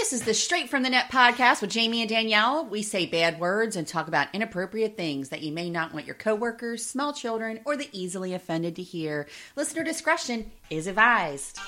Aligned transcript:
This 0.00 0.12
is 0.12 0.22
the 0.22 0.32
Straight 0.32 0.70
from 0.70 0.84
the 0.84 0.90
Net 0.90 1.10
podcast 1.10 1.60
with 1.60 1.70
Jamie 1.70 2.02
and 2.02 2.08
Danielle. 2.08 2.64
We 2.64 2.82
say 2.82 3.04
bad 3.04 3.40
words 3.40 3.74
and 3.74 3.84
talk 3.84 4.06
about 4.06 4.32
inappropriate 4.32 4.96
things 4.96 5.30
that 5.30 5.42
you 5.42 5.50
may 5.50 5.68
not 5.68 5.92
want 5.92 6.06
your 6.06 6.14
coworkers, 6.14 6.86
small 6.86 7.12
children, 7.12 7.58
or 7.64 7.76
the 7.76 7.88
easily 7.92 8.32
offended 8.32 8.76
to 8.76 8.82
hear. 8.82 9.26
Listener 9.56 9.82
discretion 9.82 10.52
is 10.70 10.86
advised. 10.86 11.58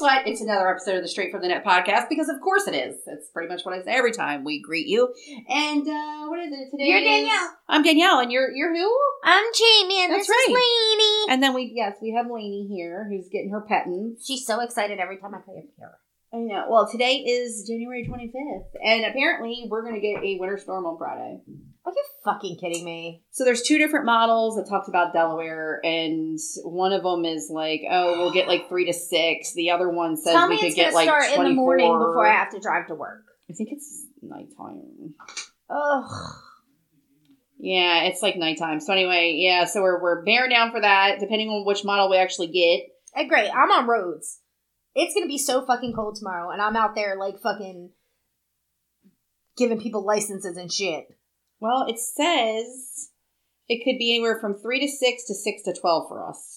Guess 0.00 0.16
what? 0.16 0.26
It's 0.26 0.40
another 0.40 0.70
episode 0.70 0.96
of 0.96 1.02
the 1.02 1.08
Straight 1.08 1.30
from 1.30 1.42
the 1.42 1.48
Net 1.48 1.62
podcast 1.62 2.08
because, 2.08 2.30
of 2.30 2.40
course, 2.40 2.66
it 2.66 2.74
is. 2.74 2.96
It's 3.06 3.28
pretty 3.34 3.52
much 3.52 3.66
what 3.66 3.74
I 3.74 3.82
say 3.82 3.92
every 3.92 4.12
time 4.12 4.44
we 4.44 4.62
greet 4.62 4.86
you. 4.86 5.12
And 5.46 5.82
uh, 5.86 6.26
what 6.26 6.40
is 6.40 6.50
it 6.50 6.70
today? 6.70 6.88
You're 6.88 7.00
is- 7.00 7.04
Danielle. 7.04 7.50
I'm 7.68 7.82
Danielle, 7.82 8.20
and 8.20 8.32
you're 8.32 8.50
you're 8.50 8.74
who? 8.74 8.98
I'm 9.24 9.44
Jamie, 9.52 10.02
and 10.02 10.12
That's 10.14 10.26
this 10.26 10.34
is 10.34 10.48
right. 10.48 10.56
Lainey. 10.56 11.34
And 11.34 11.42
then 11.42 11.52
we 11.52 11.72
yes, 11.74 11.96
we 12.00 12.14
have 12.16 12.30
Lainey 12.32 12.66
here 12.66 13.06
who's 13.10 13.28
getting 13.30 13.50
her 13.50 13.60
petting. 13.60 14.16
She's 14.24 14.46
so 14.46 14.60
excited 14.60 15.00
every 15.00 15.18
time 15.18 15.34
I 15.34 15.38
play 15.44 15.56
a 15.58 15.76
piano. 15.76 15.92
I 16.32 16.38
know. 16.38 16.64
Well, 16.70 16.90
today 16.90 17.16
is 17.16 17.68
January 17.68 18.08
25th, 18.08 18.80
and 18.82 19.04
apparently 19.04 19.66
we're 19.68 19.82
going 19.82 19.96
to 19.96 20.00
get 20.00 20.24
a 20.24 20.38
winter 20.40 20.56
storm 20.56 20.86
on 20.86 20.96
Friday. 20.96 21.40
Are 21.84 21.92
you 21.92 22.04
fucking 22.24 22.58
kidding 22.60 22.84
me? 22.84 23.22
So 23.30 23.44
there's 23.44 23.62
two 23.62 23.78
different 23.78 24.04
models 24.04 24.56
that 24.56 24.68
talks 24.68 24.88
about 24.88 25.14
Delaware, 25.14 25.80
and 25.82 26.38
one 26.62 26.92
of 26.92 27.02
them 27.02 27.24
is 27.24 27.50
like, 27.50 27.82
oh, 27.90 28.18
we'll 28.18 28.32
get 28.32 28.48
like 28.48 28.68
three 28.68 28.84
to 28.86 28.92
six. 28.92 29.54
The 29.54 29.70
other 29.70 29.88
one 29.88 30.16
says 30.16 30.34
Tell 30.34 30.48
we 30.48 30.58
could 30.60 30.74
get 30.74 30.92
like 30.92 31.08
start 31.08 31.24
24. 31.24 31.44
in 31.44 31.50
the 31.50 31.54
morning 31.54 31.92
before 31.92 32.26
I 32.26 32.34
have 32.34 32.50
to 32.50 32.60
drive 32.60 32.88
to 32.88 32.94
work. 32.94 33.24
I 33.48 33.54
think 33.54 33.70
it's 33.72 34.06
nighttime. 34.20 35.14
Ugh. 35.70 36.34
Yeah, 37.58 38.04
it's 38.04 38.22
like 38.22 38.36
nighttime. 38.36 38.80
So 38.80 38.92
anyway, 38.92 39.36
yeah, 39.36 39.64
so 39.64 39.82
we're 39.82 40.00
we're 40.02 40.24
bearing 40.24 40.50
down 40.50 40.70
for 40.70 40.80
that, 40.80 41.18
depending 41.20 41.48
on 41.48 41.66
which 41.66 41.84
model 41.84 42.10
we 42.10 42.16
actually 42.16 42.48
get. 42.48 42.88
Hey, 43.14 43.26
great. 43.26 43.50
I'm 43.50 43.70
on 43.70 43.86
roads. 43.86 44.40
It's 44.94 45.14
gonna 45.14 45.26
be 45.26 45.38
so 45.38 45.64
fucking 45.64 45.94
cold 45.94 46.16
tomorrow, 46.16 46.50
and 46.50 46.60
I'm 46.60 46.76
out 46.76 46.94
there 46.94 47.16
like 47.18 47.40
fucking 47.40 47.90
giving 49.56 49.80
people 49.80 50.04
licenses 50.04 50.56
and 50.56 50.72
shit. 50.72 51.06
Well, 51.60 51.86
it 51.88 51.98
says 51.98 53.10
it 53.68 53.84
could 53.84 53.98
be 53.98 54.14
anywhere 54.14 54.38
from 54.40 54.54
three 54.54 54.80
to 54.80 54.88
six 54.88 55.26
to 55.26 55.34
six 55.34 55.62
to 55.64 55.74
twelve 55.78 56.08
for 56.08 56.26
us. 56.26 56.56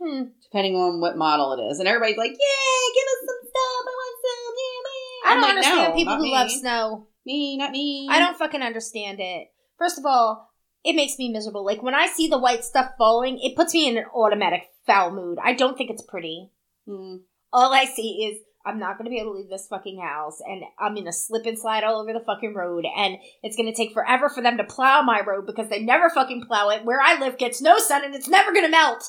Hmm. 0.00 0.30
depending 0.44 0.76
on 0.76 1.00
what 1.00 1.18
model 1.18 1.52
it 1.54 1.72
is. 1.72 1.80
And 1.80 1.88
everybody's 1.88 2.16
like, 2.16 2.30
"Yeah, 2.30 2.94
give 2.94 3.04
us 3.04 3.26
some 3.26 3.50
stuff. 3.50 3.82
I 3.82 3.94
want 3.98 4.16
some. 4.22 4.54
Yeah, 4.56 4.78
man." 4.86 5.18
I 5.24 5.34
don't 5.34 5.42
like, 5.42 5.50
understand 5.50 5.88
no, 5.90 5.96
people 5.96 6.16
who 6.16 6.22
me. 6.22 6.32
love 6.32 6.50
snow. 6.52 7.06
Me, 7.26 7.56
not 7.58 7.72
me. 7.72 8.06
I 8.08 8.20
don't 8.20 8.38
fucking 8.38 8.62
understand 8.62 9.18
it. 9.20 9.48
First 9.76 9.98
of 9.98 10.06
all, 10.06 10.50
it 10.84 10.94
makes 10.94 11.18
me 11.18 11.30
miserable. 11.30 11.64
Like 11.64 11.82
when 11.82 11.96
I 11.96 12.06
see 12.06 12.28
the 12.28 12.38
white 12.38 12.64
stuff 12.64 12.92
falling, 12.96 13.40
it 13.40 13.56
puts 13.56 13.74
me 13.74 13.88
in 13.88 13.98
an 13.98 14.04
automatic 14.14 14.62
foul 14.86 15.10
mood. 15.10 15.38
I 15.42 15.52
don't 15.52 15.76
think 15.76 15.90
it's 15.90 16.02
pretty. 16.02 16.50
Hmm. 16.86 17.16
all 17.52 17.74
I 17.74 17.84
see 17.84 18.24
is 18.24 18.42
I'm 18.66 18.78
not 18.78 18.98
going 18.98 19.06
to 19.06 19.10
be 19.10 19.20
able 19.20 19.32
to 19.32 19.38
leave 19.38 19.48
this 19.50 19.66
fucking 19.68 20.00
house, 20.00 20.40
and 20.46 20.62
I'm 20.78 20.94
gonna 20.94 21.12
slip 21.12 21.46
and 21.46 21.58
slide 21.58 21.84
all 21.84 22.00
over 22.00 22.12
the 22.12 22.24
fucking 22.24 22.54
road, 22.54 22.84
and 22.96 23.16
it's 23.42 23.56
going 23.56 23.72
to 23.72 23.76
take 23.76 23.92
forever 23.92 24.28
for 24.28 24.42
them 24.42 24.56
to 24.58 24.64
plow 24.64 25.02
my 25.02 25.20
road 25.26 25.46
because 25.46 25.68
they 25.68 25.82
never 25.82 26.10
fucking 26.10 26.44
plow 26.46 26.68
it. 26.70 26.84
Where 26.84 27.00
I 27.00 27.18
live 27.18 27.38
gets 27.38 27.62
no 27.62 27.78
sun, 27.78 28.04
and 28.04 28.14
it's 28.14 28.28
never 28.28 28.52
going 28.52 28.64
to 28.64 28.70
melt. 28.70 29.04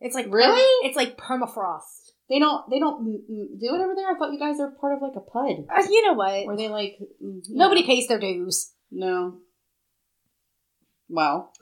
It's 0.00 0.14
like 0.14 0.26
Really? 0.30 0.88
It's 0.88 0.96
like 0.96 1.16
permafrost. 1.16 2.12
They 2.28 2.38
don't. 2.38 2.70
They 2.70 2.78
don't 2.78 3.04
do 3.04 3.74
it 3.74 3.80
over 3.80 3.94
there. 3.96 4.08
I 4.08 4.14
thought 4.16 4.32
you 4.32 4.38
guys 4.38 4.60
are 4.60 4.70
part 4.80 4.94
of 4.94 5.02
like 5.02 5.16
a 5.16 5.20
PUD. 5.20 5.66
Uh, 5.68 5.82
you 5.90 6.06
know 6.06 6.14
what? 6.14 6.46
Were 6.46 6.56
they 6.56 6.68
like 6.68 6.96
mm, 7.22 7.40
Nobody 7.48 7.80
know. 7.80 7.86
pays 7.88 8.06
their 8.06 8.20
dues. 8.20 8.72
No. 8.90 9.38
Well, 11.08 11.52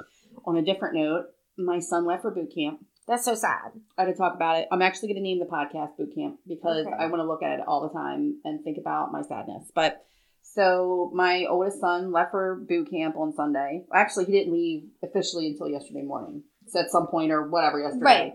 on 0.45 0.58
a 0.58 0.62
different 0.62 0.95
note, 0.97 1.25
my 1.56 1.78
son 1.78 2.05
left 2.05 2.23
for 2.23 2.30
boot 2.30 2.52
camp. 2.55 2.84
That's 3.09 3.25
so 3.25 3.34
sad. 3.34 3.73
I 3.97 4.03
had 4.03 4.12
to 4.12 4.14
talk 4.14 4.34
about 4.34 4.59
it. 4.59 4.69
I'm 4.70 4.83
actually 4.83 5.09
going 5.09 5.17
to 5.17 5.23
name 5.23 5.39
the 5.39 5.47
podcast 5.47 5.97
Boot 5.97 6.14
Camp 6.14 6.39
because 6.47 6.87
Okay. 6.87 6.95
I 6.95 7.06
want 7.06 7.20
to 7.20 7.25
look 7.27 7.42
at 7.42 7.59
it 7.59 7.64
all 7.67 7.81
the 7.81 7.89
time 7.89 8.36
and 8.45 8.63
think 8.63 8.77
about 8.77 9.11
my 9.11 9.23
sadness. 9.23 9.73
But 9.74 10.05
so 10.42 11.11
my 11.14 11.46
oldest 11.48 11.80
son 11.80 12.13
left 12.13 12.33
for 12.33 12.57
boot 12.57 12.91
camp 12.91 13.17
on 13.17 13.33
Sunday. 13.33 13.85
Actually, 13.95 14.27
he 14.27 14.33
didn't 14.33 14.52
leave 14.52 14.89
officially 15.02 15.46
until 15.46 15.69
yesterday 15.69 16.02
morning. 16.02 16.42
So 16.69 16.80
at 16.80 16.91
some 16.91 17.07
point 17.07 17.33
or 17.33 17.48
whatever 17.48 17.80
yesterday. 17.80 18.05
Right. 18.05 18.33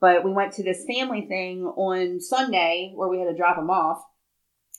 But 0.00 0.24
we 0.24 0.32
went 0.32 0.52
to 0.54 0.64
this 0.64 0.84
family 0.84 1.26
thing 1.26 1.64
on 1.64 2.20
Sunday 2.20 2.92
where 2.96 3.08
we 3.08 3.20
had 3.20 3.28
to 3.28 3.36
drop 3.36 3.56
him 3.56 3.70
off. 3.70 4.02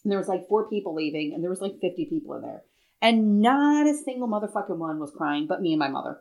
And 0.04 0.12
there 0.12 0.20
was 0.20 0.28
like 0.28 0.48
four 0.48 0.70
people 0.70 0.94
leaving, 0.94 1.34
and 1.34 1.44
there 1.44 1.50
was 1.50 1.60
like 1.62 1.80
50 1.82 2.06
people 2.06 2.36
in 2.36 2.42
there. 2.42 2.64
And 3.02 3.42
not 3.42 3.88
a 3.88 3.94
single 3.94 4.28
motherfucking 4.28 4.78
one 4.78 5.00
was 5.00 5.12
crying, 5.12 5.48
but 5.48 5.62
me 5.62 5.74
and 5.74 5.80
my 5.80 5.90
mother. 5.90 6.20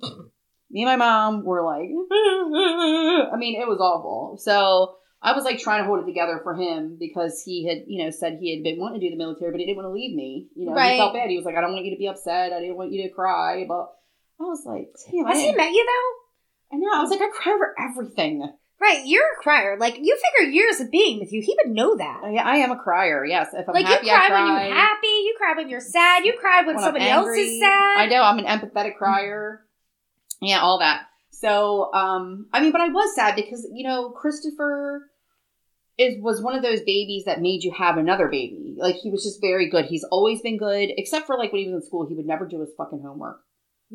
me 0.72 0.82
and 0.82 0.90
my 0.90 0.96
mom 0.96 1.44
were 1.44 1.62
like, 1.62 1.88
I 2.10 3.36
mean, 3.36 3.60
it 3.60 3.68
was 3.68 3.78
awful. 3.80 4.38
So 4.38 4.96
I 5.22 5.32
was 5.34 5.44
like 5.44 5.58
trying 5.58 5.82
to 5.82 5.86
hold 5.86 6.00
it 6.02 6.06
together 6.06 6.40
for 6.42 6.54
him 6.54 6.96
because 6.98 7.42
he 7.44 7.66
had, 7.66 7.84
you 7.86 8.02
know, 8.04 8.10
said 8.10 8.38
he 8.40 8.54
had 8.54 8.64
been 8.64 8.80
wanting 8.80 9.00
to 9.00 9.06
do 9.06 9.10
the 9.10 9.18
military, 9.18 9.50
but 9.52 9.60
he 9.60 9.66
didn't 9.66 9.76
want 9.78 9.86
to 9.86 9.92
leave 9.92 10.16
me. 10.16 10.48
You 10.56 10.66
know, 10.66 10.72
Right. 10.74 10.92
he 10.94 10.98
felt 10.98 11.14
bad. 11.14 11.30
He 11.30 11.36
was 11.36 11.44
like, 11.44 11.56
I 11.56 11.60
don't 11.60 11.72
want 11.72 11.84
you 11.84 11.92
to 11.92 11.98
be 11.98 12.08
upset. 12.08 12.52
I 12.52 12.60
didn't 12.60 12.76
want 12.76 12.92
you 12.92 13.02
to 13.04 13.14
cry. 13.14 13.64
But 13.68 13.92
I 14.40 14.44
was 14.44 14.64
like, 14.66 14.88
damn, 15.10 15.26
I, 15.26 15.34
Has 15.34 15.42
he 15.42 15.52
met 15.52 15.70
you 15.70 15.86
though? 15.86 16.76
I 16.76 16.78
know. 16.80 16.98
I 16.98 17.00
was 17.02 17.10
like, 17.10 17.20
I 17.20 17.28
cry 17.30 17.52
over 17.52 17.74
everything. 17.78 18.48
Right, 18.80 19.02
you're 19.06 19.22
a 19.22 19.42
crier. 19.42 19.76
Like 19.78 19.96
you 20.00 20.18
figure 20.34 20.50
years 20.50 20.80
of 20.80 20.90
being 20.90 21.20
with 21.20 21.32
you, 21.32 21.40
he 21.40 21.54
would 21.62 21.72
know 21.72 21.96
that. 21.98 22.20
Oh, 22.24 22.34
I, 22.34 22.54
I 22.54 22.56
am 22.56 22.72
a 22.72 22.76
crier. 22.76 23.24
Yes, 23.24 23.50
if 23.52 23.68
I'm 23.68 23.74
like 23.74 23.86
happy, 23.86 24.06
you 24.06 24.12
cry, 24.12 24.24
I 24.24 24.28
cry. 24.28 24.42
when 24.42 24.66
you're 24.66 24.74
happy, 24.74 25.06
you 25.06 25.34
cry 25.38 25.52
when 25.56 25.68
you're 25.68 25.80
sad, 25.80 26.24
you 26.24 26.32
cry 26.32 26.62
when, 26.66 26.74
when 26.74 26.84
somebody 26.84 27.04
else 27.08 27.28
is 27.36 27.60
sad. 27.60 27.98
I 28.00 28.06
know 28.06 28.22
I'm 28.24 28.38
an 28.40 28.46
empathetic 28.46 28.96
crier. 28.96 29.64
Yeah, 30.42 30.60
all 30.60 30.80
that. 30.80 31.06
So, 31.30 31.92
um, 31.94 32.48
I 32.52 32.60
mean, 32.60 32.72
but 32.72 32.80
I 32.80 32.88
was 32.88 33.14
sad 33.14 33.36
because 33.36 33.66
you 33.72 33.86
know 33.86 34.10
Christopher 34.10 35.08
is 35.96 36.16
was 36.20 36.42
one 36.42 36.56
of 36.56 36.62
those 36.62 36.80
babies 36.80 37.24
that 37.24 37.40
made 37.40 37.62
you 37.62 37.72
have 37.72 37.96
another 37.96 38.28
baby. 38.28 38.74
Like 38.76 38.96
he 38.96 39.10
was 39.10 39.22
just 39.22 39.40
very 39.40 39.70
good. 39.70 39.86
He's 39.86 40.04
always 40.04 40.42
been 40.42 40.58
good, 40.58 40.90
except 40.96 41.26
for 41.26 41.38
like 41.38 41.52
when 41.52 41.62
he 41.62 41.68
was 41.68 41.82
in 41.82 41.86
school, 41.86 42.06
he 42.06 42.16
would 42.16 42.26
never 42.26 42.46
do 42.46 42.60
his 42.60 42.72
fucking 42.76 43.02
homework, 43.02 43.40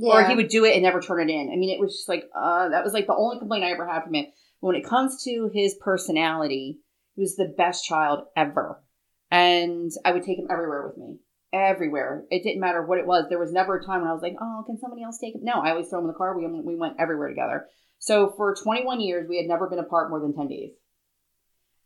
or 0.01 0.23
he 0.25 0.35
would 0.35 0.47
do 0.47 0.63
it 0.63 0.73
and 0.73 0.83
never 0.83 1.01
turn 1.01 1.29
it 1.29 1.33
in. 1.33 1.51
I 1.51 1.57
mean, 1.57 1.69
it 1.69 1.81
was 1.81 1.97
just 1.97 2.09
like 2.09 2.23
uh, 2.35 2.69
that 2.69 2.83
was 2.83 2.93
like 2.93 3.07
the 3.07 3.15
only 3.15 3.39
complaint 3.39 3.65
I 3.65 3.71
ever 3.71 3.87
had 3.87 4.03
from 4.03 4.13
him. 4.13 4.27
When 4.61 4.75
it 4.75 4.85
comes 4.85 5.23
to 5.25 5.51
his 5.53 5.75
personality, 5.75 6.79
he 7.15 7.21
was 7.21 7.35
the 7.35 7.53
best 7.57 7.85
child 7.85 8.21
ever, 8.37 8.81
and 9.29 9.91
I 10.05 10.13
would 10.13 10.23
take 10.23 10.39
him 10.39 10.47
everywhere 10.49 10.87
with 10.87 10.97
me 10.97 11.17
everywhere. 11.65 12.25
It 12.29 12.43
didn't 12.43 12.59
matter 12.61 12.85
what 12.85 12.99
it 12.99 13.07
was. 13.07 13.25
There 13.29 13.39
was 13.39 13.51
never 13.51 13.77
a 13.77 13.85
time 13.85 14.01
when 14.01 14.09
I 14.09 14.13
was 14.13 14.21
like, 14.21 14.35
"Oh, 14.39 14.63
can 14.65 14.77
somebody 14.79 15.03
else 15.03 15.17
take 15.19 15.35
him?" 15.35 15.41
No, 15.43 15.53
I 15.53 15.71
always 15.71 15.87
throw 15.89 15.99
him 15.99 16.05
in 16.05 16.09
the 16.09 16.17
car. 16.17 16.37
We 16.37 16.47
we 16.47 16.75
went 16.75 16.95
everywhere 16.99 17.29
together. 17.29 17.65
So 17.99 18.33
for 18.37 18.55
21 18.55 19.01
years, 19.01 19.27
we 19.27 19.37
had 19.37 19.47
never 19.47 19.67
been 19.69 19.79
apart 19.79 20.09
more 20.09 20.19
than 20.19 20.35
10 20.35 20.47
days, 20.47 20.71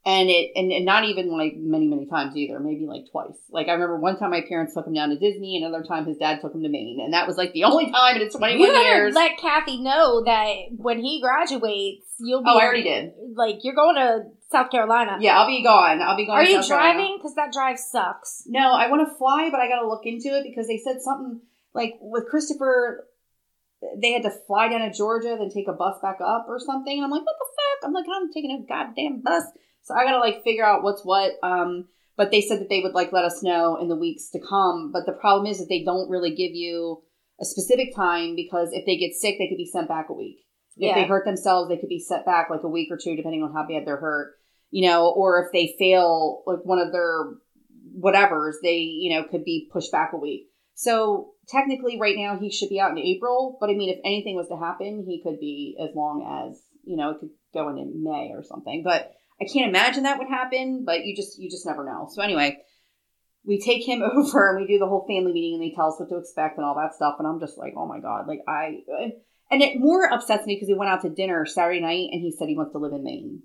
and 0.05 0.29
it 0.29 0.51
and, 0.55 0.71
and 0.71 0.83
not 0.83 1.05
even 1.05 1.31
like 1.31 1.53
many 1.55 1.87
many 1.87 2.05
times 2.07 2.35
either. 2.35 2.59
Maybe 2.59 2.85
like 2.85 3.03
twice. 3.11 3.37
Like 3.49 3.67
I 3.67 3.73
remember 3.73 3.97
one 3.99 4.17
time 4.17 4.31
my 4.31 4.41
parents 4.47 4.73
took 4.73 4.87
him 4.87 4.93
down 4.93 5.09
to 5.09 5.17
Disney, 5.19 5.57
another 5.61 5.83
time 5.83 6.05
his 6.05 6.17
dad 6.17 6.41
took 6.41 6.53
him 6.53 6.63
to 6.63 6.69
Maine, 6.69 6.99
and 7.03 7.13
that 7.13 7.27
was 7.27 7.37
like 7.37 7.53
the 7.53 7.63
only 7.63 7.89
time 7.91 8.17
in 8.17 8.29
21 8.29 8.59
You 8.59 8.75
years. 8.81 9.13
let 9.15 9.37
Kathy 9.37 9.81
know 9.81 10.23
that 10.25 10.53
when 10.75 10.99
he 10.99 11.21
graduates, 11.21 12.05
you'll 12.19 12.43
be. 12.43 12.49
Oh, 12.49 12.57
I 12.57 12.65
already 12.65 12.83
did. 12.83 13.11
Like 13.35 13.59
you're 13.63 13.75
going 13.75 13.95
to 13.95 14.23
South 14.51 14.69
Carolina. 14.69 15.17
Yeah, 15.19 15.39
I'll 15.39 15.47
be 15.47 15.63
gone. 15.63 16.01
I'll 16.01 16.17
be 16.17 16.25
gone. 16.25 16.37
Are 16.37 16.43
you 16.43 16.61
South 16.61 16.67
driving? 16.67 17.17
Because 17.17 17.35
that 17.35 17.53
drive 17.53 17.79
sucks. 17.79 18.43
No, 18.45 18.73
I 18.73 18.89
want 18.89 19.07
to 19.07 19.15
fly, 19.15 19.49
but 19.49 19.59
I 19.59 19.67
got 19.67 19.81
to 19.81 19.87
look 19.87 20.05
into 20.05 20.29
it 20.37 20.43
because 20.43 20.67
they 20.67 20.77
said 20.77 21.01
something 21.01 21.41
like 21.73 21.95
with 22.01 22.27
Christopher, 22.29 23.07
they 23.97 24.11
had 24.11 24.23
to 24.23 24.31
fly 24.47 24.67
down 24.67 24.81
to 24.81 24.91
Georgia, 24.95 25.37
then 25.39 25.49
take 25.49 25.67
a 25.67 25.73
bus 25.73 25.97
back 26.01 26.19
up 26.21 26.45
or 26.47 26.59
something. 26.59 26.95
And 26.95 27.03
I'm 27.05 27.11
like, 27.11 27.25
what 27.25 27.35
the 27.39 27.45
fuck? 27.45 27.87
I'm 27.87 27.93
like, 27.93 28.05
I'm 28.13 28.31
taking 28.31 28.51
a 28.51 28.67
goddamn 28.67 29.21
bus. 29.21 29.43
So 29.83 29.95
I 29.95 30.03
got 30.03 30.11
to 30.11 30.19
like 30.19 30.43
figure 30.43 30.65
out 30.65 30.83
what's 30.83 31.03
what. 31.03 31.31
Um, 31.41 31.87
but 32.17 32.29
they 32.29 32.41
said 32.41 32.59
that 32.59 32.69
they 32.69 32.81
would 32.81 32.93
like 32.93 33.11
let 33.13 33.25
us 33.25 33.41
know 33.41 33.77
in 33.77 33.87
the 33.87 33.95
weeks 33.95 34.29
to 34.31 34.39
come. 34.39 34.91
But 34.91 35.05
the 35.05 35.13
problem 35.13 35.47
is 35.47 35.59
that 35.59 35.69
they 35.69 35.83
don't 35.83 36.09
really 36.09 36.35
give 36.35 36.51
you 36.53 37.01
a 37.39 37.45
specific 37.45 37.95
time 37.95 38.35
because 38.35 38.69
if 38.73 38.85
they 38.85 38.97
get 38.97 39.13
sick, 39.13 39.37
they 39.39 39.47
could 39.47 39.57
be 39.57 39.65
sent 39.65 39.87
back 39.87 40.09
a 40.09 40.13
week. 40.13 40.37
If 40.77 40.89
Yeah. 40.89 40.95
they 40.95 41.07
hurt 41.07 41.25
themselves, 41.25 41.69
they 41.69 41.77
could 41.77 41.89
be 41.89 41.99
set 41.99 42.25
back 42.25 42.49
like 42.49 42.63
a 42.63 42.67
week 42.69 42.89
or 42.91 42.97
two, 42.97 43.15
depending 43.15 43.43
on 43.43 43.53
how 43.53 43.65
bad 43.67 43.85
they're 43.85 43.97
hurt. 43.97 44.35
You 44.71 44.89
know, 44.89 45.09
or 45.09 45.45
if 45.45 45.51
they 45.51 45.75
fail 45.77 46.43
like 46.47 46.59
one 46.63 46.79
of 46.79 46.91
their 46.91 47.33
whatever's, 47.93 48.57
they 48.63 48.77
you 48.77 49.13
know 49.13 49.27
could 49.27 49.43
be 49.43 49.69
pushed 49.71 49.91
back 49.91 50.11
a 50.13 50.17
week. 50.17 50.47
So 50.73 51.33
technically, 51.47 51.99
right 51.99 52.15
now 52.17 52.39
he 52.39 52.51
should 52.51 52.69
be 52.69 52.79
out 52.79 52.91
in 52.91 52.97
April. 52.97 53.57
But 53.59 53.69
I 53.69 53.73
mean, 53.73 53.89
if 53.89 53.99
anything 54.03 54.35
was 54.35 54.47
to 54.47 54.57
happen, 54.57 55.05
he 55.07 55.21
could 55.21 55.39
be 55.39 55.77
as 55.79 55.89
long 55.95 56.49
as 56.49 56.61
you 56.83 56.97
know 56.97 57.11
it 57.11 57.19
could 57.19 57.29
go 57.53 57.69
into 57.69 57.91
May 57.95 58.31
or 58.33 58.43
something. 58.43 58.81
But 58.83 59.11
I 59.39 59.45
can't 59.45 59.69
imagine 59.69 60.03
that 60.03 60.19
would 60.19 60.29
happen. 60.29 60.83
But 60.85 61.05
you 61.05 61.15
just 61.15 61.37
you 61.39 61.49
just 61.49 61.65
never 61.65 61.83
know. 61.83 62.07
So 62.11 62.21
anyway, 62.21 62.57
we 63.45 63.59
take 63.59 63.87
him 63.87 64.01
over 64.15 64.49
and 64.49 64.61
we 64.61 64.67
do 64.67 64.79
the 64.79 64.87
whole 64.87 65.05
family 65.07 65.33
meeting, 65.33 65.55
and 65.55 65.63
they 65.63 65.75
tell 65.75 65.91
us 65.91 65.99
what 65.99 66.09
to 66.09 66.17
expect 66.17 66.57
and 66.57 66.65
all 66.65 66.75
that 66.75 66.95
stuff. 66.95 67.15
And 67.19 67.27
I'm 67.27 67.39
just 67.39 67.57
like, 67.57 67.73
oh 67.77 67.87
my 67.87 67.99
god, 67.99 68.27
like 68.27 68.39
I. 68.47 68.79
And 69.51 69.61
it 69.61 69.77
more 69.77 70.11
upsets 70.11 70.45
me 70.45 70.55
because 70.55 70.69
he 70.69 70.75
went 70.75 70.91
out 70.91 71.01
to 71.01 71.09
dinner 71.09 71.45
Saturday 71.45 71.81
night 71.81 72.07
and 72.13 72.21
he 72.21 72.31
said 72.31 72.47
he 72.47 72.55
wants 72.55 72.71
to 72.71 72.77
live 72.77 72.93
in 72.93 73.03
Maine. 73.03 73.43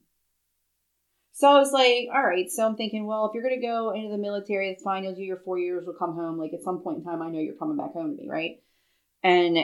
So 1.39 1.51
I 1.51 1.59
was 1.59 1.71
like, 1.71 2.09
all 2.15 2.25
right. 2.25 2.51
So 2.51 2.67
I'm 2.67 2.77
thinking, 2.77 3.07
well, 3.07 3.27
if 3.27 3.35
you're 3.35 3.43
going 3.43 3.61
to 3.61 3.67
go 3.67 3.93
into 3.93 4.09
the 4.09 4.17
military, 4.17 4.71
it's 4.71 4.83
fine. 4.83 5.05
You'll 5.05 5.15
do 5.15 5.23
your 5.23 5.43
four 5.45 5.59
years. 5.59 5.85
We'll 5.87 5.95
come 5.95 6.15
home. 6.15 6.39
Like 6.39 6.55
at 6.55 6.63
some 6.63 6.81
point 6.81 6.97
in 6.97 7.05
time, 7.05 7.21
I 7.21 7.29
know 7.29 7.41
you're 7.41 7.57
coming 7.57 7.77
back 7.77 7.93
home 7.93 8.17
to 8.17 8.23
me, 8.23 8.27
right? 8.27 8.63
And 9.23 9.59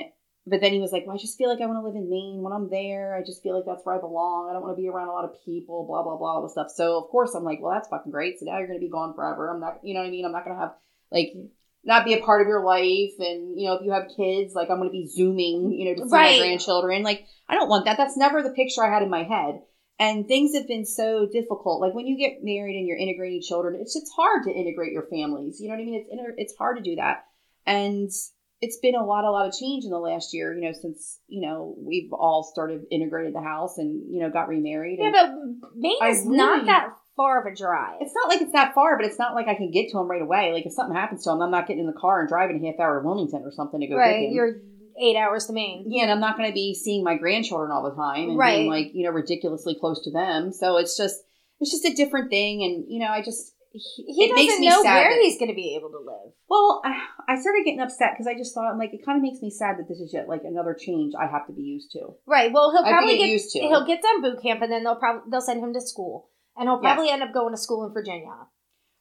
but 0.46 0.60
then 0.60 0.72
he 0.72 0.80
was 0.80 0.92
like, 0.92 1.06
well, 1.06 1.16
I 1.16 1.18
just 1.18 1.38
feel 1.38 1.48
like 1.48 1.62
I 1.62 1.66
want 1.66 1.78
to 1.78 1.86
live 1.86 1.96
in 1.96 2.10
Maine 2.10 2.42
when 2.42 2.52
I'm 2.52 2.68
there. 2.68 3.16
I 3.16 3.24
just 3.24 3.42
feel 3.42 3.56
like 3.56 3.64
that's 3.64 3.86
where 3.86 3.96
I 3.96 4.00
belong. 4.00 4.50
I 4.50 4.52
don't 4.52 4.60
want 4.60 4.76
to 4.76 4.82
be 4.82 4.88
around 4.88 5.08
a 5.08 5.12
lot 5.12 5.24
of 5.24 5.42
people, 5.46 5.86
blah, 5.86 6.02
blah, 6.02 6.18
blah, 6.18 6.34
all 6.34 6.42
this 6.42 6.52
stuff. 6.52 6.70
So, 6.74 6.98
of 6.98 7.08
course, 7.08 7.34
I'm 7.34 7.44
like, 7.44 7.60
well, 7.62 7.72
that's 7.72 7.88
fucking 7.88 8.12
great. 8.12 8.38
So 8.38 8.44
now 8.44 8.58
you're 8.58 8.66
going 8.66 8.78
to 8.78 8.84
be 8.84 8.90
gone 8.90 9.14
forever. 9.14 9.50
I'm 9.50 9.60
not, 9.60 9.78
you 9.82 9.94
know 9.94 10.00
what 10.00 10.08
I 10.08 10.10
mean? 10.10 10.26
I'm 10.26 10.32
not 10.32 10.44
going 10.44 10.56
to 10.56 10.60
have, 10.60 10.74
like, 11.10 11.32
not 11.84 12.04
be 12.04 12.12
a 12.12 12.20
part 12.20 12.42
of 12.42 12.48
your 12.48 12.64
life. 12.64 13.14
And, 13.18 13.58
you 13.58 13.66
know, 13.68 13.74
if 13.74 13.84
you 13.84 13.92
have 13.92 14.10
kids, 14.14 14.52
like, 14.52 14.68
I'm 14.68 14.76
going 14.78 14.90
to 14.90 14.92
be 14.92 15.06
Zooming, 15.08 15.72
you 15.72 15.86
know, 15.86 16.02
to 16.02 16.08
see 16.10 16.14
Right. 16.14 16.32
my 16.32 16.38
grandchildren. 16.38 17.02
Like, 17.02 17.24
I 17.48 17.54
don't 17.54 17.68
want 17.68 17.86
that. 17.86 17.96
That's 17.96 18.16
never 18.16 18.42
the 18.42 18.50
picture 18.50 18.84
I 18.84 18.92
had 18.92 19.04
in 19.04 19.10
my 19.10 19.22
head. 19.22 19.62
And 20.02 20.26
things 20.26 20.52
have 20.56 20.66
been 20.66 20.84
so 20.84 21.28
difficult. 21.30 21.80
Like 21.80 21.94
when 21.94 22.08
you 22.08 22.18
get 22.18 22.42
married 22.42 22.76
and 22.76 22.88
you're 22.88 22.96
integrating 22.96 23.40
children, 23.40 23.78
it's 23.80 23.94
it's 23.94 24.10
hard 24.10 24.42
to 24.44 24.50
integrate 24.50 24.92
your 24.92 25.06
families. 25.06 25.60
You 25.60 25.68
know 25.68 25.74
what 25.74 25.82
I 25.82 25.84
mean? 25.84 26.06
It's 26.10 26.34
it's 26.38 26.56
hard 26.56 26.76
to 26.78 26.82
do 26.82 26.96
that. 26.96 27.26
And 27.66 28.10
it's 28.60 28.78
been 28.78 28.96
a 28.96 29.04
lot, 29.04 29.22
a 29.22 29.30
lot 29.30 29.46
of 29.46 29.54
change 29.54 29.84
in 29.84 29.90
the 29.90 30.00
last 30.00 30.34
year. 30.34 30.56
You 30.56 30.62
know, 30.62 30.72
since 30.72 31.20
you 31.28 31.46
know 31.46 31.76
we've 31.78 32.12
all 32.12 32.42
started 32.42 32.82
integrated 32.90 33.32
the 33.32 33.42
house 33.42 33.78
and 33.78 34.12
you 34.12 34.20
know 34.20 34.28
got 34.28 34.48
remarried. 34.48 34.98
Yeah, 35.00 35.06
And 35.06 35.60
but 35.60 35.70
Maine 35.76 35.96
is 36.02 36.26
not 36.26 36.66
that 36.66 36.88
far 37.16 37.40
of 37.40 37.52
a 37.52 37.54
drive. 37.54 37.98
it's 38.00 38.14
not 38.14 38.28
like 38.28 38.40
it's 38.40 38.52
that 38.52 38.74
far, 38.74 38.96
but 38.96 39.06
it's 39.06 39.20
not 39.20 39.36
like 39.36 39.46
I 39.46 39.54
can 39.54 39.70
get 39.70 39.90
to 39.92 39.98
him 39.98 40.10
right 40.10 40.22
away. 40.22 40.52
Like 40.52 40.66
if 40.66 40.72
something 40.72 40.96
happens 40.96 41.22
to 41.24 41.30
him, 41.30 41.42
I'm 41.42 41.52
not 41.52 41.68
getting 41.68 41.82
in 41.82 41.86
the 41.86 42.00
car 42.00 42.18
and 42.18 42.28
driving 42.28 42.64
a 42.64 42.72
half 42.72 42.80
hour 42.80 43.00
to 43.00 43.06
Wilmington 43.06 43.42
or 43.44 43.52
something 43.52 43.78
to 43.78 43.86
go 43.86 43.94
get 43.94 44.00
right. 44.00 44.28
him. 44.28 44.34
You're 44.34 44.56
eight 45.00 45.16
hours 45.16 45.46
to 45.46 45.52
Maine. 45.52 45.84
Yeah, 45.88 46.02
and 46.02 46.10
I'm 46.12 46.20
not 46.20 46.36
going 46.36 46.48
to 46.50 46.54
be 46.54 46.74
seeing 46.74 47.04
my 47.04 47.16
grandchildren 47.16 47.70
all 47.70 47.82
the 47.82 47.94
time 47.96 48.30
and 48.30 48.38
Right. 48.38 48.58
being 48.58 48.70
like, 48.70 48.90
you 48.94 49.04
know, 49.04 49.10
ridiculously 49.12 49.76
close 49.78 50.02
to 50.04 50.10
them. 50.10 50.52
So 50.52 50.76
it's 50.78 50.96
just, 50.96 51.22
it's 51.60 51.70
just 51.70 51.84
a 51.84 51.94
different 51.94 52.30
thing. 52.30 52.62
And, 52.64 52.84
you 52.88 52.98
know, 53.00 53.08
I 53.08 53.22
just, 53.22 53.54
He 53.72 54.24
it 54.24 54.28
doesn't 54.36 54.60
know 54.64 54.82
where 54.82 55.10
that- 55.10 55.18
he's 55.22 55.38
going 55.38 55.48
to 55.50 55.54
be 55.54 55.74
able 55.76 55.90
to 55.90 55.98
live. 55.98 56.32
well, 56.48 56.82
I, 56.84 57.00
I 57.28 57.40
started 57.40 57.62
getting 57.64 57.80
upset 57.80 58.10
because 58.12 58.26
I 58.26 58.34
just 58.36 58.52
thought, 58.54 58.70
I'm 58.70 58.78
like, 58.78 58.92
it 58.92 59.04
kind 59.04 59.16
of 59.16 59.22
makes 59.22 59.40
me 59.40 59.50
sad 59.50 59.78
that 59.78 59.88
this 59.88 59.98
is 59.98 60.12
yet 60.12 60.28
like 60.28 60.42
another 60.44 60.74
change 60.78 61.14
I 61.18 61.26
have 61.26 61.46
to 61.46 61.52
be 61.52 61.62
used 61.62 61.90
to. 61.92 62.14
Right. 62.26 62.52
Well, 62.52 62.70
he'll 62.72 62.82
probably 62.82 63.16
get 63.16 63.24
get 63.24 63.30
used 63.32 63.50
to. 63.52 63.60
he'll 63.60 63.86
get 63.86 64.02
done 64.02 64.20
boot 64.22 64.42
camp, 64.42 64.60
and 64.62 64.70
then 64.70 64.84
they'll 64.84 64.96
probably 64.96 65.30
they'll 65.30 65.40
send 65.40 65.62
him 65.62 65.72
to 65.72 65.80
school, 65.80 66.28
and 66.56 66.68
he'll 66.68 66.80
Yes. 66.82 66.94
probably 66.94 67.10
end 67.10 67.22
up 67.22 67.32
going 67.32 67.54
to 67.54 67.56
school 67.56 67.86
in 67.86 67.92
Virginia. 67.94 68.34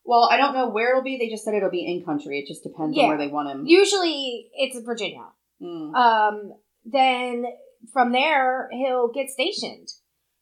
Well, 0.05 0.29
I 0.31 0.38
don't 0.38 0.53
know 0.55 0.69
where 0.69 0.91
it'll 0.91 1.03
be. 1.03 1.17
They 1.17 1.29
just 1.29 1.43
said 1.43 1.53
it'll 1.53 1.69
be 1.69 1.85
in 1.85 2.03
country. 2.05 2.39
It 2.39 2.47
just 2.47 2.63
depends 2.63 2.95
Yeah. 2.95 3.03
on 3.03 3.09
where 3.09 3.17
they 3.17 3.27
want 3.27 3.49
him. 3.49 3.65
Usually, 3.67 4.49
it's 4.53 4.79
Virginia. 4.85 5.25
Mm. 5.62 5.94
Um, 5.96 6.54
then 6.86 7.46
from 7.94 8.12
there 8.12 8.69
he'll 8.72 9.10
get 9.10 9.30
stationed, 9.30 9.90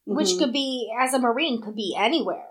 which 0.04 0.28
Mhm. 0.30 0.38
could 0.38 0.52
be 0.52 0.92
as 0.98 1.14
a 1.14 1.18
marine 1.18 1.60
could 1.60 1.74
be 1.76 1.94
anywhere. 1.98 2.46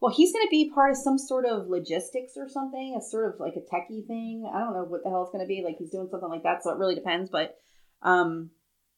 Well, 0.00 0.14
he's 0.14 0.32
going 0.32 0.46
to 0.46 0.50
be 0.50 0.70
part 0.70 0.92
of 0.92 0.96
some 0.96 1.18
sort 1.18 1.44
of 1.44 1.66
logistics 1.66 2.36
or 2.36 2.48
something, 2.48 2.94
a 2.96 3.02
sort 3.02 3.34
of 3.34 3.40
like 3.40 3.56
a 3.56 3.60
techie 3.74 4.06
thing. 4.06 4.48
I 4.52 4.60
don't 4.60 4.72
know 4.72 4.84
what 4.84 5.02
the 5.02 5.10
hell 5.10 5.22
it's 5.22 5.32
going 5.32 5.44
to 5.44 5.48
be. 5.48 5.62
Like 5.64 5.76
he's 5.78 5.90
doing 5.90 6.08
something 6.08 6.28
like 6.28 6.44
that, 6.44 6.62
so 6.62 6.70
it 6.70 6.78
really 6.78 6.94
depends. 6.94 7.30
But 7.30 7.56
um, 8.02 8.50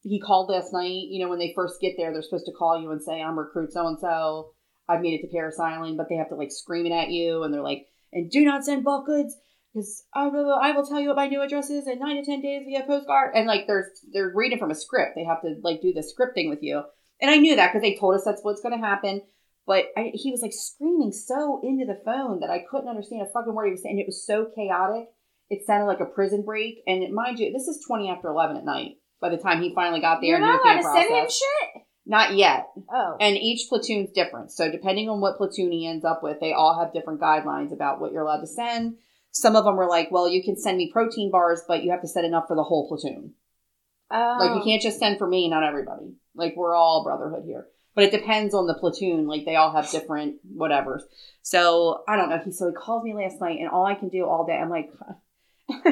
he 0.03 0.19
called 0.19 0.49
last 0.49 0.71
night. 0.73 1.07
You 1.09 1.23
know, 1.23 1.29
when 1.29 1.39
they 1.39 1.53
first 1.55 1.81
get 1.81 1.95
there, 1.97 2.13
they're 2.13 2.21
supposed 2.21 2.45
to 2.45 2.51
call 2.51 2.79
you 2.79 2.91
and 2.91 3.01
say, 3.01 3.19
"I'm 3.21 3.37
recruit 3.39 3.73
so 3.73 3.87
and 3.87 3.99
so. 3.99 4.51
I've 4.87 5.01
made 5.01 5.19
it 5.19 5.21
to 5.25 5.31
Parris 5.33 5.59
Island," 5.59 5.97
but 5.97 6.07
they 6.07 6.15
have 6.17 6.29
to 6.29 6.35
like 6.35 6.51
scream 6.51 6.85
it 6.85 6.91
at 6.91 7.09
you, 7.09 7.41
and 7.43 7.51
they're 7.53 7.63
like, 7.63 7.87
"And 8.13 8.29
do 8.29 8.45
not 8.45 8.63
send 8.63 8.83
bulk 8.83 9.07
goods." 9.07 9.35
Because 9.73 10.03
I 10.13 10.27
will, 10.27 10.53
I 10.53 10.71
will 10.71 10.85
tell 10.85 10.99
you 10.99 11.07
what 11.07 11.17
my 11.17 11.27
new 11.27 11.41
address 11.41 11.69
is 11.69 11.87
in 11.87 11.99
nine 11.99 12.17
to 12.17 12.23
ten 12.23 12.41
days 12.41 12.63
via 12.65 12.83
postcard. 12.85 13.35
And 13.35 13.47
like, 13.47 13.67
there's 13.67 13.87
they're 14.11 14.31
reading 14.33 14.59
from 14.59 14.71
a 14.71 14.75
script. 14.75 15.13
They 15.15 15.23
have 15.23 15.41
to 15.41 15.55
like 15.63 15.81
do 15.81 15.93
the 15.93 16.01
scripting 16.01 16.49
with 16.49 16.59
you. 16.61 16.83
And 17.21 17.31
I 17.31 17.37
knew 17.37 17.55
that 17.55 17.71
because 17.71 17.81
they 17.81 17.95
told 17.95 18.15
us 18.15 18.23
that's 18.25 18.43
what's 18.43 18.61
going 18.61 18.79
to 18.79 18.85
happen. 18.85 19.21
But 19.67 19.85
I, 19.95 20.11
he 20.13 20.31
was 20.31 20.41
like 20.41 20.53
screaming 20.53 21.11
so 21.11 21.61
into 21.63 21.85
the 21.85 22.01
phone 22.03 22.39
that 22.39 22.49
I 22.49 22.65
couldn't 22.69 22.89
understand 22.89 23.21
a 23.21 23.31
fucking 23.31 23.53
word 23.53 23.67
he 23.67 23.71
was 23.71 23.83
saying. 23.83 23.99
It 23.99 24.07
was 24.07 24.25
so 24.25 24.47
chaotic. 24.55 25.07
It 25.49 25.65
sounded 25.65 25.85
like 25.85 25.99
a 25.99 26.05
prison 26.05 26.43
break. 26.43 26.81
And 26.87 27.13
mind 27.13 27.39
you, 27.39 27.53
this 27.53 27.67
is 27.67 27.83
20 27.85 28.09
after 28.09 28.29
11 28.29 28.57
at 28.57 28.65
night 28.65 28.97
by 29.21 29.29
the 29.29 29.37
time 29.37 29.61
he 29.61 29.75
finally 29.75 30.01
got 30.01 30.19
there. 30.19 30.31
You're 30.31 30.39
not 30.39 30.61
allowed 30.61 30.77
to 30.77 30.83
send 30.83 31.13
him 31.13 31.29
shit. 31.29 31.83
Not 32.05 32.35
yet. 32.35 32.67
Oh, 32.91 33.17
And 33.19 33.37
each 33.37 33.69
platoon's 33.69 34.11
different. 34.11 34.51
So 34.51 34.71
depending 34.71 35.07
on 35.07 35.21
what 35.21 35.37
platoon 35.37 35.71
he 35.71 35.87
ends 35.87 36.03
up 36.03 36.23
with, 36.23 36.39
they 36.39 36.53
all 36.53 36.79
have 36.79 36.93
different 36.93 37.21
guidelines 37.21 37.71
about 37.71 38.01
what 38.01 38.11
you're 38.11 38.23
allowed 38.23 38.41
to 38.41 38.47
send. 38.47 38.97
Some 39.31 39.55
of 39.55 39.63
them 39.63 39.77
were 39.77 39.87
like, 39.87 40.11
well, 40.11 40.27
you 40.27 40.43
can 40.43 40.57
send 40.57 40.77
me 40.77 40.91
protein 40.91 41.31
bars, 41.31 41.61
but 41.67 41.83
you 41.83 41.91
have 41.91 42.01
to 42.01 42.07
send 42.07 42.25
enough 42.25 42.47
for 42.47 42.55
the 42.55 42.63
whole 42.63 42.87
platoon. 42.87 43.33
oh. 44.11 44.37
Like 44.39 44.55
you 44.55 44.61
oh. 44.61 44.63
can't 44.63 44.81
just 44.81 44.99
send 44.99 45.17
for 45.17 45.27
me, 45.27 45.49
not 45.49 45.63
everybody. 45.63 46.15
Like 46.35 46.55
we're 46.55 46.75
all 46.75 47.03
brotherhood 47.03 47.43
here. 47.45 47.67
But 47.95 48.05
it 48.05 48.11
depends 48.11 48.53
on 48.53 48.67
the 48.67 48.73
platoon. 48.73 49.27
Like 49.27 49.45
they 49.45 49.55
all 49.55 49.71
have 49.73 49.89
different 49.89 50.35
whatever. 50.43 51.01
So 51.41 52.03
I 52.07 52.17
don't 52.17 52.29
know. 52.29 52.39
He 52.43 52.51
so 52.51 52.67
he 52.67 52.73
called 52.73 53.03
me 53.03 53.13
last 53.13 53.41
night, 53.41 53.59
and 53.59 53.69
all 53.69 53.85
I 53.85 53.95
can 53.95 54.09
do 54.09 54.25
all 54.25 54.45
day, 54.45 54.57
I'm 54.57 54.69
like, 54.69 54.91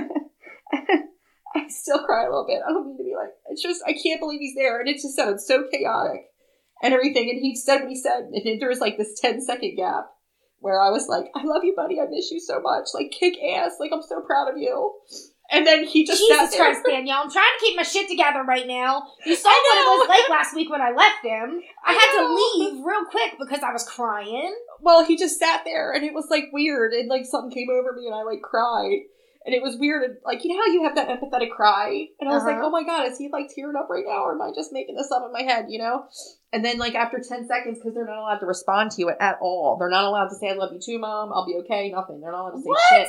I 1.56 1.68
still 1.68 2.00
cry 2.06 2.24
a 2.24 2.30
little 2.30 2.46
bit. 2.48 2.62
I 2.66 2.72
don't 2.72 2.88
mean 2.88 2.98
to 2.98 3.04
be 3.04 3.16
like, 3.16 3.34
it's 3.50 3.62
just 3.62 3.82
I 3.86 3.94
can't 3.94 4.20
believe 4.20 4.40
he's 4.40 4.56
there, 4.56 4.80
and 4.80 4.88
it 4.88 4.94
just 4.94 5.16
sounded 5.16 5.42
so 5.42 5.66
chaotic 5.70 6.28
and 6.82 6.94
everything. 6.94 7.30
And 7.30 7.40
he 7.42 7.56
said 7.56 7.80
what 7.80 7.90
he 7.90 7.96
said, 7.96 8.30
and 8.34 8.42
then 8.46 8.60
there 8.60 8.70
was 8.70 8.80
like 8.80 8.98
this 8.98 9.20
10 9.20 9.42
second 9.42 9.76
gap 9.76 10.10
where 10.60 10.82
I 10.82 10.90
was 10.90 11.08
like, 11.08 11.26
I 11.36 11.44
love 11.44 11.64
you, 11.64 11.74
buddy. 11.76 12.00
I 12.00 12.06
miss 12.10 12.32
you 12.32 12.40
so 12.40 12.60
much. 12.62 12.88
Like 12.94 13.12
kick 13.12 13.36
ass. 13.44 13.74
Like 13.80 13.92
I'm 13.94 14.02
so 14.02 14.22
proud 14.22 14.50
of 14.50 14.58
you. 14.58 14.94
And 15.52 15.66
then 15.66 15.84
he 15.84 16.06
just 16.06 16.22
sat 16.28 16.42
Jesus 16.42 16.52
there. 16.56 16.66
Christ, 16.66 16.86
Danielle! 16.88 17.22
I'm 17.24 17.32
trying 17.32 17.50
to 17.58 17.66
keep 17.66 17.76
my 17.76 17.82
shit 17.82 18.08
together 18.08 18.44
right 18.44 18.68
now. 18.68 19.08
You 19.26 19.36
saw 19.36 19.50
what 19.50 19.78
it 19.80 20.00
was 20.00 20.08
like 20.08 20.30
last 20.30 20.54
week 20.56 20.70
when 20.70 20.80
I 20.80 20.92
left 20.92 21.26
him. 21.26 21.62
I, 21.84 21.90
I 21.90 21.94
had 21.94 22.22
to 22.22 22.36
leave 22.36 22.86
real 22.86 23.04
quick 23.06 23.34
because 23.40 23.64
I 23.64 23.72
was 23.74 23.84
crying. 23.84 24.56
well, 24.82 25.04
he 25.04 25.18
just 25.18 25.40
sat 25.40 25.64
there 25.66 25.92
and 25.92 26.04
it 26.04 26.14
was 26.14 26.28
like 26.30 26.46
weird 26.54 26.94
and 26.94 27.10
like 27.10 27.26
something 27.26 27.50
came 27.50 27.70
over 27.72 27.94
me 27.94 28.06
and 28.06 28.14
I 28.14 28.22
like 28.22 28.44
cried. 28.44 29.00
And 29.44 29.56
it 29.56 29.64
was 29.64 29.76
weird 29.80 30.04
and 30.04 30.18
like 30.24 30.44
you 30.44 30.54
know 30.54 30.62
how 30.62 30.72
you 30.72 30.84
have 30.84 30.94
that 30.96 31.08
empathetic 31.10 31.50
cry? 31.50 32.06
And 32.20 32.30
I 32.30 32.34
was 32.34 32.44
like, 32.44 32.58
Uh-huh. 32.58 32.66
Oh 32.68 32.70
my 32.70 32.84
god, 32.84 33.08
is 33.08 33.18
he 33.18 33.30
like 33.34 33.50
tearing 33.50 33.76
up 33.76 33.90
right 33.90 34.06
now 34.06 34.26
or 34.26 34.34
am 34.36 34.42
I 34.44 34.52
just 34.54 34.72
making 34.72 34.98
this 34.98 35.10
up 35.12 35.24
in 35.26 35.32
my 35.34 35.42
head, 35.42 35.66
you 35.70 35.80
know? 35.80 36.06
And 36.52 36.66
then 36.66 36.78
like 36.80 36.96
after 36.96 37.18
ten 37.20 37.48
seconds, 37.48 37.78
because 37.80 37.94
they're 37.94 38.06
not 38.06 38.18
allowed 38.18 38.40
to 38.40 38.46
respond 38.46 38.92
to 38.92 39.02
you 39.02 39.10
at 39.12 39.38
all. 39.42 39.78
They're 39.78 39.90
not 39.90 40.06
allowed 40.06 40.30
to 40.30 40.36
say 40.36 40.50
I 40.50 40.54
love 40.54 40.72
you 40.74 40.80
too, 40.84 40.98
mom, 41.00 41.32
I'll 41.34 41.46
be 41.46 41.56
okay, 41.64 41.90
nothing. 41.92 42.22
They're 42.22 42.32
not 42.32 42.42
allowed 42.42 42.52
to 42.58 42.62
say 42.62 42.70
What? 42.70 42.80
shit. 42.90 43.08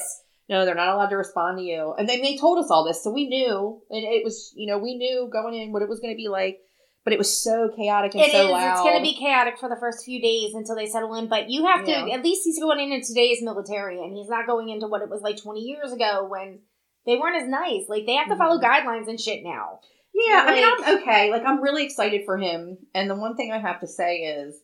No, 0.48 0.64
they're 0.64 0.74
not 0.74 0.88
allowed 0.88 1.10
to 1.10 1.16
respond 1.16 1.58
to 1.58 1.64
you. 1.64 1.94
And 1.96 2.08
then 2.08 2.20
they 2.22 2.36
told 2.36 2.58
us 2.58 2.70
all 2.70 2.84
this, 2.84 3.02
so 3.02 3.10
we 3.10 3.28
knew 3.28 3.80
and 3.88 4.04
it 4.04 4.24
was 4.24 4.52
you 4.56 4.66
know, 4.66 4.78
we 4.78 4.96
knew 4.96 5.28
going 5.32 5.54
in 5.54 5.72
what 5.72 5.82
it 5.82 5.88
was 5.88 6.00
gonna 6.00 6.16
be 6.16 6.28
like. 6.28 6.58
But 7.02 7.14
it 7.14 7.18
was 7.18 7.42
so 7.42 7.70
chaotic 7.74 8.12
and 8.14 8.22
It 8.24 8.26
is. 8.26 8.32
so 8.32 8.50
loud. 8.52 8.72
It's 8.72 8.80
going 8.82 8.98
to 8.98 9.02
be 9.02 9.14
chaotic 9.16 9.58
for 9.58 9.70
the 9.70 9.76
first 9.80 10.04
few 10.04 10.20
days 10.20 10.52
until 10.54 10.76
they 10.76 10.84
settle 10.84 11.14
in. 11.14 11.28
But 11.28 11.48
you 11.48 11.64
have 11.64 11.86
to. 11.86 11.90
Yeah. 11.90 12.08
At 12.16 12.22
least 12.22 12.42
he's 12.44 12.60
going 12.60 12.78
into 12.92 13.06
today's 13.06 13.38
military, 13.42 13.96
and 14.02 14.14
he's 14.14 14.28
not 14.28 14.46
going 14.46 14.68
into 14.68 14.86
what 14.86 15.00
it 15.00 15.08
was 15.08 15.22
like 15.22 15.38
20 15.42 15.60
years 15.60 15.92
ago 15.92 16.26
when 16.30 16.58
they 17.06 17.16
weren't 17.16 17.42
as 17.42 17.48
nice. 17.48 17.88
Like 17.88 18.04
they 18.04 18.12
have 18.16 18.28
to 18.28 18.36
follow 18.36 18.58
Mhm. 18.60 18.64
guidelines 18.64 19.08
and 19.08 19.18
shit 19.18 19.42
now. 19.42 19.80
Yeah, 20.14 20.44
I 20.46 20.54
mean, 20.54 20.64
I'm 20.64 20.98
okay. 20.98 21.30
Like, 21.30 21.44
I'm 21.44 21.62
really 21.62 21.84
excited 21.84 22.22
for 22.24 22.36
him. 22.36 22.78
And 22.94 23.08
the 23.08 23.14
one 23.14 23.36
thing 23.36 23.52
I 23.52 23.58
have 23.58 23.80
to 23.80 23.86
say 23.86 24.18
is, 24.18 24.60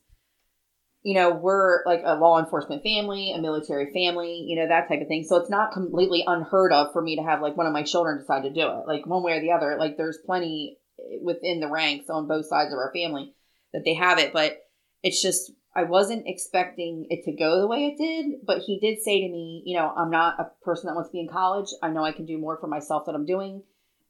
you 1.03 1.15
know, 1.15 1.31
we're 1.31 1.85
like 1.87 2.03
a 2.05 2.17
law 2.17 2.39
enforcement 2.39 2.83
family, 2.83 3.33
a 3.33 3.41
military 3.41 3.93
family, 3.93 4.45
you 4.47 4.57
know, 4.57 4.69
that 4.69 4.89
type 4.89 5.01
of 5.01 5.09
thing. 5.09 5.25
So 5.25 5.37
it's 5.37 5.51
not 5.51 5.73
completely 5.73 6.25
unheard 6.27 6.73
of 6.73 6.93
for 6.93 7.01
me 7.01 7.17
to 7.17 7.23
have 7.23 7.41
like 7.41 7.57
one 7.57 7.67
of 7.67 7.73
my 7.73 7.85
children 7.85 8.19
decide 8.19 8.43
to 8.43 8.53
do 8.53 8.69
it, 8.69 8.87
like 8.87 9.07
one 9.07 9.23
way 9.23 9.33
or 9.33 9.41
the 9.41 9.53
other. 9.53 9.77
Like, 9.79 9.97
there's 9.97 10.19
plenty 10.25 10.79
within 11.23 11.61
the 11.61 11.71
ranks 11.71 12.11
on 12.11 12.29
both 12.29 12.47
sides 12.47 12.73
of 12.73 12.79
our 12.79 12.93
family 12.93 13.35
that 13.73 13.83
they 13.85 13.95
have 13.95 14.19
it, 14.19 14.33
but 14.33 14.59
it's 15.03 15.23
just. 15.23 15.53
I 15.79 15.83
wasn't 15.83 16.23
expecting 16.25 17.07
it 17.11 17.25
to 17.27 17.37
go 17.37 17.61
the 17.61 17.67
way 17.67 17.89
it 17.89 17.99
did, 17.99 18.41
but 18.47 18.61
he 18.61 18.81
did 18.81 19.03
say 19.03 19.21
to 19.21 19.29
me, 19.31 19.63
you 19.67 19.77
know, 19.77 19.93
I'm 19.95 20.09
not 20.09 20.41
a 20.41 20.51
person 20.65 20.87
that 20.87 20.95
wants 20.95 21.11
to 21.11 21.13
be 21.13 21.21
in 21.21 21.29
college. 21.29 21.69
I 21.83 21.91
know 21.91 22.03
I 22.03 22.13
can 22.13 22.25
do 22.25 22.39
more 22.39 22.57
for 22.59 22.67
myself 22.67 23.05
that 23.05 23.15
I'm 23.15 23.27
doing 23.27 23.63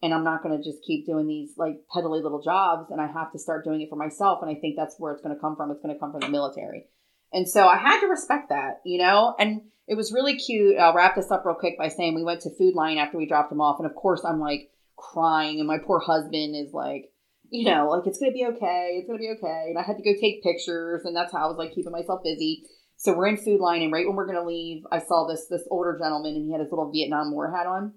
and 0.06 0.14
I'm 0.14 0.22
not 0.22 0.42
going 0.42 0.56
to 0.56 0.62
just 0.62 0.84
keep 0.86 1.04
doing 1.04 1.26
these 1.26 1.50
like 1.56 1.80
peddly 1.92 2.22
little 2.22 2.40
jobs 2.40 2.92
and 2.92 3.00
I 3.00 3.08
have 3.08 3.32
to 3.32 3.40
start 3.40 3.64
doing 3.64 3.80
it 3.80 3.90
for 3.90 3.96
myself 3.96 4.38
and 4.40 4.50
I 4.50 4.54
think 4.54 4.76
that's 4.76 4.94
where 4.98 5.12
it's 5.12 5.20
going 5.20 5.34
to 5.34 5.40
come 5.40 5.56
from. 5.56 5.72
It's 5.72 5.82
going 5.82 5.94
to 5.94 5.98
come 5.98 6.12
from 6.12 6.20
the 6.20 6.28
military. 6.28 6.84
And 7.32 7.48
so 7.48 7.66
I 7.66 7.76
had 7.76 8.00
to 8.00 8.06
respect 8.06 8.50
that 8.50 8.80
you 8.84 8.98
know? 8.98 9.34
And 9.38 9.62
it 9.88 9.96
was 9.96 10.12
really 10.12 10.36
cute. 10.36 10.78
I'll 10.78 10.94
wrap 10.94 11.16
this 11.16 11.30
up 11.30 11.44
real 11.44 11.56
quick 11.56 11.76
by 11.76 11.88
saying 11.88 12.14
we 12.14 12.22
went 12.22 12.40
to 12.42 12.56
Food 12.56 12.74
Lion 12.74 12.98
after 12.98 13.18
we 13.18 13.26
dropped 13.26 13.50
him 13.50 13.60
off 13.60 13.80
and 13.80 13.90
of 13.90 13.96
course 13.96 14.24
I'm 14.24 14.40
like 14.40 14.70
crying 14.96 15.58
and 15.58 15.66
my 15.66 15.78
poor 15.84 16.00
husband 16.00 16.54
is 16.56 16.72
like 16.72 17.10
you 17.50 17.68
know 17.68 17.90
like 17.90 18.06
it's 18.06 18.20
going 18.20 18.30
to 18.30 18.34
be 18.34 18.46
okay. 18.46 18.98
It's 18.98 19.08
going 19.08 19.18
to 19.18 19.22
be 19.22 19.34
okay. 19.36 19.66
And 19.70 19.78
I 19.78 19.82
had 19.82 19.96
to 19.96 20.04
go 20.04 20.14
take 20.20 20.44
pictures 20.44 21.02
and 21.04 21.16
that's 21.16 21.32
how 21.32 21.44
I 21.44 21.48
was 21.48 21.58
like 21.58 21.74
keeping 21.74 21.92
myself 21.92 22.20
busy. 22.22 22.62
So 22.96 23.12
we're 23.12 23.26
in 23.26 23.36
Food 23.36 23.60
Lion 23.60 23.82
and 23.82 23.92
right 23.92 24.06
when 24.06 24.14
we're 24.14 24.26
going 24.30 24.38
to 24.38 24.46
leave 24.46 24.84
I 24.92 25.00
saw 25.00 25.26
this 25.26 25.46
this 25.50 25.66
older 25.68 25.98
gentleman 26.00 26.36
and 26.36 26.46
he 26.46 26.52
had 26.52 26.60
his 26.60 26.70
little 26.70 26.92
Vietnam 26.92 27.32
War 27.32 27.50
hat 27.50 27.66
on. 27.66 27.94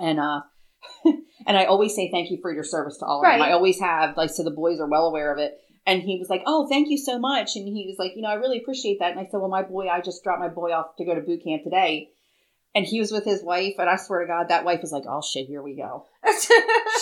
And 0.00 0.18
uh 0.18 0.40
and 1.04 1.56
I 1.56 1.64
always 1.64 1.94
say 1.94 2.10
thank 2.10 2.30
you 2.30 2.38
for 2.40 2.52
your 2.52 2.64
service 2.64 2.98
to 2.98 3.06
all 3.06 3.20
of 3.20 3.24
them. 3.38 3.42
I 3.42 3.52
always 3.52 3.80
have, 3.80 4.16
like, 4.16 4.30
so 4.30 4.44
the 4.44 4.50
boys 4.50 4.80
are 4.80 4.88
well 4.88 5.06
aware 5.06 5.32
of 5.32 5.38
it. 5.38 5.58
And 5.86 6.02
he 6.02 6.18
was 6.18 6.28
like, 6.28 6.42
"Oh, 6.46 6.68
thank 6.68 6.90
you 6.90 6.98
so 6.98 7.18
much." 7.18 7.56
And 7.56 7.66
he 7.66 7.86
was 7.86 7.96
like, 7.98 8.12
"You 8.14 8.20
know, 8.20 8.28
I 8.28 8.34
really 8.34 8.58
appreciate 8.58 8.98
that." 9.00 9.12
And 9.12 9.20
I 9.20 9.24
said, 9.24 9.40
"Well, 9.40 9.48
my 9.48 9.62
boy, 9.62 9.88
I 9.88 10.02
just 10.02 10.22
dropped 10.22 10.40
my 10.40 10.48
boy 10.48 10.70
off 10.70 10.96
to 10.96 11.04
go 11.04 11.14
to 11.14 11.22
boot 11.22 11.42
camp 11.42 11.64
today." 11.64 12.10
And 12.74 12.84
he 12.84 13.00
was 13.00 13.10
with 13.10 13.24
his 13.24 13.42
wife, 13.42 13.76
and 13.78 13.88
I 13.88 13.96
swear 13.96 14.20
to 14.20 14.26
God, 14.26 14.48
that 14.48 14.66
wife 14.66 14.82
was 14.82 14.92
like, 14.92 15.04
"Oh 15.08 15.22
shit, 15.22 15.46
here 15.46 15.62
we 15.62 15.74
go." 15.74 16.06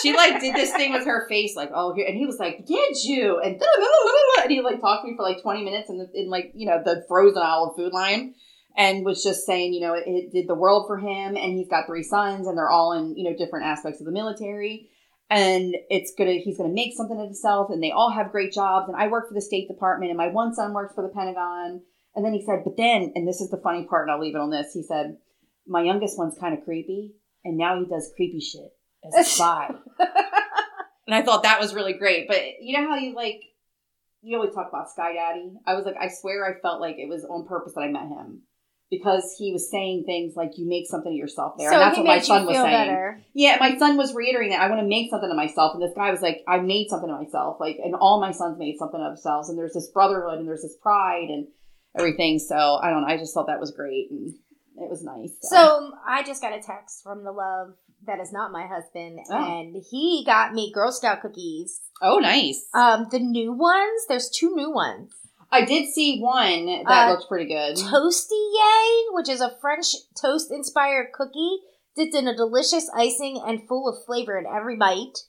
She 0.01 0.15
like 0.15 0.39
did 0.39 0.55
this 0.55 0.71
thing 0.71 0.93
with 0.93 1.05
her 1.05 1.27
face, 1.27 1.55
like, 1.55 1.71
"Oh 1.73 1.93
here," 1.93 2.05
and 2.07 2.15
he 2.15 2.25
was 2.25 2.39
like, 2.39 2.65
"Did 2.65 3.03
you?" 3.03 3.39
And 3.39 3.61
and 4.41 4.51
he 4.51 4.61
like 4.61 4.79
talked 4.79 5.03
to 5.03 5.11
me 5.11 5.17
for 5.17 5.23
like 5.23 5.41
twenty 5.41 5.63
minutes 5.65 5.89
in, 5.89 5.97
the, 5.97 6.09
in 6.13 6.29
like 6.29 6.51
you 6.53 6.67
know 6.67 6.81
the 6.83 7.03
frozen 7.09 7.41
of 7.41 7.75
Food 7.75 7.91
Lion, 7.91 8.35
and 8.77 9.03
was 9.03 9.23
just 9.23 9.45
saying, 9.45 9.73
you 9.73 9.81
know, 9.81 9.95
it, 9.95 10.03
it 10.05 10.31
did 10.31 10.47
the 10.47 10.55
world 10.55 10.85
for 10.87 10.97
him, 10.97 11.35
and 11.35 11.57
he's 11.57 11.67
got 11.67 11.87
three 11.87 12.03
sons, 12.03 12.47
and 12.47 12.57
they're 12.57 12.69
all 12.69 12.93
in 12.93 13.17
you 13.17 13.29
know 13.29 13.35
different 13.35 13.65
aspects 13.65 13.99
of 13.99 14.05
the 14.05 14.11
military. 14.13 14.89
and 15.29 15.75
it's 15.89 16.13
gonna 16.17 16.33
he's 16.33 16.57
gonna 16.57 16.73
make 16.73 16.93
something 16.95 17.19
of 17.19 17.25
himself 17.25 17.69
and 17.69 17.83
they 17.83 17.91
all 17.91 18.11
have 18.11 18.31
great 18.31 18.53
jobs. 18.53 18.87
And 18.87 18.95
i 18.95 19.07
work 19.07 19.27
for 19.27 19.33
the 19.33 19.41
state 19.41 19.67
department 19.67 20.09
and 20.09 20.17
my 20.17 20.29
one 20.29 20.53
son 20.53 20.73
works 20.73 20.93
for 20.95 21.01
the 21.03 21.13
pentagon. 21.13 21.81
And 22.15 22.25
then 22.25 22.33
he 22.33 22.45
said 22.45 22.63
but 22.63 22.77
then 22.77 23.11
and 23.13 23.27
this 23.27 23.41
is 23.41 23.49
the 23.49 23.61
funny 23.61 23.85
part 23.85 24.07
and 24.07 24.11
i'll 24.11 24.21
leave 24.21 24.35
it 24.35 24.41
on 24.41 24.49
this 24.49 24.73
he 24.73 24.83
said 24.83 25.17
my 25.67 25.81
youngest 25.83 26.17
one's 26.17 26.37
kind 26.39 26.57
of 26.57 26.63
creepy 26.63 27.13
and 27.43 27.57
now 27.57 27.77
he 27.77 27.85
does 27.85 28.11
creepy 28.15 28.39
shit 28.39 28.71
as 29.05 29.27
a 29.27 29.29
spy. 29.29 29.69
And 31.07 31.15
i 31.15 31.21
thought 31.21 31.43
that 31.43 31.59
was 31.59 31.73
really 31.73 31.93
great 31.93 32.27
but 32.27 32.41
you 32.61 32.77
know 32.77 32.87
how 32.87 32.95
you 32.95 33.13
like 33.13 33.41
you 34.21 34.35
always 34.37 34.53
talk 34.53 34.67
about 34.69 34.89
sky 34.89 35.13
daddy? 35.13 35.53
I 35.65 35.75
was 35.75 35.85
like 35.85 35.95
i 35.99 36.07
swear 36.09 36.45
i 36.45 36.59
felt 36.59 36.81
like 36.81 36.97
it 36.97 37.07
was 37.07 37.23
on 37.25 37.47
purpose 37.47 37.73
that 37.75 37.81
i 37.81 37.87
met 37.89 38.07
him 38.07 38.41
because 38.89 39.35
he 39.37 39.51
was 39.51 39.69
saying 39.69 40.03
things 40.05 40.35
like 40.35 40.51
you 40.57 40.67
make 40.67 40.87
something 40.87 41.11
of 41.11 41.17
yourself 41.17 41.55
there 41.57 41.69
so 41.69 41.75
and 41.75 41.81
that's 41.81 41.97
what 41.97 42.05
my 42.07 42.19
son 42.19 42.45
was 42.45 42.55
saying 42.55 42.65
better. 42.87 43.21
yeah, 43.33 43.57
my 43.59 43.77
son 43.77 43.97
was 43.97 44.13
reiterating 44.13 44.51
that 44.51 44.61
I 44.61 44.69
want 44.69 44.81
to 44.81 44.87
make 44.87 45.09
something 45.09 45.29
of 45.29 45.35
myself, 45.35 45.73
and 45.73 45.81
this 45.83 45.91
guy 45.95 46.11
was 46.11 46.21
like, 46.21 46.43
"I 46.47 46.59
made 46.59 46.87
something 46.89 47.09
of 47.09 47.19
myself." 47.19 47.57
Like, 47.59 47.77
and 47.83 47.95
all 47.95 48.19
my 48.21 48.31
sons 48.31 48.57
made 48.57 48.77
something 48.79 48.99
of 49.01 49.07
themselves, 49.11 49.49
and 49.49 49.57
there's 49.57 49.73
this 49.73 49.89
brotherhood, 49.93 50.39
and 50.39 50.47
there's 50.47 50.61
this 50.61 50.77
pride, 50.81 51.27
and 51.29 51.47
everything. 51.97 52.39
So 52.39 52.55
I 52.81 52.89
don't 52.89 53.01
know. 53.01 53.07
I 53.07 53.17
just 53.17 53.33
thought 53.33 53.47
that 53.47 53.59
was 53.59 53.71
great, 53.71 54.09
and 54.11 54.33
it 54.77 54.89
was 54.89 55.03
nice. 55.03 55.31
So 55.41 55.91
I 56.07 56.23
just 56.23 56.41
got 56.41 56.53
a 56.53 56.61
text 56.61 57.03
from 57.03 57.23
the 57.23 57.31
love 57.31 57.73
that 58.05 58.19
is 58.19 58.31
not 58.31 58.51
my 58.51 58.67
husband, 58.67 59.19
Oh. 59.29 59.35
and 59.59 59.75
he 59.89 60.23
got 60.25 60.53
me 60.53 60.71
Girl 60.73 60.91
Scout 60.91 61.21
cookies. 61.21 61.81
oh, 62.01 62.19
nice. 62.19 62.67
Um, 62.73 63.07
the 63.11 63.19
new 63.19 63.51
ones. 63.53 64.05
There's 64.07 64.29
two 64.29 64.55
new 64.55 64.71
ones. 64.71 65.11
I 65.51 65.63
did 65.65 65.87
see 65.89 66.19
one 66.19 66.65
that 66.65 67.07
Uh, 67.07 67.11
looked 67.11 67.27
pretty 67.29 67.45
good. 67.45 67.75
Toasty 67.77 68.31
Yay, 68.53 69.05
which 69.11 69.29
is 69.29 69.41
a 69.41 69.55
French 69.61 69.87
toast 70.19 70.51
inspired 70.51 71.11
cookie 71.13 71.59
dipped 71.95 72.13
in 72.15 72.27
a 72.27 72.35
delicious 72.35 72.89
icing 72.93 73.41
and 73.45 73.67
full 73.67 73.87
of 73.87 74.03
flavor 74.05 74.37
in 74.37 74.45
every 74.45 74.75
bite. 74.75 75.19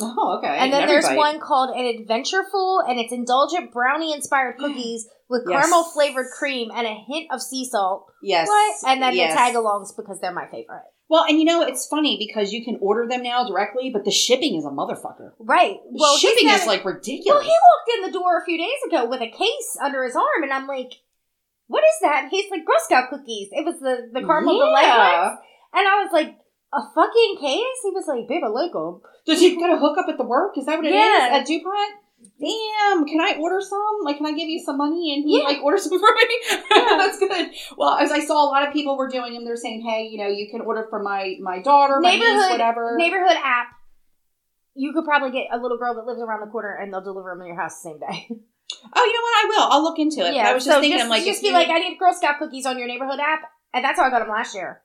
Oh, 0.00 0.38
okay. 0.38 0.56
and 0.58 0.72
then 0.72 0.86
there's 0.86 1.06
bite. 1.06 1.16
one 1.16 1.40
called 1.40 1.70
an 1.76 1.84
Adventureful, 1.84 2.88
and 2.88 3.00
it's 3.00 3.12
indulgent 3.12 3.72
brownie 3.72 4.12
inspired 4.12 4.56
cookies 4.58 5.08
with 5.28 5.42
Yes. 5.48 5.60
caramel 5.60 5.84
flavored 5.84 6.26
cream 6.38 6.70
and 6.74 6.86
a 6.86 6.94
hint 6.94 7.30
of 7.32 7.40
sea 7.42 7.64
salt. 7.64 8.06
Yes. 8.22 8.46
What? 8.48 8.76
And 8.86 9.02
then 9.02 9.14
yes. 9.14 9.32
the 9.32 9.36
tag 9.36 9.54
alongs 9.54 9.94
because 9.96 10.20
they're 10.20 10.32
my 10.32 10.46
favorite. 10.46 10.84
Well, 11.10 11.24
and 11.24 11.38
you 11.38 11.44
know 11.44 11.62
it's 11.62 11.86
funny 11.86 12.16
because 12.18 12.52
you 12.52 12.62
can 12.64 12.78
order 12.80 13.06
them 13.08 13.22
now 13.22 13.46
directly, 13.48 13.90
but 13.90 14.04
the 14.04 14.10
shipping 14.10 14.56
is 14.56 14.64
a 14.66 14.68
motherfucker. 14.68 15.32
Right. 15.38 15.78
Well, 15.90 16.18
shipping 16.18 16.48
is 16.50 16.66
like 16.66 16.84
Well, 16.84 16.94
he 17.02 17.08
walked 17.24 17.90
in 17.96 18.02
the 18.02 18.12
door 18.12 18.38
a 18.38 18.44
few 18.44 18.58
days 18.58 18.78
ago 18.86 19.06
with 19.08 19.22
a 19.22 19.30
case 19.30 19.76
under 19.82 20.04
his 20.04 20.14
arm, 20.14 20.42
and 20.42 20.52
I'm 20.52 20.66
like, 20.66 20.92
"What 21.66 21.82
is 21.84 22.00
that?" 22.02 22.24
And 22.24 22.30
he's 22.30 22.50
like, 22.50 22.66
"Girl 22.66 22.76
Scout 22.80 23.08
cookies." 23.10 23.48
It 23.52 23.64
was 23.64 23.80
the 23.80 24.10
the 24.12 24.20
caramel 24.20 24.58
delight 24.58 24.82
Yeah. 24.82 25.28
ones, 25.28 25.38
and 25.72 25.88
I 25.88 26.02
was 26.02 26.12
like, 26.12 26.36
"A 26.74 26.82
fucking 26.94 27.36
case?" 27.40 27.78
He 27.82 27.90
was 27.90 28.06
like, 28.06 28.28
"Babe, 28.28 28.42
I 28.44 28.48
like 28.48 28.74
'em." 28.76 29.00
Does 29.24 29.40
he 29.40 29.56
get 29.56 29.70
a 29.70 29.78
hookup 29.78 30.08
at 30.08 30.18
the 30.18 30.24
work? 30.24 30.58
Is 30.58 30.66
that 30.66 30.76
what 30.76 30.84
it 30.86 30.90
is 30.90 30.94
Yeah. 30.94 31.28
at 31.32 31.46
DuPont? 31.46 31.94
Damn, 32.20 33.06
can 33.06 33.20
I 33.20 33.36
order 33.38 33.60
some? 33.60 33.98
Like, 34.02 34.16
can 34.16 34.26
I 34.26 34.32
give 34.32 34.48
you 34.48 34.60
some 34.64 34.76
money 34.76 35.14
and 35.14 35.24
he 35.24 35.38
Yeah. 35.38 35.44
like 35.44 35.62
order 35.62 35.78
some 35.78 35.98
for 36.00 36.08
me? 36.14 36.26
Yeah. 36.50 36.58
That's 36.98 37.18
good. 37.18 37.50
Well, 37.76 37.96
as 37.98 38.10
I 38.12 38.20
saw, 38.24 38.44
a 38.44 38.50
lot 38.50 38.66
of 38.66 38.72
people 38.72 38.96
were 38.96 39.08
doing 39.08 39.34
them. 39.34 39.44
They're 39.44 39.56
saying, 39.56 39.82
"Hey, 39.82 40.08
you 40.10 40.18
know, 40.18 40.28
you 40.28 40.48
can 40.50 40.60
order 40.60 40.86
for 40.90 41.02
my 41.02 41.36
my 41.40 41.60
daughter, 41.62 42.00
my 42.00 42.16
niece, 42.16 42.50
whatever." 42.50 42.96
Neighborhood 42.96 43.36
app. 43.42 43.68
You 44.74 44.92
could 44.92 45.04
probably 45.04 45.30
get 45.32 45.46
a 45.52 45.58
little 45.58 45.78
girl 45.78 45.94
that 45.94 46.06
lives 46.06 46.20
around 46.20 46.40
the 46.40 46.50
corner, 46.50 46.74
and 46.74 46.92
they'll 46.92 47.02
deliver 47.02 47.30
them 47.30 47.40
in 47.42 47.48
your 47.48 47.56
house 47.60 47.82
the 47.82 47.90
same 47.90 47.98
day. 47.98 48.26
oh, 48.30 49.04
you 49.04 49.12
know 49.12 49.22
what? 49.22 49.36
I 49.38 49.44
will. 49.48 49.72
I'll 49.72 49.82
look 49.82 49.98
into 49.98 50.20
it. 50.20 50.32
But 50.34 50.36
I 50.46 50.54
was 50.54 50.64
just 50.64 50.74
so 50.76 50.80
thinking, 50.80 50.98
just, 50.98 51.04
I'm 51.04 51.10
like, 51.10 51.24
just 51.24 51.42
be 51.42 51.52
like, 51.52 51.68
I 51.68 51.78
need 51.78 51.98
Girl 51.98 52.12
Scout 52.12 52.38
cookies 52.38 52.66
on 52.66 52.78
your 52.78 52.86
neighborhood 52.86 53.18
app, 53.20 53.42
and 53.74 53.84
that's 53.84 53.98
how 53.98 54.04
I 54.06 54.10
got 54.10 54.20
them 54.20 54.28
last 54.28 54.54
year. 54.54 54.82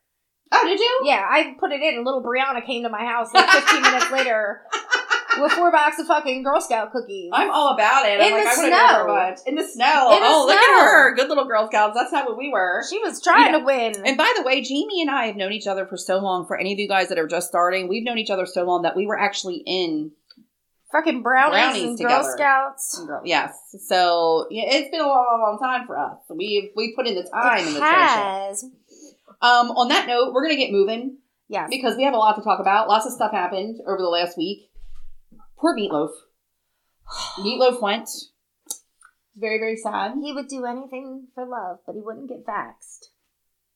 "Oh, 0.51 0.65
did 0.65 0.79
you?" 0.79 1.01
Yeah, 1.05 1.25
I 1.29 1.55
put 1.59 1.71
it 1.71 1.81
in, 1.81 1.95
and 1.95 2.05
little 2.05 2.23
Brianna 2.23 2.65
came 2.65 2.83
to 2.83 2.89
my 2.89 3.03
house 3.05 3.33
like 3.33 3.49
15 3.49 3.81
minutes 3.81 4.11
later 4.11 4.61
with 5.41 5.51
four 5.53 5.71
boxes 5.71 6.01
of 6.01 6.07
fucking 6.07 6.43
Girl 6.43 6.59
Scout 6.61 6.91
cookies. 6.91 7.29
I'm 7.33 7.49
all 7.51 7.73
about 7.73 8.05
it. 8.05 8.19
I'm 8.21 8.27
In 8.27 8.33
like, 8.33 8.43
the 8.43 8.49
I 8.49 8.55
want 8.55 8.65
to 8.65 8.69
go 8.69 8.77
for 8.77 8.93
a 8.93 9.03
snow. 9.03 9.05
bunch. 9.07 9.39
In 9.47 9.55
the 9.55 9.63
snow. 9.63 10.11
In 10.13 10.19
the 10.21 10.27
oh, 10.29 10.45
look 10.47 10.57
at 10.57 10.81
her. 10.83 11.15
Good 11.15 11.29
little 11.29 11.45
Girl 11.45 11.67
Scouts. 11.67 11.95
That's 11.95 12.11
not 12.11 12.25
what 12.25 12.37
we 12.37 12.49
were. 12.51 12.83
She 12.89 12.99
was 12.99 13.21
trying 13.21 13.53
Yeah. 13.53 13.59
to 13.59 13.65
win. 13.65 13.93
And 14.05 14.17
by 14.17 14.31
the 14.37 14.43
way, 14.43 14.61
Jamie 14.61 15.01
and 15.01 15.09
I 15.09 15.25
have 15.27 15.35
known 15.35 15.51
each 15.51 15.67
other 15.67 15.85
for 15.85 15.97
so 15.97 16.19
long. 16.19 16.45
For 16.47 16.57
any 16.57 16.73
of 16.73 16.79
you 16.79 16.87
guys 16.87 17.09
that 17.09 17.17
are 17.19 17.27
just 17.27 17.47
starting, 17.47 17.87
we've 17.87 18.03
known 18.03 18.17
each 18.17 18.29
other 18.31 18.45
so 18.45 18.63
long 18.63 18.83
that 18.83 18.95
we 18.95 19.05
were 19.05 19.19
actually 19.19 19.63
in 19.65 20.11
Fucking 20.91 21.23
brownies, 21.23 21.53
Brownies 21.53 21.83
and 21.83 21.97
together. 21.97 22.21
Girl 22.23 22.33
Scouts. 22.37 23.03
Girl, 23.07 23.21
yes. 23.25 23.57
So 23.87 24.45
yeah, 24.51 24.65
it's 24.67 24.91
been 24.91 25.01
a 25.01 25.07
long, 25.07 25.39
long, 25.41 25.57
time 25.59 25.87
for 25.87 25.97
us. 25.97 26.17
We've 26.29 26.69
we 26.75 26.93
put 26.95 27.07
in 27.07 27.15
the 27.15 27.23
time 27.23 27.67
It 27.67 27.73
the 27.73 27.81
has. 27.81 28.63
Um, 29.41 29.71
on 29.71 29.87
that 29.87 30.05
note, 30.07 30.33
we're 30.33 30.43
gonna 30.43 30.55
get 30.55 30.71
moving 30.71 31.17
Yes. 31.49 31.67
because 31.71 31.97
we 31.97 32.03
have 32.03 32.13
a 32.13 32.17
lot 32.17 32.35
to 32.35 32.43
talk 32.43 32.59
about. 32.59 32.87
Lots 32.89 33.07
of 33.07 33.11
stuff 33.11 33.31
happened 33.31 33.79
over 33.87 33.97
the 33.97 34.07
last 34.07 34.37
week. 34.37 34.69
Poor 35.63 35.77
Meatloaf. 35.77 36.09
Meatloaf 37.39 37.81
went. 37.81 38.09
Very, 39.37 39.57
very 39.59 39.77
sad. 39.77 40.11
He 40.21 40.33
would 40.33 40.49
do 40.49 40.65
anything 40.65 41.27
for 41.33 41.45
love, 41.45 41.77
but 41.85 41.95
he 41.95 42.01
wouldn't 42.01 42.27
get 42.27 42.45
vaxxed. 42.45 43.05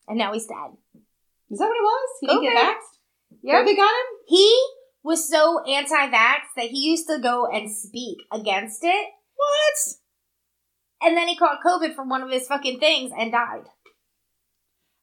And 0.06 0.18
now 0.18 0.34
he's 0.34 0.46
dead. 0.46 0.76
Is 1.50 1.58
that 1.58 1.64
what 1.64 1.76
it 1.76 1.82
was? 1.82 2.08
He 2.20 2.26
didn't 2.26 2.42
get 2.42 2.56
vaxxed. 2.58 2.98
Yeah. 3.42 3.62
they 3.64 3.74
got 3.74 3.88
him. 3.88 4.06
He 4.26 4.62
was 5.02 5.26
so 5.26 5.64
anti-vax 5.64 6.40
that 6.56 6.66
he 6.66 6.90
used 6.90 7.08
to 7.08 7.18
go 7.22 7.46
and 7.46 7.74
speak 7.74 8.18
against 8.30 8.84
it, 8.84 9.06
What? 9.36 9.94
and 11.08 11.16
then 11.16 11.26
he 11.26 11.36
caught 11.38 11.60
COVID 11.64 11.94
from 11.94 12.10
one 12.10 12.22
of 12.22 12.30
his 12.30 12.46
fucking 12.46 12.80
things 12.80 13.12
and 13.18 13.32
died. 13.32 13.64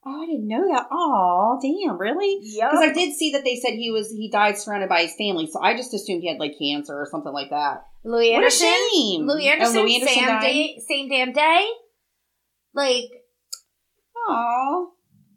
Oh, 0.08 0.22
I 0.22 0.26
didn't 0.26 0.46
know 0.46 0.68
that. 0.72 0.86
Oh, 0.92 1.58
damn! 1.60 1.98
Really? 1.98 2.38
Yeah. 2.42 2.70
Because 2.70 2.84
I 2.90 2.92
did 2.92 3.14
see 3.16 3.32
that 3.32 3.42
they 3.44 3.56
said 3.56 3.72
he 3.72 3.90
was 3.90 4.08
he 4.10 4.30
died 4.30 4.56
surrounded 4.56 4.88
by 4.88 5.02
his 5.02 5.14
family, 5.18 5.48
so 5.48 5.60
I 5.60 5.76
just 5.76 5.92
assumed 5.92 6.22
he 6.22 6.28
had 6.28 6.38
like 6.38 6.54
cancer 6.58 6.94
or 6.94 7.08
something 7.10 7.32
like 7.32 7.50
that. 7.50 7.86
Louie 8.04 8.32
What 8.32 8.46
a 8.46 8.50
shame! 8.50 9.26
Louie 9.26 9.48
Oh, 9.48 9.52
Anderson, 9.52 9.80
Louie 9.82 9.96
Anderson 9.96 10.14
same 10.14 10.26
died? 10.28 10.40
day, 10.42 10.78
same 10.88 11.08
damn 11.08 11.32
day. 11.32 11.68
Like 12.72 13.04
Oh. 14.28 14.92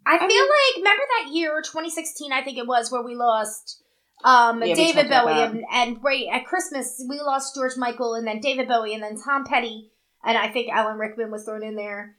I, 0.05 0.15
I 0.15 0.19
feel 0.19 0.27
mean- 0.27 0.39
like 0.39 0.77
remember 0.77 1.03
that 1.23 1.33
year, 1.33 1.61
2016, 1.61 2.31
I 2.31 2.43
think 2.43 2.57
it 2.57 2.67
was, 2.67 2.91
where 2.91 3.03
we 3.03 3.15
lost 3.15 3.83
um 4.23 4.61
Yeah, 4.63 4.75
David 4.75 5.09
Bowie 5.09 5.31
and, 5.31 5.63
and 5.71 6.03
right 6.03 6.25
at 6.31 6.45
Christmas 6.45 7.01
we 7.09 7.19
lost 7.21 7.55
George 7.55 7.77
Michael 7.77 8.15
and 8.15 8.27
then 8.27 8.39
David 8.41 8.67
Bowie 8.67 8.93
and 8.93 9.01
then 9.01 9.15
Tom 9.17 9.45
Petty 9.45 9.91
and 10.25 10.37
I 10.37 10.49
think 10.49 10.69
Alan 10.69 10.97
Rickman 10.97 11.31
was 11.31 11.45
thrown 11.45 11.63
in 11.63 11.75
there. 11.75 12.17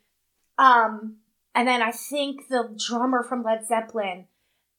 Um 0.59 1.17
and 1.55 1.67
then 1.69 1.83
I 1.83 1.91
think 1.93 2.49
the 2.49 2.77
drummer 2.89 3.25
from 3.29 3.43
Led 3.43 3.67
Zeppelin. 3.67 4.27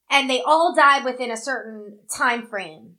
And 0.09 0.29
they 0.29 0.41
all 0.41 0.75
died 0.75 1.05
within 1.05 1.31
a 1.31 1.37
certain 1.37 1.99
time 2.13 2.45
frame. 2.47 2.95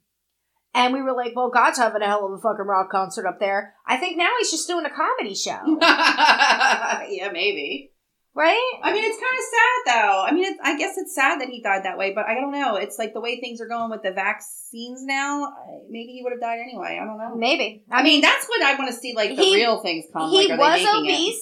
And 0.74 0.94
we 0.94 1.02
were 1.02 1.12
like, 1.12 1.36
well, 1.36 1.50
God's 1.50 1.76
having 1.76 2.00
a 2.00 2.06
hell 2.06 2.24
of 2.24 2.32
a 2.32 2.38
fucking 2.38 2.64
rock 2.66 2.90
concert 2.90 3.26
up 3.26 3.38
there. 3.38 3.74
I 3.86 3.98
think 3.98 4.16
now 4.16 4.30
he's 4.38 4.50
just 4.50 4.66
doing 4.66 4.86
a 4.86 4.90
comedy 4.90 5.34
show. 5.34 5.58
yeah, 5.80 7.28
maybe. 7.30 7.92
right? 8.34 8.72
I 8.82 8.94
mean, 8.94 9.04
it's 9.04 9.18
kind 9.18 9.36
of 9.38 9.44
sad 9.44 9.94
though. 10.08 10.24
I 10.24 10.32
mean, 10.32 10.44
it's, 10.44 10.58
I 10.64 10.78
guess 10.78 10.96
it's 10.96 11.14
sad 11.14 11.42
that 11.42 11.48
he 11.50 11.60
died 11.62 11.84
that 11.84 11.98
way, 11.98 12.14
but 12.14 12.24
I 12.24 12.32
don't 12.34 12.52
know. 12.52 12.76
It's 12.76 12.98
like 12.98 13.12
the 13.12 13.20
way 13.20 13.38
things 13.40 13.60
are 13.60 13.68
going 13.68 13.90
with 13.90 14.02
the 14.02 14.12
vaccines 14.12 15.04
now. 15.04 15.52
Maybe 15.90 16.12
he 16.12 16.22
would 16.22 16.32
have 16.32 16.40
died 16.40 16.60
anyway. 16.62 16.98
I 16.98 17.04
don't 17.04 17.18
know. 17.18 17.34
Maybe. 17.36 17.84
I 17.90 18.02
mean, 18.02 18.22
that's 18.22 18.46
what 18.46 18.62
I 18.62 18.74
want 18.76 18.90
to 18.90 18.96
see. 18.96 19.12
Like 19.14 19.36
the 19.36 19.42
He- 19.42 19.56
real 19.56 19.82
things 19.82 20.06
come. 20.12 20.30
he 20.30 20.48
like, 20.48 20.58
was 20.58 20.82
making 20.82 21.10
it? 21.10 21.34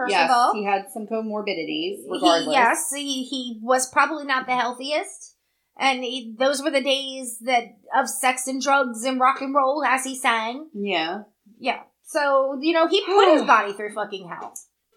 First 0.00 0.10
yes, 0.10 0.30
of 0.30 0.36
all. 0.36 0.54
he 0.54 0.64
had 0.64 0.86
some 0.92 1.06
comorbidities. 1.06 1.98
He- 2.08 2.52
yes, 2.52 2.92
he, 2.94 3.24
he 3.24 3.58
was 3.62 3.90
probably 3.90 4.24
not 4.24 4.46
the 4.46 4.56
healthiest. 4.56 5.36
And 5.78 6.04
he, 6.04 6.34
those 6.38 6.62
were 6.62 6.70
the 6.70 6.82
days 6.82 7.38
that 7.42 7.64
of 7.96 8.08
sex 8.08 8.46
and 8.46 8.60
drugs 8.60 9.04
and 9.04 9.18
rock 9.20 9.40
and 9.40 9.54
roll, 9.54 9.82
as 9.84 10.04
he 10.04 10.14
sang. 10.14 10.68
Yeah, 10.74 11.22
Yeah. 11.58 11.80
So, 12.04 12.58
you 12.60 12.72
know, 12.74 12.86
he 12.88 13.04
put 13.06 13.32
his 13.32 13.42
body 13.46 13.72
through 13.72 13.94
fucking 13.94 14.28
hell. 14.28 14.52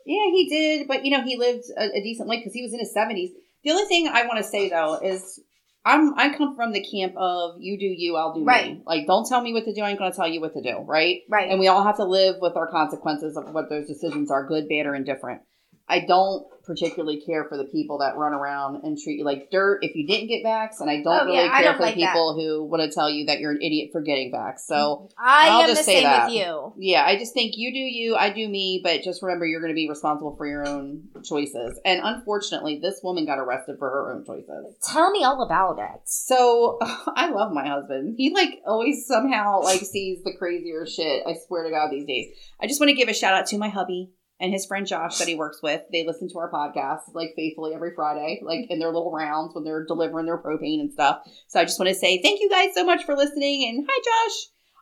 yeah, 0.05 0.25
he 0.31 0.49
did. 0.49 0.87
But 0.87 1.05
you 1.05 1.11
know, 1.15 1.23
he 1.23 1.37
lived 1.37 1.63
a, 1.77 1.83
a 1.83 2.01
decent 2.01 2.27
life 2.27 2.39
because 2.39 2.53
he 2.53 2.63
was 2.63 2.73
in 2.73 2.79
his 2.79 2.93
seventies. 2.93 3.31
The 3.63 3.71
only 3.71 3.85
thing 3.85 4.09
I 4.11 4.25
want 4.25 4.39
to 4.39 4.43
say 4.43 4.69
though 4.69 4.99
is. 4.99 5.39
I'm 5.85 6.13
I 6.17 6.35
come 6.35 6.55
from 6.55 6.71
the 6.71 6.83
camp 6.83 7.13
of 7.17 7.55
you 7.59 7.77
do 7.77 7.85
you, 7.85 8.15
I'll 8.15 8.33
do 8.33 8.43
Right. 8.45 8.73
me. 8.75 8.81
Like 8.85 9.05
don't 9.07 9.27
tell 9.27 9.41
me 9.41 9.53
what 9.53 9.65
to 9.65 9.73
do, 9.73 9.81
I 9.81 9.89
ain't 9.89 9.99
gonna 9.99 10.13
tell 10.13 10.27
you 10.27 10.39
what 10.41 10.53
to 10.53 10.61
do, 10.61 10.77
right? 10.79 11.21
Right. 11.29 11.49
And 11.49 11.59
we 11.59 11.67
all 11.67 11.83
have 11.83 11.97
to 11.97 12.05
live 12.05 12.37
with 12.41 12.55
our 12.55 12.69
consequences 12.71 13.35
of 13.35 13.53
what 13.53 13.69
those 13.69 13.87
decisions 13.87 14.31
are, 14.31 14.47
good, 14.47 14.69
bad, 14.69 14.85
or 14.85 14.95
indifferent. 14.95 15.41
I 15.87 16.05
don't 16.05 16.45
particularly 16.63 17.19
care 17.19 17.43
for 17.49 17.57
the 17.57 17.65
people 17.65 17.97
that 17.97 18.15
run 18.15 18.33
around 18.33 18.83
and 18.85 18.97
treat 18.97 19.17
you 19.17 19.25
like 19.25 19.51
dirt 19.51 19.79
if 19.81 19.93
you 19.95 20.07
didn't 20.07 20.27
get 20.29 20.45
vax, 20.45 20.79
and 20.79 20.89
I 20.89 21.03
don't 21.03 21.23
Oh, 21.23 21.25
really 21.25 21.37
yeah, 21.43 21.49
care 21.53 21.63
don't 21.63 21.75
for 21.75 21.83
like 21.83 21.95
the 21.95 22.05
people 22.05 22.35
who 22.39 22.63
want 22.63 22.89
to 22.89 22.95
tell 22.95 23.09
you 23.09 23.25
that 23.25 23.41
you're 23.41 23.51
an 23.51 23.61
idiot 23.61 23.89
for 23.91 23.99
getting 24.01 24.31
vax. 24.31 24.59
So 24.59 25.09
I 25.17 25.49
I'll 25.49 25.61
am 25.63 25.67
just 25.67 25.81
the 25.81 25.83
say 25.83 25.93
same 25.95 26.03
that. 26.03 26.27
with 26.27 26.35
you. 26.37 26.73
yeah, 26.77 27.03
I 27.05 27.17
just 27.17 27.33
think 27.33 27.53
you 27.57 27.73
do 27.73 27.79
you, 27.79 28.15
I 28.15 28.31
do 28.31 28.47
me, 28.47 28.79
but 28.81 29.03
just 29.03 29.21
remember 29.21 29.45
you're 29.45 29.59
going 29.59 29.73
to 29.73 29.75
be 29.75 29.89
responsible 29.89 30.35
for 30.37 30.47
your 30.47 30.65
own 30.65 31.03
choices. 31.25 31.77
And 31.83 31.99
unfortunately, 32.01 32.79
this 32.81 33.01
woman 33.03 33.25
got 33.25 33.39
arrested 33.39 33.75
for 33.77 33.89
her 33.89 34.13
own 34.15 34.23
choices. 34.25 34.77
Tell 34.89 35.11
me 35.11 35.25
all 35.25 35.41
about 35.43 35.79
it. 35.79 36.01
So 36.05 36.79
I 36.81 37.29
love 37.29 37.51
my 37.51 37.67
husband. 37.67 38.15
He 38.17 38.33
like 38.33 38.61
always 38.65 39.05
somehow 39.05 39.61
like 39.61 39.81
sees 39.81 40.23
the 40.23 40.33
crazier 40.39 40.85
shit. 40.87 41.23
I 41.27 41.35
swear 41.45 41.65
to 41.65 41.71
God 41.71 41.91
these 41.91 42.05
days. 42.05 42.27
I 42.61 42.67
just 42.67 42.79
want 42.79 42.89
to 42.89 42.95
give 42.95 43.09
a 43.09 43.13
shout 43.13 43.33
out 43.33 43.47
to 43.47 43.57
my 43.57 43.67
hubby 43.67 44.11
and 44.43 44.51
his 44.51 44.65
friend 44.65 44.85
Josh 44.85 45.17
that 45.19 45.27
he 45.29 45.35
works 45.35 45.63
with. 45.63 45.81
They 45.91 46.05
listen 46.05 46.27
to 46.29 46.37
our 46.37 46.51
podcast 46.51 47.13
like 47.13 47.31
faithfully 47.35 47.73
every 47.73 47.93
Friday, 47.95 48.41
like 48.43 48.65
in 48.69 48.77
their 48.77 48.91
little 48.91 49.11
rounds 49.11 49.55
when 49.55 49.63
they're 49.63 49.85
delivering 49.85 50.25
their 50.25 50.37
propane 50.37 50.81
and 50.81 50.91
stuff. 50.91 51.21
So 51.47 51.61
I 51.61 51.63
just 51.63 51.79
want 51.79 51.87
to 51.87 51.95
say 51.95 52.21
thank 52.21 52.41
you 52.41 52.49
guys 52.49 52.73
so 52.75 52.85
much 52.85 53.05
for 53.05 53.15
listening 53.15 53.69
and 53.69 53.87
hi 53.89 54.01
Josh. 54.03 54.35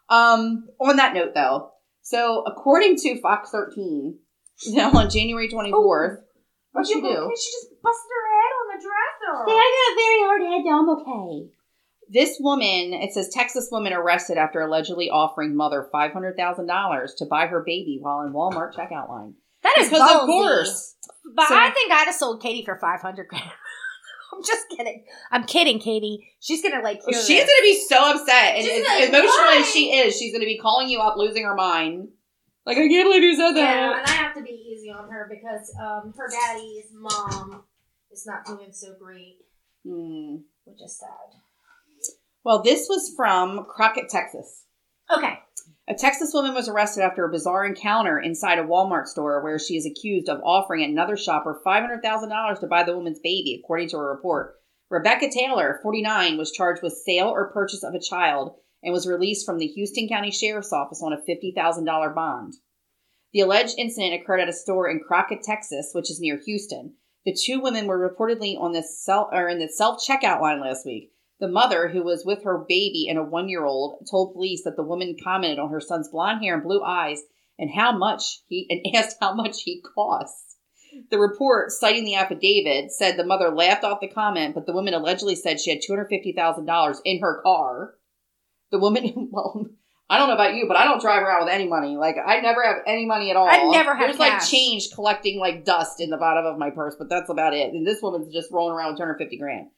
Um, 0.10 0.68
on 0.82 0.98
that 0.98 1.14
note 1.14 1.34
though, 1.36 1.72
so 2.02 2.44
according 2.46 2.98
to 2.98 3.22
Fox 3.22 3.52
13, 3.52 4.18
now 4.70 4.92
on 4.92 5.10
January 5.10 5.48
24th, 5.48 6.18
what'd 6.72 6.88
she 6.88 7.00
do? 7.00 7.32
She 7.38 7.52
just 7.52 7.68
busted 7.84 8.12
her 8.12 8.28
head 8.34 8.52
on 8.58 8.68
the 8.68 8.84
dresser. 8.84 9.46
Hey, 9.48 9.58
I 9.58 9.70
got 9.78 9.94
a 9.94 9.96
very 9.96 10.22
hard 10.26 10.42
head, 10.42 10.66
though. 10.66 10.80
I'm 10.80 10.90
okay. 10.90 11.52
This 12.10 12.38
woman, 12.42 12.94
it 12.94 13.14
says 13.14 13.30
Texas 13.30 13.70
woman 13.72 13.94
arrested 13.94 14.38
after 14.38 14.60
allegedly 14.60 15.10
offering 15.10 15.56
mother 15.56 15.88
five 15.94 16.12
hundred 16.12 16.36
thousand 16.36 16.66
dollars 16.66 17.14
to 17.20 17.26
buy 17.26 17.48
her 17.48 17.64
baby 17.66 18.00
while 18.02 18.22
in 18.22 18.34
Walmart 18.34 18.74
checkout 18.76 19.08
line. 19.08 19.36
That 19.64 19.76
is 19.80 19.90
because 19.90 20.16
of 20.22 20.22
course. 20.28 20.96
But 21.36 21.48
So- 21.48 21.56
I 21.58 21.70
think 21.72 21.92
I'd 21.92 22.06
have 22.06 22.16
sold 22.16 22.42
Katie 22.42 22.66
for 22.66 22.78
five 22.80 23.02
hundred 23.02 23.28
grand. 23.28 23.44
I'm 24.34 24.42
just 24.46 24.66
kidding. 24.70 25.04
I'm 25.32 25.44
kidding, 25.44 25.80
Katie. 25.80 26.26
She's 26.40 26.62
gonna 26.64 26.82
like 26.82 27.02
hear 27.06 27.20
She's 27.20 27.28
this. 27.28 27.40
gonna 27.50 27.62
be 27.62 27.84
so 27.88 28.12
upset, 28.22 28.56
and 28.56 28.64
She's 28.66 28.82
as 28.82 28.88
like, 28.88 29.10
emotional 29.10 29.28
"Why?" 29.46 29.58
as 29.60 29.70
she 29.72 29.92
is, 29.94 30.18
she's 30.18 30.32
gonna 30.34 30.46
be 30.46 30.58
calling 30.58 30.88
you 30.90 31.00
up, 31.00 31.18
losing 31.18 31.44
her 31.44 31.54
mind. 31.56 32.10
Like 32.66 32.78
I 32.78 32.88
can't 32.88 33.06
believe 33.08 33.24
you 33.24 33.36
said 33.36 33.52
that. 33.52 33.58
Yeah, 33.58 33.90
that. 33.90 33.98
and 34.00 34.08
I 34.08 34.12
have 34.12 34.36
to 34.36 34.42
be 34.42 34.52
easy 34.52 34.90
on 34.90 35.10
her 35.10 35.28
because 35.30 35.74
um, 35.82 36.14
her 36.18 36.30
daddy's 36.30 36.92
mom 36.94 37.64
is 38.12 38.26
not 38.26 38.46
doing 38.46 38.72
so 38.72 38.94
great, 39.00 39.40
Hmm. 39.86 40.38
which 40.64 40.82
is 40.82 40.98
sad. 40.98 41.40
Well, 42.44 42.64
this 42.64 42.88
was 42.90 43.14
from 43.16 43.66
Crockett, 43.66 44.10
Texas. 44.10 44.64
Okay. 45.16 45.40
A 45.92 45.94
Texas 45.94 46.34
woman 46.34 46.54
was 46.54 46.70
arrested 46.70 47.02
after 47.04 47.26
a 47.26 47.30
bizarre 47.30 47.66
encounter 47.66 48.18
inside 48.18 48.58
a 48.58 48.64
Walmart 48.64 49.08
store 49.08 49.44
where 49.44 49.60
she 49.60 49.76
is 49.76 49.86
accused 49.86 50.30
of 50.30 50.40
offering 50.42 50.82
another 50.82 51.18
shopper 51.18 51.62
$500,000 51.66 52.60
to 52.62 52.68
buy 52.68 52.84
the 52.84 52.96
woman's 52.96 53.20
baby, 53.20 53.60
according 53.62 53.90
to 53.90 53.98
a 53.98 54.02
report. 54.02 54.56
Rebecca 54.90 55.30
Taylor, 55.30 55.82
49, 55.84 56.38
was 56.38 56.54
charged 56.54 56.82
with 56.82 56.94
sale 56.94 57.28
or 57.28 57.52
purchase 57.52 57.84
of 57.84 57.94
a 57.94 58.00
child 58.00 58.56
and 58.82 58.94
was 58.94 59.06
released 59.06 59.46
from 59.46 59.58
the 59.58 59.68
Houston 59.68 60.08
County 60.08 60.32
Sheriff's 60.32 60.72
Office 60.72 61.04
on 61.04 61.12
a 61.12 61.18
$50,000 61.30 62.16
bond. 62.16 62.54
The 63.34 63.42
alleged 63.42 63.78
incident 63.78 64.14
occurred 64.14 64.40
at 64.40 64.48
a 64.48 64.54
store 64.54 64.90
in 64.90 65.02
Crockett, 65.06 65.44
Texas, 65.44 65.92
which 65.92 66.10
is 66.10 66.22
near 66.22 66.40
Houston. 66.46 66.94
The 67.26 67.36
two 67.38 67.60
women 67.60 67.86
were 67.86 68.00
reportedly 68.00 68.58
on 68.58 68.72
the 68.72 68.82
self 68.82 69.28
or 69.34 69.50
in 69.50 69.60
the 69.60 69.68
self 69.68 70.02
checkout 70.02 70.40
line 70.40 70.62
last 70.62 70.86
week. 70.86 71.12
The 71.42 71.48
mother, 71.48 71.88
who 71.88 72.04
was 72.04 72.24
with 72.24 72.44
her 72.44 72.60
baby 72.60 73.08
and 73.10 73.18
a 73.18 73.24
one 73.24 73.50
year 73.50 73.66
old, 73.66 74.08
told 74.10 74.34
police 74.34 74.64
that 74.64 74.76
the 74.76 74.84
woman 74.84 75.18
commented 75.22 75.58
on 75.58 75.72
her 75.72 75.82
son's 75.82 76.08
blonde 76.08 76.44
hair 76.44 76.54
and 76.54 76.64
blue 76.64 76.84
eyes 76.84 77.24
and 77.58 77.72
how 77.72 77.92
much 77.98 78.42
he 78.48 78.68
and 78.86 78.96
asked 78.96 79.18
how 79.20 79.34
much 79.34 79.64
he 79.64 79.82
costs. 79.82 80.56
The 81.10 81.18
report, 81.18 81.72
citing 81.72 82.06
the 82.06 82.16
affidavit, 82.16 82.92
said 82.92 83.18
the 83.18 83.26
mother 83.26 83.50
laughed 83.50 83.84
off 83.84 84.02
the 84.02 84.08
comment, 84.08 84.54
but 84.54 84.68
the 84.68 84.74
woman 84.74 84.94
allegedly 84.94 85.36
said 85.36 85.60
she 85.60 85.72
had 85.72 85.80
two 85.82 85.94
hundred 85.94 86.10
fifty 86.10 86.32
thousand 86.32 86.66
dollars 86.66 87.02
in 87.04 87.22
her 87.22 87.42
car. 87.42 87.96
The 88.70 88.80
woman, 88.80 89.30
well, 89.32 89.66
I 90.12 90.20
don't 90.20 90.28
know 90.28 90.36
about 90.36 90.54
you, 90.54 90.68
but 90.68 90.78
I 90.78 90.84
don't 90.84 91.02
drive 91.02 91.24
around 91.24 91.46
with 91.46 91.54
any 91.54 91.68
money. 91.68 91.98
Like 91.98 92.18
I 92.24 92.42
never 92.42 92.64
have 92.64 92.84
any 92.86 93.08
money 93.08 93.32
at 93.32 93.36
all. 93.36 93.50
I 93.50 93.64
never 93.64 93.96
have 93.96 94.10
There's 94.10 94.20
like 94.20 94.48
change 94.48 94.90
collecting 94.94 95.40
like 95.40 95.66
dust 95.66 96.02
in 96.02 96.12
the 96.12 96.18
bottom 96.18 96.46
of 96.46 96.60
my 96.60 96.70
purse, 96.70 96.96
but 97.00 97.10
that's 97.10 97.32
about 97.32 97.56
it. 97.56 97.74
And 97.74 97.88
this 97.88 98.00
woman's 98.04 98.32
just 98.32 98.52
rolling 98.52 98.76
around 98.76 98.90
with 98.90 98.98
two 98.98 99.04
hundred 99.04 99.18
fifty 99.18 99.38
grand. 99.38 99.70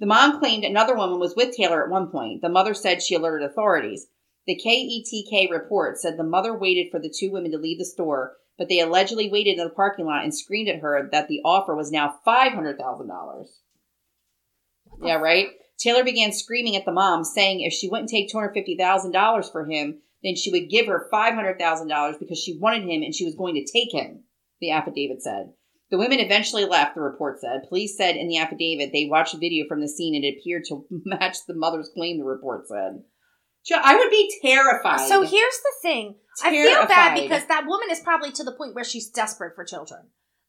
The 0.00 0.06
mom 0.06 0.40
claimed 0.40 0.64
another 0.64 0.96
woman 0.96 1.20
was 1.20 1.36
with 1.36 1.54
Taylor 1.54 1.84
at 1.84 1.90
one 1.90 2.10
point. 2.10 2.40
The 2.40 2.48
mother 2.48 2.72
said 2.72 3.02
she 3.02 3.14
alerted 3.14 3.48
authorities. 3.48 4.06
The 4.46 4.56
KETK 4.56 5.50
report 5.50 5.98
said 5.98 6.16
the 6.16 6.24
mother 6.24 6.56
waited 6.56 6.90
for 6.90 6.98
the 6.98 7.14
two 7.14 7.30
women 7.30 7.52
to 7.52 7.58
leave 7.58 7.78
the 7.78 7.84
store, 7.84 8.36
but 8.56 8.70
they 8.70 8.80
allegedly 8.80 9.30
waited 9.30 9.58
in 9.58 9.64
the 9.64 9.70
parking 9.70 10.06
lot 10.06 10.24
and 10.24 10.34
screamed 10.34 10.70
at 10.70 10.80
her 10.80 11.06
that 11.12 11.28
the 11.28 11.42
offer 11.44 11.76
was 11.76 11.92
now 11.92 12.18
$500,000. 12.26 13.46
Yeah, 15.02 15.16
right? 15.16 15.48
Taylor 15.78 16.02
began 16.02 16.32
screaming 16.32 16.76
at 16.76 16.86
the 16.86 16.92
mom, 16.92 17.22
saying 17.22 17.60
if 17.60 17.74
she 17.74 17.88
wouldn't 17.88 18.08
take 18.08 18.32
$250,000 18.32 19.52
for 19.52 19.66
him, 19.66 20.00
then 20.22 20.34
she 20.34 20.50
would 20.50 20.70
give 20.70 20.86
her 20.86 21.08
$500,000 21.12 22.18
because 22.18 22.38
she 22.38 22.58
wanted 22.58 22.82
him 22.84 23.02
and 23.02 23.14
she 23.14 23.26
was 23.26 23.34
going 23.34 23.54
to 23.54 23.70
take 23.70 23.92
him, 23.92 24.24
the 24.60 24.70
affidavit 24.70 25.22
said. 25.22 25.52
The 25.90 25.98
women 25.98 26.20
eventually 26.20 26.64
left, 26.64 26.94
the 26.94 27.00
report 27.00 27.40
said. 27.40 27.68
Police 27.68 27.96
said 27.96 28.16
in 28.16 28.28
the 28.28 28.38
affidavit 28.38 28.90
they 28.92 29.08
watched 29.10 29.34
a 29.34 29.38
video 29.38 29.66
from 29.68 29.80
the 29.80 29.88
scene 29.88 30.14
and 30.14 30.24
it 30.24 30.38
appeared 30.38 30.64
to 30.68 30.84
match 31.04 31.38
the 31.46 31.54
mother's 31.54 31.90
claim, 31.94 32.18
the 32.18 32.24
report 32.24 32.68
said. 32.68 33.02
I 33.74 33.96
would 33.96 34.10
be 34.10 34.32
terrified. 34.42 35.08
So 35.08 35.22
here's 35.22 35.58
the 35.58 35.72
thing. 35.82 36.16
I 36.42 36.50
feel 36.50 36.86
bad 36.86 36.88
Terrified. 36.88 37.22
because 37.22 37.46
that 37.46 37.66
woman 37.66 37.88
is 37.90 38.00
probably 38.00 38.32
to 38.32 38.44
the 38.44 38.52
point 38.52 38.74
where 38.74 38.84
she's 38.84 39.10
desperate 39.10 39.54
for 39.54 39.64
children. 39.64 40.00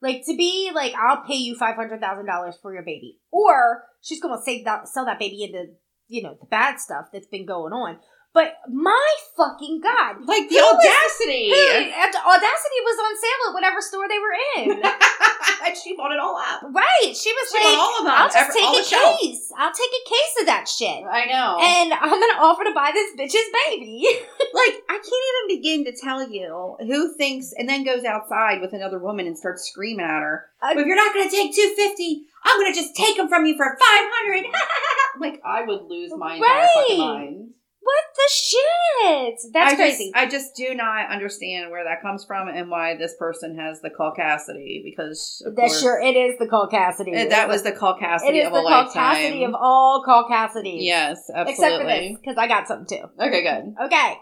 Like 0.01 0.23
to 0.25 0.36
be 0.36 0.71
like, 0.73 0.93
I'll 0.95 1.23
pay 1.23 1.36
you 1.36 1.56
five 1.56 1.75
hundred 1.75 2.01
thousand 2.01 2.25
dollars 2.25 2.58
for 2.62 2.73
your 2.73 2.84
baby, 2.84 3.19
or 3.32 3.84
she's 4.01 4.21
going 4.21 4.36
to 4.36 4.43
save 4.43 4.65
that, 4.65 4.88
sell 4.88 5.06
that 5.06 5.19
baby 5.19 5.43
into 5.43 5.73
you 6.08 6.23
know 6.23 6.38
the 6.39 6.47
bad 6.47 6.80
stuff 6.80 7.08
that's 7.13 7.27
been 7.27 7.45
going 7.45 7.73
on. 7.73 7.99
But 8.34 8.56
my 8.67 9.15
fucking 9.38 9.82
god, 9.82 10.25
like 10.25 10.47
the 10.49 10.58
audacity. 10.58 11.51
Hey, 11.51 11.91
Audacity 11.91 12.80
was 12.82 12.97
on 13.04 13.17
sale 13.19 13.49
at 13.49 13.54
whatever 13.54 13.82
store 13.82 14.08
they 14.08 14.19
were 14.19 14.36
in. 14.58 14.82
and 15.65 15.75
she 15.77 15.95
bought 15.95 16.12
it 16.12 16.19
all 16.19 16.38
up. 16.38 16.62
right? 16.63 17.12
She 17.15 17.32
was 17.34 17.45
She 17.51 17.63
like, 17.63 17.77
all 17.77 17.99
of 17.99 18.06
them. 18.06 18.13
"I'll 18.15 18.27
just 18.27 18.38
every- 18.38 18.62
take 18.62 18.86
a 18.86 19.17
case. 19.21 19.51
I'll 19.58 19.73
take 19.73 19.91
a 19.91 20.10
case 20.10 20.34
of 20.41 20.45
that 20.47 20.67
shit, 20.67 21.04
I 21.06 21.25
know. 21.25 21.58
and 21.62 21.93
I'm 21.93 22.10
gonna 22.10 22.41
offer 22.41 22.63
to 22.63 22.73
buy 22.73 22.91
this 22.93 23.12
bitch's 23.17 23.49
baby." 23.67 24.04
like 24.54 24.75
I 24.89 24.97
can't 25.01 25.25
even 25.30 25.58
begin 25.62 25.86
to 25.86 25.93
tell 25.99 26.27
you 26.30 26.75
who 26.80 27.13
thinks 27.15 27.54
and 27.58 27.67
then 27.67 27.84
goes 27.84 28.04
outside 28.04 28.62
with 28.62 28.73
another 28.73 28.99
woman 28.99 29.27
and 29.27 29.38
starts 29.38 29.63
screaming 29.69 30.06
at 30.06 30.21
her. 30.21 30.45
I- 30.62 30.73
if 30.77 30.86
you're 30.86 30.95
not 30.95 31.13
going 31.13 31.27
to 31.30 31.36
take 31.36 31.56
two 31.56 31.73
fifty, 31.75 32.25
I'm 32.43 32.60
going 32.60 32.73
to 32.73 32.80
just 32.80 32.95
take 32.95 33.17
them 33.17 33.27
from 33.30 33.45
you 33.45 33.56
for 33.58 33.65
five 33.65 33.77
hundred. 34.12 34.45
like 35.19 35.41
I 35.45 35.63
would 35.63 35.84
lose 35.84 36.12
my 36.15 36.36
entire 36.36 36.67
fucking 36.75 36.97
mind. 36.99 37.49
What 37.91 38.06
the 38.15 38.30
shit? 38.32 39.54
That's 39.54 39.73
I 39.73 39.75
crazy. 39.75 40.06
Just, 40.06 40.15
I 40.15 40.30
just 40.30 40.56
do 40.56 40.73
not 40.75 41.10
understand 41.12 41.71
where 41.71 41.84
that 41.84 42.01
comes 42.01 42.23
from 42.25 42.47
and 42.47 42.69
why 42.69 42.95
this 42.97 43.15
person 43.17 43.58
has 43.60 43.82
the 43.82 43.89
caucasity 43.89 44.82
because 44.84 45.41
That 45.45 45.56
course, 45.56 45.82
sure 45.82 45.99
it 46.01 46.15
is 46.15 46.38
the 46.39 46.47
caucasity. 46.47 47.25
uh, 47.25 47.30
that 47.30 47.47
was 47.47 47.63
the 47.63 47.71
caucasity 47.71 48.30
it 48.30 48.36
is 48.36 48.47
of 48.47 48.54
the 48.54 48.60
a 48.60 48.62
lifetime. 48.62 49.43
of 49.43 49.56
all 49.56 50.04
caucasities. 50.06 50.84
yes, 50.84 51.30
absolutely. 51.34 51.51
except 51.51 51.82
for 51.82 51.88
this 51.88 52.17
because 52.19 52.38
I 52.38 52.47
got 52.47 52.67
something 52.67 52.97
too. 52.97 53.06
Okay, 53.23 53.43
good. 53.43 53.73
Okay, 53.86 54.13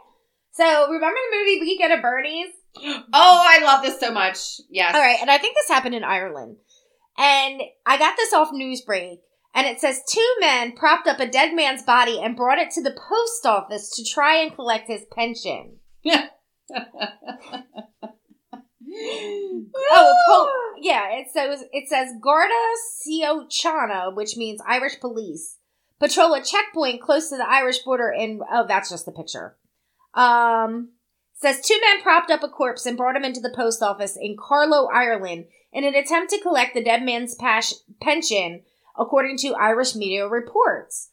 so 0.51 0.85
remember 0.91 1.17
the 1.31 1.37
movie 1.37 1.59
Weekend 1.61 1.93
at 1.93 2.01
Bernie's? 2.01 2.49
Oh, 2.77 3.03
I 3.13 3.63
love 3.63 3.83
this 3.83 3.99
so 3.99 4.11
much. 4.11 4.37
Yes. 4.69 4.93
All 4.93 5.01
right, 5.01 5.17
and 5.21 5.29
I 5.29 5.37
think 5.37 5.55
this 5.55 5.73
happened 5.75 5.95
in 5.95 6.03
Ireland, 6.03 6.57
and 7.17 7.61
I 7.85 7.97
got 7.97 8.15
this 8.17 8.33
off 8.33 8.49
Newsbreak. 8.51 9.17
And 9.53 9.65
it 9.67 9.79
says 9.79 10.03
two 10.07 10.35
men 10.39 10.73
propped 10.73 11.07
up 11.07 11.19
a 11.19 11.27
dead 11.27 11.55
man's 11.55 11.83
body 11.83 12.21
and 12.21 12.35
brought 12.35 12.59
it 12.59 12.71
to 12.71 12.83
the 12.83 12.91
post 12.91 13.45
office 13.45 13.89
to 13.95 14.03
try 14.05 14.37
and 14.37 14.53
collect 14.53 14.87
his 14.87 15.05
pension. 15.11 15.77
Oh, 19.91 20.13
po- 20.27 20.81
yeah. 20.81 21.09
It 21.11 21.27
says 21.31 21.63
it 21.71 21.87
says 21.87 22.13
Garda 22.21 22.53
Síochána, 23.07 24.15
which 24.15 24.35
means 24.35 24.61
Irish 24.67 24.99
police, 24.99 25.57
patrol 25.99 26.33
a 26.33 26.43
checkpoint 26.43 27.01
close 27.01 27.29
to 27.29 27.37
the 27.37 27.49
Irish 27.49 27.79
border. 27.79 28.11
In 28.11 28.41
oh, 28.51 28.65
that's 28.67 28.89
just 28.89 29.05
the 29.05 29.11
picture. 29.11 29.57
Um, 30.13 30.89
says 31.33 31.61
two 31.61 31.79
men 31.81 32.01
propped 32.01 32.31
up 32.31 32.43
a 32.43 32.49
corpse 32.49 32.85
and 32.85 32.97
brought 32.97 33.15
him 33.15 33.23
into 33.23 33.41
the 33.41 33.53
post 33.55 33.81
office 33.81 34.17
in 34.19 34.35
Carlow, 34.37 34.89
Ireland, 34.91 35.45
in 35.71 35.83
an 35.83 35.95
attempt 35.95 36.31
to 36.31 36.41
collect 36.41 36.73
the 36.73 36.83
dead 36.83 37.03
man's 37.03 37.35
pas- 37.35 37.83
pension, 38.01 38.63
according 38.97 39.37
to 39.37 39.55
Irish 39.55 39.95
media 39.95 40.27
reports. 40.27 41.11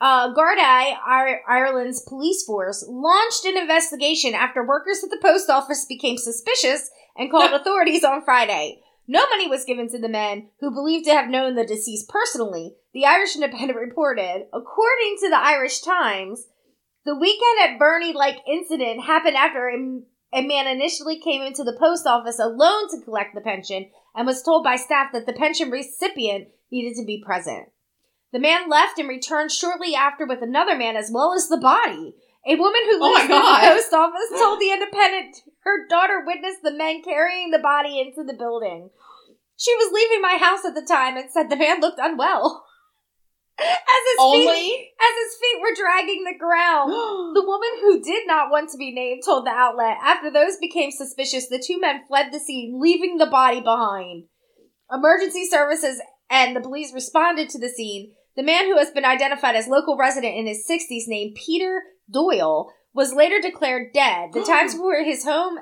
Uh, 0.00 0.32
Gardaí, 0.32 0.92
Ir- 0.92 1.42
Ireland's 1.48 2.04
police 2.08 2.44
force, 2.44 2.84
launched 2.88 3.44
an 3.44 3.56
investigation 3.56 4.34
after 4.34 4.64
workers 4.64 5.02
at 5.02 5.10
the 5.10 5.18
post 5.20 5.50
office 5.50 5.86
became 5.88 6.16
suspicious 6.16 6.88
and 7.16 7.30
called 7.30 7.52
authorities 7.60 8.04
on 8.04 8.22
Friday. 8.24 8.80
No 9.08 9.26
money 9.30 9.48
was 9.48 9.64
given 9.64 9.88
to 9.88 9.98
the 9.98 10.08
men 10.08 10.50
who 10.60 10.70
believed 10.70 11.06
to 11.06 11.14
have 11.14 11.30
known 11.30 11.54
the 11.54 11.64
deceased 11.64 12.08
personally, 12.08 12.74
the 12.92 13.06
Irish 13.06 13.34
Independent 13.34 13.78
reported. 13.80 14.46
According 14.52 15.16
to 15.20 15.30
the 15.30 15.38
Irish 15.38 15.80
Times, 15.80 16.46
the 17.04 17.16
weekend 17.16 17.72
at 17.72 17.78
Bernie 17.78 18.12
like 18.12 18.36
incident 18.46 19.02
happened 19.02 19.34
after 19.34 19.68
a, 19.68 20.38
a 20.38 20.46
man 20.46 20.66
initially 20.66 21.18
came 21.18 21.42
into 21.42 21.64
the 21.64 21.76
post 21.80 22.06
office 22.06 22.38
alone 22.38 22.88
to 22.90 23.02
collect 23.02 23.34
the 23.34 23.40
pension 23.40 23.90
and 24.14 24.26
was 24.26 24.42
told 24.42 24.62
by 24.62 24.76
staff 24.76 25.08
that 25.12 25.24
the 25.24 25.32
pension 25.32 25.70
recipient 25.70 26.48
needed 26.70 26.98
to 26.98 27.04
be 27.04 27.22
present. 27.24 27.70
The 28.32 28.38
man 28.38 28.68
left 28.68 28.98
and 28.98 29.08
returned 29.08 29.50
shortly 29.50 29.94
after 29.94 30.26
with 30.26 30.42
another 30.42 30.76
man 30.76 30.96
as 30.96 31.10
well 31.12 31.32
as 31.32 31.48
the 31.48 31.56
body. 31.56 32.14
A 32.46 32.56
woman 32.56 32.80
who 32.84 32.98
Oh 33.00 33.12
lives 33.12 33.24
in 33.24 33.30
the 33.30 33.74
post 33.74 33.92
office 33.92 34.30
told 34.38 34.60
the 34.60 34.70
Independent 34.72 35.36
her 35.60 35.86
daughter 35.88 36.22
witnessed 36.24 36.62
the 36.62 36.72
men 36.72 37.02
carrying 37.02 37.50
the 37.50 37.58
body 37.58 38.00
into 38.00 38.24
the 38.24 38.36
building. 38.36 38.90
She 39.56 39.74
was 39.74 39.92
leaving 39.92 40.22
my 40.22 40.38
house 40.38 40.64
at 40.64 40.74
the 40.74 40.86
time 40.86 41.16
and 41.16 41.30
said 41.30 41.50
the 41.50 41.56
man 41.56 41.80
looked 41.80 41.98
unwell. 42.00 42.64
As 43.60 43.66
his 43.66 44.18
Only. 44.20 44.54
feet, 44.54 44.90
as 45.00 45.14
his 45.24 45.40
feet 45.40 45.60
were 45.60 45.74
dragging 45.74 46.22
the 46.22 46.38
ground. 46.38 46.92
The 47.34 47.44
woman 47.44 47.68
who 47.80 48.00
did 48.00 48.26
not 48.26 48.50
want 48.50 48.70
to 48.70 48.78
be 48.78 48.92
named 48.92 49.22
told 49.24 49.46
the 49.46 49.50
outlet 49.50 49.96
after 50.00 50.30
those 50.30 50.56
became 50.56 50.92
suspicious, 50.92 51.48
the 51.48 51.62
two 51.64 51.80
men 51.80 52.02
fled 52.06 52.32
the 52.32 52.38
scene, 52.38 52.80
leaving 52.80 53.18
the 53.18 53.26
body 53.26 53.60
behind. 53.60 54.24
Emergency 54.90 55.44
services 55.44 56.00
and 56.30 56.54
the 56.54 56.60
police 56.60 56.92
responded 56.92 57.48
to 57.50 57.58
the 57.58 57.68
scene. 57.68 58.12
The 58.36 58.42
man 58.42 58.66
who 58.66 58.78
has 58.78 58.90
been 58.90 59.04
identified 59.04 59.56
as 59.56 59.66
local 59.66 59.96
resident 59.96 60.36
in 60.36 60.46
his 60.46 60.66
60s 60.68 61.08
named 61.08 61.36
Peter 61.36 61.82
Doyle 62.10 62.72
was 62.94 63.12
later 63.12 63.40
declared 63.40 63.92
dead. 63.92 64.30
The 64.32 64.40
oh. 64.40 64.44
times 64.44 64.76
where 64.76 65.04
his 65.04 65.24
home 65.24 65.58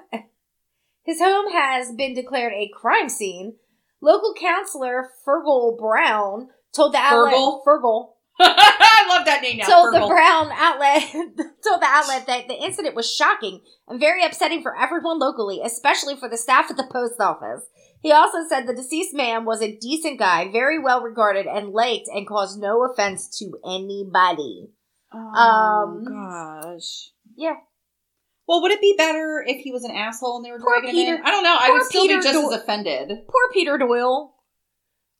his 1.02 1.20
home 1.20 1.52
has 1.52 1.92
been 1.92 2.14
declared 2.14 2.52
a 2.52 2.70
crime 2.74 3.08
scene. 3.08 3.54
Local 4.00 4.34
counselor 4.34 5.08
Fergal 5.26 5.78
Browne 5.78 6.48
told 6.74 6.92
the 6.92 6.98
outlet 6.98 7.34
Fergal? 7.34 7.64
Fergal 7.64 8.08
I 8.40 9.06
love 9.08 9.24
that 9.26 9.40
name 9.42 9.58
now. 9.58 9.66
told 9.66 9.94
the 9.94 10.06
Browne 10.06 10.50
outlet 10.52 11.02
told 11.66 11.80
the 11.82 11.86
outlet 11.86 12.26
that 12.26 12.48
the 12.48 12.54
incident 12.62 12.94
was 12.94 13.10
shocking 13.12 13.60
and 13.88 13.98
very 14.00 14.24
upsetting 14.24 14.62
for 14.62 14.76
everyone 14.78 15.18
locally, 15.18 15.60
especially 15.64 16.16
for 16.16 16.28
the 16.28 16.36
staff 16.36 16.70
at 16.70 16.76
the 16.76 16.86
post 16.90 17.20
office. 17.20 17.62
He 18.02 18.12
also 18.12 18.38
said 18.48 18.66
the 18.66 18.74
deceased 18.74 19.14
man 19.14 19.44
was 19.46 19.62
a 19.62 19.76
decent 19.78 20.18
guy, 20.18 20.50
very 20.52 20.78
well 20.78 21.00
regarded 21.02 21.46
and 21.46 21.70
liked, 21.70 22.08
and 22.08 22.26
caused 22.28 22.60
no 22.60 22.84
offense 22.84 23.28
to 23.38 23.52
anybody. 23.66 24.68
Oh, 25.12 25.18
Um, 25.18 26.04
gosh. 26.04 27.10
Yeah. 27.36 27.54
Well, 28.46 28.62
would 28.62 28.70
it 28.70 28.80
be 28.80 28.94
better 28.96 29.42
if 29.44 29.62
he 29.64 29.72
was 29.72 29.82
an 29.82 29.90
asshole 29.90 30.36
and 30.36 30.44
they 30.44 30.52
were 30.52 30.60
Poor 30.60 30.78
dragging 30.80 30.90
him 30.90 30.96
in? 31.08 31.16
Peter- 31.16 31.26
I 31.26 31.30
don't 31.32 31.42
know. 31.42 31.56
I 31.58 31.66
poor 31.68 31.78
would 31.78 31.86
still 31.86 32.02
Peter 32.02 32.18
be 32.18 32.22
just 32.22 32.34
Doyle. 32.34 32.52
as 32.52 32.60
offended. 32.60 33.08
Poor 33.26 33.50
Peter 33.52 33.76
Doyle. 33.78 34.34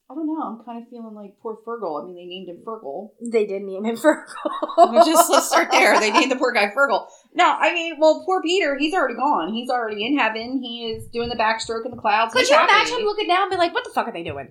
I 0.08 0.14
don't 0.14 0.26
know. 0.26 0.40
I'm 0.40 0.64
kind 0.64 0.80
of 0.80 0.88
feeling 0.88 1.14
like 1.14 1.34
poor 1.42 1.58
Fergal. 1.66 2.00
I 2.00 2.06
mean, 2.06 2.14
they 2.14 2.26
named 2.26 2.48
him 2.48 2.62
Fergal. 2.64 3.10
They 3.20 3.44
did 3.44 3.62
name 3.62 3.84
him 3.84 3.96
Fergal. 3.96 5.04
Just 5.04 5.28
let's 5.30 5.48
start 5.48 5.70
there. 5.72 5.98
They 5.98 6.12
named 6.12 6.30
the 6.30 6.36
poor 6.36 6.52
guy 6.52 6.70
Fergal. 6.70 7.06
No, 7.34 7.56
I 7.58 7.72
mean, 7.74 7.96
well, 7.98 8.22
poor 8.24 8.40
Peter. 8.40 8.76
He's 8.78 8.94
already 8.94 9.16
gone. 9.16 9.52
He's 9.52 9.68
already 9.68 10.06
in 10.06 10.16
heaven. 10.16 10.60
He 10.62 10.92
is 10.92 11.08
doing 11.08 11.28
the 11.28 11.34
backstroke 11.34 11.84
in 11.84 11.90
the 11.90 11.96
clouds. 11.96 12.34
Could 12.34 12.48
you 12.48 12.54
happy. 12.54 12.72
imagine 12.72 13.04
looking 13.04 13.26
down 13.26 13.42
and 13.42 13.50
be 13.50 13.56
like, 13.56 13.74
what 13.74 13.82
the 13.82 13.90
fuck 13.90 14.06
are 14.06 14.12
they 14.12 14.22
doing? 14.22 14.48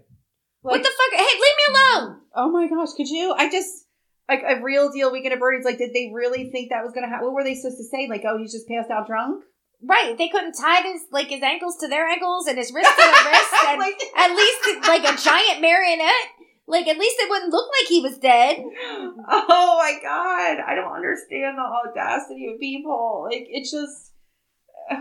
what 0.61 0.83
the 0.83 0.89
fuck? 0.89 1.19
Hey, 1.19 1.23
leave 1.23 1.39
me 1.39 1.73
alone! 1.73 2.21
Oh 2.35 2.51
my 2.51 2.67
gosh, 2.67 2.93
could 2.97 3.07
you? 3.07 3.33
I 3.37 3.49
just 3.49 3.85
like 4.27 4.41
a 4.45 4.61
real 4.61 4.91
deal 4.91 5.11
weekend 5.11 5.33
at 5.33 5.39
Birdie's. 5.39 5.63
Like, 5.63 5.77
did 5.77 5.93
they 5.93 6.11
really 6.13 6.49
think 6.51 6.69
that 6.69 6.83
was 6.83 6.91
gonna 6.93 7.07
happen? 7.07 7.25
What 7.25 7.33
were 7.35 7.43
they 7.43 7.55
supposed 7.55 7.77
to 7.77 7.83
say? 7.83 8.07
Like, 8.09 8.23
oh, 8.27 8.37
he's 8.37 8.51
just 8.51 8.67
passed 8.67 8.89
out 8.89 9.07
drunk. 9.07 9.43
Right, 9.81 10.17
they 10.17 10.29
couldn't 10.29 10.53
tie 10.53 10.81
his 10.81 11.01
like 11.11 11.27
his 11.27 11.43
ankles 11.43 11.77
to 11.77 11.87
their 11.87 12.07
ankles 12.07 12.47
and 12.47 12.57
his 12.57 12.71
wrists 12.73 12.95
to 12.95 13.01
their 13.01 13.31
wrists, 13.31 13.53
and 13.67 13.79
like, 13.79 14.01
at 14.17 14.35
least 14.35 14.87
like 14.87 15.03
a 15.03 15.17
giant 15.21 15.61
marionette. 15.61 16.11
Like 16.67 16.87
at 16.87 16.97
least 16.97 17.17
it 17.19 17.29
wouldn't 17.29 17.51
look 17.51 17.69
like 17.79 17.87
he 17.87 18.01
was 18.01 18.17
dead. 18.17 18.57
oh 18.57 19.77
my 19.79 19.99
god, 20.01 20.63
I 20.65 20.73
don't 20.75 20.95
understand 20.95 21.57
the 21.57 21.61
audacity 21.61 22.47
of 22.51 22.59
people. 22.59 23.27
Like, 23.29 23.45
it's 23.49 23.71
just. 23.71 24.11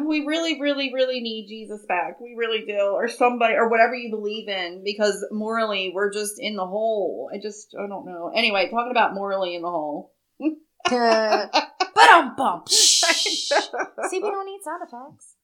We 0.06 0.24
really, 0.24 0.58
really, 0.62 0.94
really 0.94 1.20
need 1.20 1.46
Jesus 1.46 1.84
back. 1.86 2.18
We 2.18 2.34
really 2.38 2.64
do, 2.66 2.92
or 2.94 3.06
somebody, 3.06 3.52
or 3.52 3.68
whatever 3.68 3.94
you 3.94 4.08
believe 4.08 4.48
in, 4.48 4.80
because 4.82 5.22
morally 5.30 5.92
we're 5.94 6.10
just 6.10 6.36
in 6.38 6.56
the 6.56 6.64
hole. 6.64 7.28
I 7.30 7.36
just, 7.36 7.74
I 7.78 7.86
don't 7.86 8.06
know. 8.06 8.32
Anyway, 8.34 8.70
talking 8.70 8.92
about 8.92 9.12
morally 9.12 9.54
in 9.54 9.60
the 9.60 9.68
hole. 9.68 10.14
but 10.88 12.08
I'm 12.10 12.34
bump. 12.34 12.68
See, 13.12 13.48
we 14.12 14.30
don't 14.30 14.46
need 14.46 14.62
sound 14.62 14.82
effects. 14.82 15.34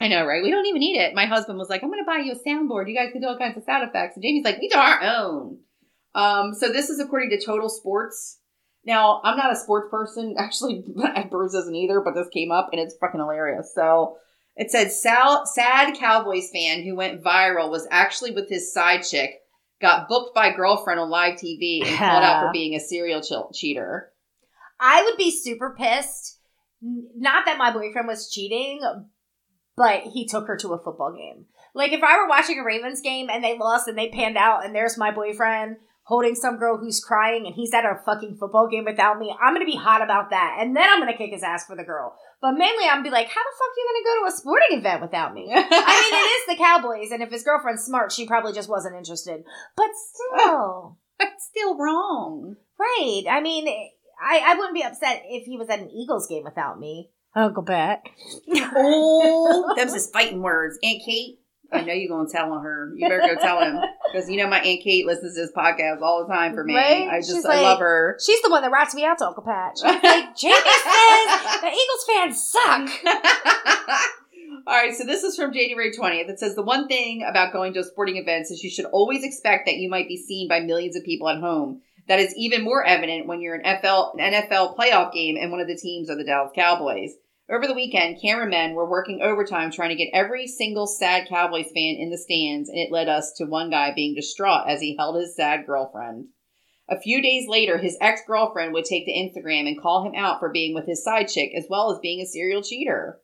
I 0.00 0.08
know, 0.08 0.26
right? 0.26 0.42
We 0.42 0.50
don't 0.50 0.66
even 0.66 0.80
need 0.80 0.98
it. 0.98 1.14
My 1.14 1.26
husband 1.26 1.58
was 1.58 1.68
like, 1.68 1.82
I'm 1.82 1.90
going 1.90 2.02
to 2.02 2.06
buy 2.06 2.18
you 2.18 2.32
a 2.32 2.48
soundboard. 2.48 2.88
You 2.88 2.96
guys 2.96 3.12
can 3.12 3.20
do 3.20 3.28
all 3.28 3.38
kinds 3.38 3.56
of 3.56 3.64
sound 3.64 3.88
effects. 3.88 4.16
And 4.16 4.22
Jamie's 4.22 4.44
like, 4.44 4.58
we 4.58 4.68
do 4.68 4.78
our 4.78 5.02
own. 5.02 5.58
Um, 6.14 6.54
so 6.54 6.72
this 6.72 6.90
is 6.90 7.00
according 7.00 7.30
to 7.30 7.44
Total 7.44 7.68
Sports. 7.68 8.38
Now, 8.84 9.20
I'm 9.24 9.36
not 9.36 9.52
a 9.52 9.56
sports 9.56 9.88
person. 9.90 10.34
Actually, 10.38 10.84
Bruce 11.30 11.54
isn't 11.54 11.74
either, 11.74 12.00
but 12.00 12.14
this 12.14 12.28
came 12.28 12.50
up 12.50 12.70
and 12.72 12.80
it's 12.80 12.96
fucking 13.00 13.20
hilarious. 13.20 13.72
So 13.74 14.16
it 14.56 14.70
said, 14.70 14.90
Sal, 14.90 15.46
sad 15.46 15.96
Cowboys 15.96 16.50
fan 16.52 16.82
who 16.82 16.96
went 16.96 17.22
viral 17.22 17.70
was 17.70 17.88
actually 17.90 18.32
with 18.32 18.48
his 18.48 18.72
side 18.72 19.02
chick, 19.02 19.40
got 19.80 20.08
booked 20.08 20.34
by 20.34 20.52
girlfriend 20.52 21.00
on 21.00 21.10
live 21.10 21.38
TV 21.38 21.84
and 21.84 21.96
called 21.96 22.22
out 22.22 22.42
for 22.42 22.52
being 22.52 22.74
a 22.74 22.80
serial 22.80 23.20
ch- 23.20 23.56
cheater. 23.58 24.10
I 24.78 25.02
would 25.02 25.16
be 25.16 25.30
super 25.30 25.74
pissed. 25.76 26.33
Not 26.84 27.46
that 27.46 27.58
my 27.58 27.72
boyfriend 27.72 28.06
was 28.06 28.30
cheating, 28.30 28.80
but 29.76 30.02
he 30.02 30.26
took 30.26 30.46
her 30.46 30.56
to 30.58 30.74
a 30.74 30.82
football 30.82 31.12
game. 31.12 31.46
Like 31.74 31.92
if 31.92 32.02
I 32.02 32.18
were 32.18 32.28
watching 32.28 32.58
a 32.58 32.64
Ravens 32.64 33.00
game 33.00 33.28
and 33.30 33.42
they 33.42 33.58
lost 33.58 33.88
and 33.88 33.98
they 33.98 34.08
panned 34.08 34.36
out 34.36 34.64
and 34.64 34.74
there's 34.74 34.98
my 34.98 35.10
boyfriend 35.10 35.76
holding 36.04 36.34
some 36.34 36.58
girl 36.58 36.76
who's 36.76 37.02
crying 37.02 37.46
and 37.46 37.54
he's 37.54 37.72
at 37.72 37.84
a 37.84 37.98
fucking 38.04 38.36
football 38.36 38.68
game 38.68 38.84
without 38.84 39.18
me, 39.18 39.34
I'm 39.42 39.54
gonna 39.54 39.64
be 39.64 39.76
hot 39.76 40.02
about 40.02 40.30
that. 40.30 40.58
And 40.60 40.76
then 40.76 40.88
I'm 40.88 41.00
gonna 41.00 41.16
kick 41.16 41.32
his 41.32 41.42
ass 41.42 41.66
for 41.66 41.74
the 41.74 41.82
girl. 41.82 42.14
But 42.40 42.52
mainly 42.52 42.84
I'm 42.84 42.98
gonna 42.98 43.04
be 43.04 43.10
like, 43.10 43.28
how 43.28 43.40
the 43.40 43.56
fuck 43.58 43.70
are 43.70 43.78
you 43.78 43.88
gonna 43.88 44.04
go 44.04 44.20
to 44.20 44.34
a 44.34 44.36
sporting 44.36 44.78
event 44.78 45.02
without 45.02 45.34
me? 45.34 45.50
I 45.54 45.56
mean, 45.56 45.64
it 45.64 46.52
is 46.52 46.58
the 46.58 46.62
Cowboys, 46.62 47.10
and 47.10 47.22
if 47.22 47.30
his 47.30 47.42
girlfriend's 47.42 47.82
smart, 47.82 48.12
she 48.12 48.26
probably 48.26 48.52
just 48.52 48.68
wasn't 48.68 48.96
interested. 48.96 49.44
But 49.76 49.88
still, 49.96 50.98
still 51.38 51.78
wrong. 51.78 52.56
right? 52.78 53.22
I 53.30 53.40
mean, 53.40 53.66
I, 54.22 54.42
I 54.46 54.54
wouldn't 54.54 54.74
be 54.74 54.82
upset 54.82 55.22
if 55.26 55.44
he 55.44 55.56
was 55.56 55.68
at 55.68 55.80
an 55.80 55.90
Eagles 55.90 56.26
game 56.26 56.44
without 56.44 56.78
me. 56.78 57.10
Uncle 57.34 57.62
Pat. 57.64 58.02
Oh, 58.76 59.74
them's 59.76 59.94
his 59.94 60.08
fighting 60.10 60.40
words. 60.42 60.78
Aunt 60.82 61.02
Kate, 61.04 61.40
I 61.72 61.80
know 61.80 61.92
you're 61.92 62.08
going 62.08 62.26
to 62.28 62.32
tell 62.32 62.52
on 62.52 62.62
her. 62.62 62.92
You 62.96 63.08
better 63.08 63.34
go 63.34 63.40
tell 63.40 63.60
him. 63.60 63.78
Because 64.14 64.30
you 64.30 64.36
know 64.36 64.46
my 64.46 64.60
Aunt 64.60 64.80
Kate 64.84 65.04
listens 65.04 65.34
to 65.34 65.40
this 65.40 65.50
podcast 65.50 66.00
all 66.00 66.24
the 66.24 66.32
time 66.32 66.54
for 66.54 66.62
me. 66.62 66.76
Right? 66.76 67.08
I 67.08 67.18
just, 67.18 67.32
She's 67.32 67.44
I 67.44 67.48
like- 67.56 67.62
love 67.62 67.78
her. 67.80 68.16
She's 68.24 68.40
the 68.42 68.48
one 68.50 68.62
that 68.62 68.70
rats 68.70 68.94
me 68.94 69.04
out 69.04 69.18
to 69.18 69.26
Uncle 69.26 69.42
Pat. 69.42 69.72
She's 69.76 69.82
like, 69.82 70.00
Jamie 70.36 70.54
says 70.54 71.60
the 71.60 71.66
Eagles 71.66 72.04
fans 72.06 72.48
suck. 72.48 72.90
All 74.68 74.74
right, 74.74 74.94
so 74.94 75.04
this 75.04 75.24
is 75.24 75.34
from 75.36 75.52
January 75.52 75.90
20th. 75.90 76.28
It 76.30 76.38
says 76.38 76.54
the 76.54 76.62
one 76.62 76.86
thing 76.86 77.26
about 77.28 77.52
going 77.52 77.74
to 77.74 77.82
sporting 77.82 78.16
events 78.18 78.52
is 78.52 78.62
you 78.62 78.70
should 78.70 78.84
always 78.86 79.24
expect 79.24 79.66
that 79.66 79.78
you 79.78 79.90
might 79.90 80.06
be 80.06 80.16
seen 80.16 80.48
by 80.48 80.60
millions 80.60 80.94
of 80.96 81.02
people 81.02 81.28
at 81.28 81.40
home. 81.40 81.82
That 82.06 82.20
is 82.20 82.34
even 82.36 82.62
more 82.62 82.84
evident 82.84 83.26
when 83.26 83.40
you're 83.40 83.54
an 83.54 83.80
FL, 83.80 84.16
an 84.18 84.32
NFL 84.32 84.76
playoff 84.76 85.12
game 85.12 85.36
and 85.40 85.50
one 85.50 85.60
of 85.60 85.68
the 85.68 85.76
teams 85.76 86.10
are 86.10 86.16
the 86.16 86.24
Dallas 86.24 86.52
Cowboys. 86.54 87.14
Over 87.50 87.66
the 87.66 87.74
weekend, 87.74 88.20
cameramen 88.22 88.74
were 88.74 88.88
working 88.88 89.20
overtime 89.22 89.70
trying 89.70 89.90
to 89.90 89.96
get 89.96 90.10
every 90.14 90.46
single 90.46 90.86
sad 90.86 91.28
Cowboys 91.28 91.66
fan 91.74 91.96
in 91.98 92.10
the 92.10 92.16
stands, 92.16 92.70
and 92.70 92.78
it 92.78 92.90
led 92.90 93.08
us 93.08 93.34
to 93.34 93.44
one 93.44 93.68
guy 93.68 93.92
being 93.94 94.14
distraught 94.14 94.66
as 94.66 94.80
he 94.80 94.96
held 94.96 95.16
his 95.16 95.36
sad 95.36 95.66
girlfriend. 95.66 96.28
A 96.88 97.00
few 97.00 97.22
days 97.22 97.46
later, 97.48 97.78
his 97.78 97.98
ex 98.00 98.22
girlfriend 98.26 98.72
would 98.72 98.84
take 98.84 99.06
to 99.06 99.12
Instagram 99.12 99.66
and 99.66 99.80
call 99.80 100.06
him 100.06 100.14
out 100.14 100.40
for 100.40 100.50
being 100.50 100.74
with 100.74 100.86
his 100.86 101.04
side 101.04 101.28
chick 101.28 101.52
as 101.56 101.66
well 101.68 101.92
as 101.92 101.98
being 102.00 102.20
a 102.20 102.26
serial 102.26 102.62
cheater. 102.62 103.20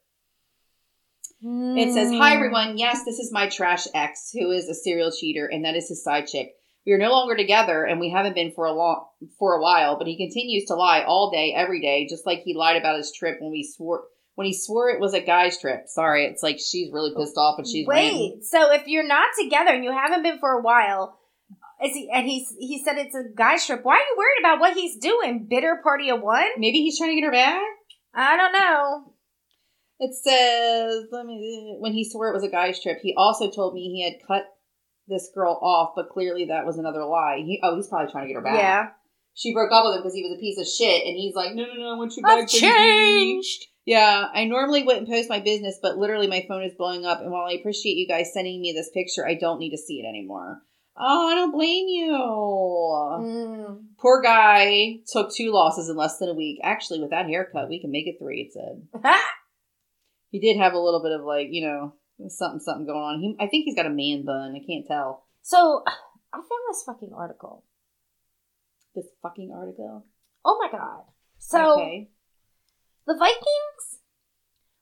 It 1.42 1.92
says, 1.94 2.10
Hi 2.10 2.30
hmm. 2.30 2.36
everyone, 2.36 2.78
yes, 2.78 3.04
this 3.04 3.18
is 3.18 3.32
my 3.32 3.48
trash 3.48 3.86
ex 3.94 4.30
who 4.32 4.50
is 4.50 4.68
a 4.68 4.74
serial 4.74 5.10
cheater 5.10 5.46
and 5.46 5.64
that 5.64 5.76
is 5.76 5.88
his 5.88 6.04
side 6.04 6.26
chick. 6.26 6.52
We 6.86 6.92
are 6.92 6.98
no 6.98 7.10
longer 7.10 7.36
together 7.36 7.84
and 7.84 8.00
we 8.00 8.10
haven't 8.10 8.34
been 8.34 8.52
for 8.52 8.64
a 8.64 8.72
long 8.72 9.06
for 9.38 9.54
a 9.54 9.62
while, 9.62 9.98
but 9.98 10.06
he 10.06 10.16
continues 10.16 10.64
to 10.66 10.74
lie 10.74 11.02
all 11.02 11.30
day, 11.30 11.52
every 11.54 11.80
day, 11.80 12.06
just 12.08 12.26
like 12.26 12.40
he 12.40 12.54
lied 12.54 12.76
about 12.76 12.96
his 12.96 13.12
trip 13.12 13.36
when 13.40 13.50
we 13.50 13.62
swore 13.64 14.04
when 14.34 14.46
he 14.46 14.54
swore 14.54 14.88
it 14.88 15.00
was 15.00 15.12
a 15.12 15.20
guy's 15.20 15.58
trip. 15.60 15.82
Sorry, 15.86 16.24
it's 16.24 16.42
like 16.42 16.58
she's 16.58 16.90
really 16.92 17.12
pissed 17.14 17.36
off 17.36 17.58
and 17.58 17.66
she's 17.66 17.86
Wait, 17.86 18.10
ranting. 18.10 18.40
so 18.42 18.72
if 18.72 18.86
you're 18.86 19.06
not 19.06 19.28
together 19.38 19.72
and 19.72 19.84
you 19.84 19.92
haven't 19.92 20.22
been 20.22 20.38
for 20.38 20.52
a 20.52 20.62
while, 20.62 21.18
is 21.84 21.92
he 21.92 22.10
and 22.10 22.26
he's 22.26 22.54
he 22.58 22.82
said 22.82 22.96
it's 22.96 23.14
a 23.14 23.24
guy's 23.36 23.66
trip, 23.66 23.80
why 23.82 23.96
are 23.96 23.98
you 23.98 24.14
worried 24.16 24.40
about 24.40 24.60
what 24.60 24.74
he's 24.74 24.96
doing? 24.96 25.46
Bitter 25.48 25.80
party 25.82 26.10
of 26.10 26.22
one? 26.22 26.48
Maybe 26.56 26.78
he's 26.78 26.96
trying 26.96 27.10
to 27.10 27.20
get 27.20 27.26
her 27.26 27.32
back? 27.32 27.62
I 28.14 28.36
don't 28.36 28.52
know. 28.52 29.12
It 30.02 30.14
says, 30.14 31.08
let 31.12 31.26
me, 31.26 31.76
when 31.78 31.92
he 31.92 32.08
swore 32.08 32.30
it 32.30 32.34
was 32.34 32.42
a 32.42 32.48
guy's 32.48 32.82
trip, 32.82 33.00
he 33.02 33.14
also 33.18 33.50
told 33.50 33.74
me 33.74 33.82
he 33.82 34.02
had 34.02 34.26
cut 34.26 34.46
this 35.10 35.30
girl 35.34 35.58
off, 35.60 35.92
but 35.94 36.08
clearly 36.08 36.46
that 36.46 36.64
was 36.64 36.78
another 36.78 37.04
lie. 37.04 37.42
He, 37.44 37.60
oh, 37.62 37.76
he's 37.76 37.88
probably 37.88 38.10
trying 38.10 38.24
to 38.24 38.28
get 38.28 38.36
her 38.36 38.42
back. 38.42 38.58
Yeah. 38.58 38.88
She 39.34 39.52
broke 39.52 39.72
up 39.72 39.84
with 39.84 39.94
him 39.96 40.00
because 40.00 40.14
he 40.14 40.22
was 40.22 40.36
a 40.36 40.40
piece 40.40 40.58
of 40.58 40.66
shit, 40.66 41.06
and 41.06 41.16
he's 41.16 41.34
like, 41.34 41.54
no, 41.54 41.64
no, 41.64 41.74
no, 41.74 41.94
I 41.94 41.98
want 41.98 42.16
you 42.16 42.22
I've 42.24 42.40
back. 42.40 42.48
changed. 42.48 43.66
Yeah, 43.84 44.26
I 44.32 44.44
normally 44.44 44.82
wouldn't 44.82 45.08
post 45.08 45.28
my 45.28 45.40
business, 45.40 45.78
but 45.80 45.98
literally 45.98 46.26
my 46.26 46.44
phone 46.46 46.62
is 46.62 46.74
blowing 46.76 47.04
up, 47.04 47.20
and 47.20 47.30
while 47.30 47.46
I 47.48 47.52
appreciate 47.52 47.96
you 47.96 48.06
guys 48.06 48.32
sending 48.32 48.60
me 48.60 48.72
this 48.72 48.90
picture, 48.92 49.26
I 49.26 49.34
don't 49.34 49.58
need 49.58 49.70
to 49.70 49.78
see 49.78 50.00
it 50.00 50.08
anymore. 50.08 50.62
Oh, 50.96 51.28
I 51.28 51.34
don't 51.34 51.52
blame 51.52 51.86
you. 51.88 52.12
Mm. 52.12 53.82
Poor 53.98 54.20
guy 54.20 54.96
took 55.10 55.32
two 55.34 55.50
losses 55.52 55.88
in 55.88 55.96
less 55.96 56.18
than 56.18 56.28
a 56.28 56.34
week. 56.34 56.58
Actually, 56.62 57.00
with 57.00 57.10
that 57.10 57.26
haircut, 57.26 57.68
we 57.68 57.80
can 57.80 57.90
make 57.90 58.06
it 58.06 58.16
three, 58.20 58.42
it 58.42 58.52
said. 58.52 59.12
He 60.30 60.38
did 60.38 60.58
have 60.58 60.74
a 60.74 60.78
little 60.78 61.02
bit 61.02 61.10
of 61.10 61.24
like, 61.24 61.48
you 61.50 61.66
know, 61.66 61.94
something 62.28 62.60
something 62.60 62.86
going 62.86 62.98
on. 62.98 63.20
He, 63.20 63.36
I 63.38 63.48
think 63.48 63.64
he's 63.64 63.76
got 63.76 63.86
a 63.86 63.90
man 63.90 64.24
bun. 64.24 64.54
I 64.54 64.64
can't 64.66 64.86
tell. 64.86 65.24
so 65.42 65.82
I 65.86 66.36
found 66.36 66.62
this 66.70 66.82
fucking 66.86 67.12
article. 67.16 67.64
This 68.94 69.06
fucking 69.22 69.52
article. 69.54 70.06
Oh 70.44 70.58
my 70.60 70.70
god. 70.76 71.04
So 71.38 71.74
okay. 71.74 72.10
the 73.06 73.16
Vikings 73.18 74.00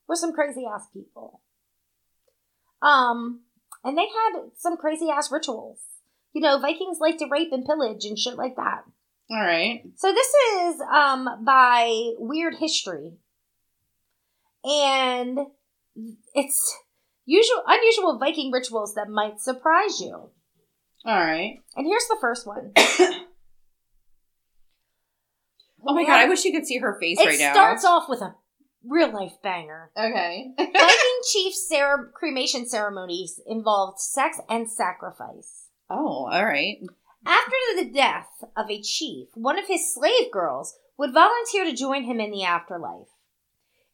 were 0.07 0.17
some 0.17 0.33
crazy 0.33 0.65
ass 0.67 0.89
people. 0.93 1.41
Um, 2.81 3.43
and 3.85 3.97
they 3.97 4.07
had 4.07 4.41
some 4.57 4.77
crazy 4.77 5.09
ass 5.11 5.31
rituals. 5.31 5.81
You 6.33 6.43
know, 6.43 6.59
Vikings 6.59 6.99
like 7.01 7.19
to 7.19 7.29
rape 7.31 7.53
and 7.53 7.65
pillage 7.65 8.05
and 8.05 8.19
shit 8.19 8.37
like 8.37 8.57
that. 8.57 8.83
All 9.31 9.41
right. 9.41 9.83
So 9.97 10.13
this 10.13 10.27
is 10.27 10.81
um 10.81 11.29
by 11.45 12.13
Weird 12.19 12.55
History. 12.59 13.13
And 14.65 15.39
it's 16.35 16.77
usual 17.29 17.63
unusual 17.67 18.19
Viking 18.19 18.51
rituals 18.51 18.95
that 18.95 19.09
might 19.09 19.41
surprise 19.41 20.01
you. 20.01 20.31
All 21.05 21.21
right. 21.21 21.59
And 21.77 21.87
here's 21.87 22.09
the 22.09 22.19
first 22.21 22.47
one. 22.47 22.73
Oh 25.87 25.95
my 25.95 26.05
god, 26.05 26.21
I 26.21 26.29
wish 26.29 26.45
you 26.45 26.53
could 26.53 26.67
see 26.67 26.79
her 26.79 26.99
face 27.01 27.19
It 27.21 27.27
right 27.27 27.39
now. 27.39 27.51
It 27.51 27.55
starts 27.55 27.85
off 27.85 28.09
with 28.09 28.21
a 28.21 28.35
real 28.85 29.13
life 29.13 29.35
banger. 29.43 29.91
Okay. 29.97 30.49
Viking 30.59 31.21
chief 31.33 31.55
cere- 31.55 32.11
cremation 32.15 32.69
ceremonies 32.69 33.41
involved 33.47 34.01
sex 34.01 34.41
and 34.49 34.71
sacrifice. 34.71 35.69
oh, 35.89 36.29
all 36.31 36.45
right. 36.45 36.79
After 37.25 37.57
the 37.77 37.91
death 37.91 38.29
of 38.57 38.69
a 38.71 38.83
chief, 38.83 39.29
one 39.35 39.59
of 39.59 39.67
his 39.67 39.95
slave 39.95 40.31
girls 40.33 40.77
would 40.99 41.15
volunteer 41.15 41.65
to 41.65 41.73
join 41.75 42.03
him 42.03 42.21
in 42.21 42.31
the 42.31 42.45
afterlife. 42.45 43.09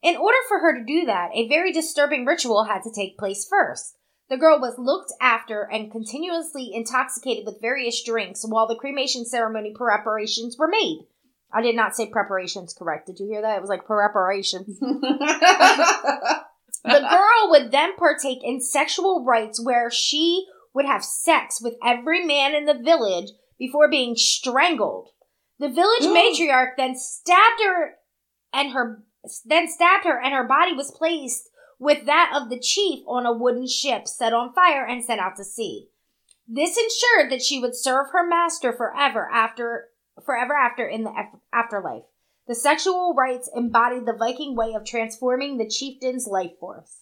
In 0.05 0.17
order 0.17 0.39
for 0.49 0.59
her 0.59 0.79
to 0.79 0.85
do 0.85 1.07
that, 1.07 1.31
a 1.35 1.49
very 1.49 1.73
disturbing 1.73 2.27
ritual 2.27 2.65
had 2.65 2.83
to 2.83 2.93
take 2.95 3.19
place 3.19 3.49
first. 3.49 3.97
The 4.29 4.37
girl 4.37 4.61
was 4.61 4.79
looked 4.79 5.13
after 5.21 5.63
and 5.63 5.91
continuously 5.91 6.73
intoxicated 6.75 7.47
with 7.47 7.63
various 7.63 8.03
drinks 8.05 8.45
while 8.47 8.69
the 8.69 8.77
cremation 8.77 9.25
ceremony 9.25 9.73
preparations 9.75 10.57
were 10.59 10.69
made. 10.69 11.07
I 11.53 11.63
did 11.63 11.75
not 11.75 11.97
say 11.97 12.07
preparations 12.07 12.75
correct. 12.75 13.07
Did 13.07 13.19
you 13.19 13.27
hear 13.27 13.41
that? 13.43 13.57
It 13.57 13.61
was 13.61 13.71
like 13.71 13.87
preparations. 13.87 14.79
The 16.85 17.01
girl 17.01 17.51
would 17.51 17.71
then 17.71 17.97
partake 17.97 18.41
in 18.43 18.61
sexual 18.61 19.25
rites 19.25 19.63
where 19.65 19.91
she 19.91 20.47
would 20.75 20.85
have 20.85 21.03
sex 21.03 21.59
with 21.63 21.77
every 21.83 22.27
man 22.27 22.55
in 22.55 22.67
the 22.67 22.79
village 22.79 23.31
before 23.59 23.89
being 23.89 24.17
strangled. 24.17 25.09
The 25.59 25.71
village 25.71 26.03
matriarch 26.03 26.77
then 26.77 26.95
stabbed 26.95 27.63
her 27.65 27.95
and 28.53 28.73
her 28.73 29.03
then 29.45 29.69
stabbed 29.69 30.05
her 30.05 30.21
and 30.21 30.33
her 30.35 30.45
body 30.47 30.73
was 30.75 30.91
placed 30.91 31.49
with 31.79 32.07
that 32.07 32.33
of 32.35 32.51
the 32.51 32.59
chief 32.61 33.05
on 33.07 33.27
a 33.27 33.33
wooden 33.37 33.67
ship 33.67 34.07
set 34.07 34.33
on 34.33 34.53
fire 34.53 34.85
and 34.87 35.05
sent 35.05 35.21
out 35.21 35.37
to 35.37 35.45
sea. 35.45 35.89
This 36.47 36.77
ensured 36.77 37.31
that 37.33 37.43
she 37.43 37.59
would 37.61 37.75
serve 37.75 38.07
her 38.13 38.27
master 38.27 38.73
forever 38.73 39.29
after 39.33 39.89
forever 40.25 40.55
after 40.55 40.87
in 40.87 41.03
the 41.05 41.11
af- 41.11 41.41
afterlife. 41.53 42.05
The 42.47 42.55
sexual 42.55 43.15
rites 43.15 43.51
embodied 43.57 44.07
the 44.07 44.13
Viking 44.19 44.55
way 44.55 44.75
of 44.75 44.85
transforming 44.85 45.57
the 45.59 45.67
chieftain's 45.69 46.27
life 46.27 46.53
force. 46.61 47.01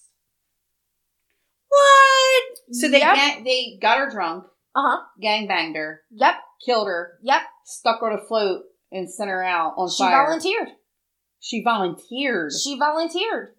what? 1.68 2.58
So 2.74 2.88
they 2.88 2.98
Yep. 3.00 3.14
gang- 3.16 3.44
they 3.44 3.78
got 3.80 3.98
her 3.98 4.10
drunk, 4.10 4.44
Uh 4.74 4.82
huh. 4.82 5.04
gang 5.20 5.46
banged 5.48 5.76
her, 5.76 6.02
Yep. 6.10 6.34
killed 6.64 6.86
her, 6.86 7.18
Yep. 7.22 7.42
stuck 7.64 8.00
her 8.00 8.10
to 8.16 8.24
float, 8.26 8.64
and 8.90 9.10
sent 9.12 9.30
her 9.30 9.42
out 9.42 9.74
on 9.76 9.88
She 9.90 10.02
fire. 10.02 10.24
volunteered. 10.26 10.68
She 11.42 11.60
volunteered. 11.60 12.52
She 12.52 12.78
volunteered. 12.78 13.56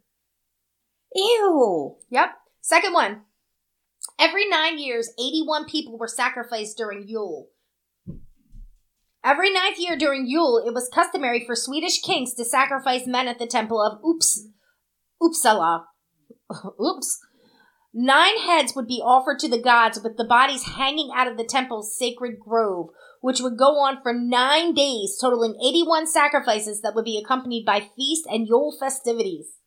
Ew. 1.14 1.98
Yep. 2.10 2.30
Second 2.62 2.94
one. 2.94 3.24
Every 4.18 4.48
nine 4.48 4.80
years, 4.80 5.10
81 5.20 5.66
people 5.66 5.98
were 5.98 6.08
sacrificed 6.08 6.78
during 6.78 7.10
Yule. 7.10 7.50
Every 9.22 9.52
ninth 9.52 9.80
year 9.80 9.98
during 9.98 10.26
Yule, 10.28 10.64
it 10.66 10.74
was 10.74 10.90
customary 10.94 11.46
for 11.46 11.56
Swedish 11.56 12.02
kings 12.02 12.34
to 12.36 12.46
sacrifice 12.46 13.06
men 13.06 13.28
at 13.28 13.38
the 13.38 13.48
temple 13.48 13.82
of 13.82 14.00
Oops, 14.06 14.48
Uppsala. 15.22 15.84
Oops. 16.82 17.20
Nine 17.94 18.40
heads 18.40 18.76
would 18.76 18.88
be 18.88 19.02
offered 19.04 19.38
to 19.40 19.48
the 19.48 19.62
gods 19.62 20.00
with 20.04 20.18
the 20.18 20.26
bodies 20.26 20.64
hanging 20.64 21.12
out 21.16 21.28
of 21.28 21.38
the 21.38 21.44
temple's 21.44 21.96
sacred 21.96 22.40
grove, 22.40 22.90
which 23.22 23.40
would 23.40 23.58
go 23.58 23.78
on 23.78 24.02
for 24.02 24.14
nine 24.14 24.74
days, 24.74 25.18
totaling 25.22 25.56
81 25.64 26.08
sacrifices 26.08 26.82
that 26.82 26.96
would 26.96 27.06
be 27.06 27.22
accompanied 27.24 27.66
by 27.66 27.88
feast 27.96 28.26
and 28.28 28.48
Yule 28.48 28.76
festivities. 28.80 29.58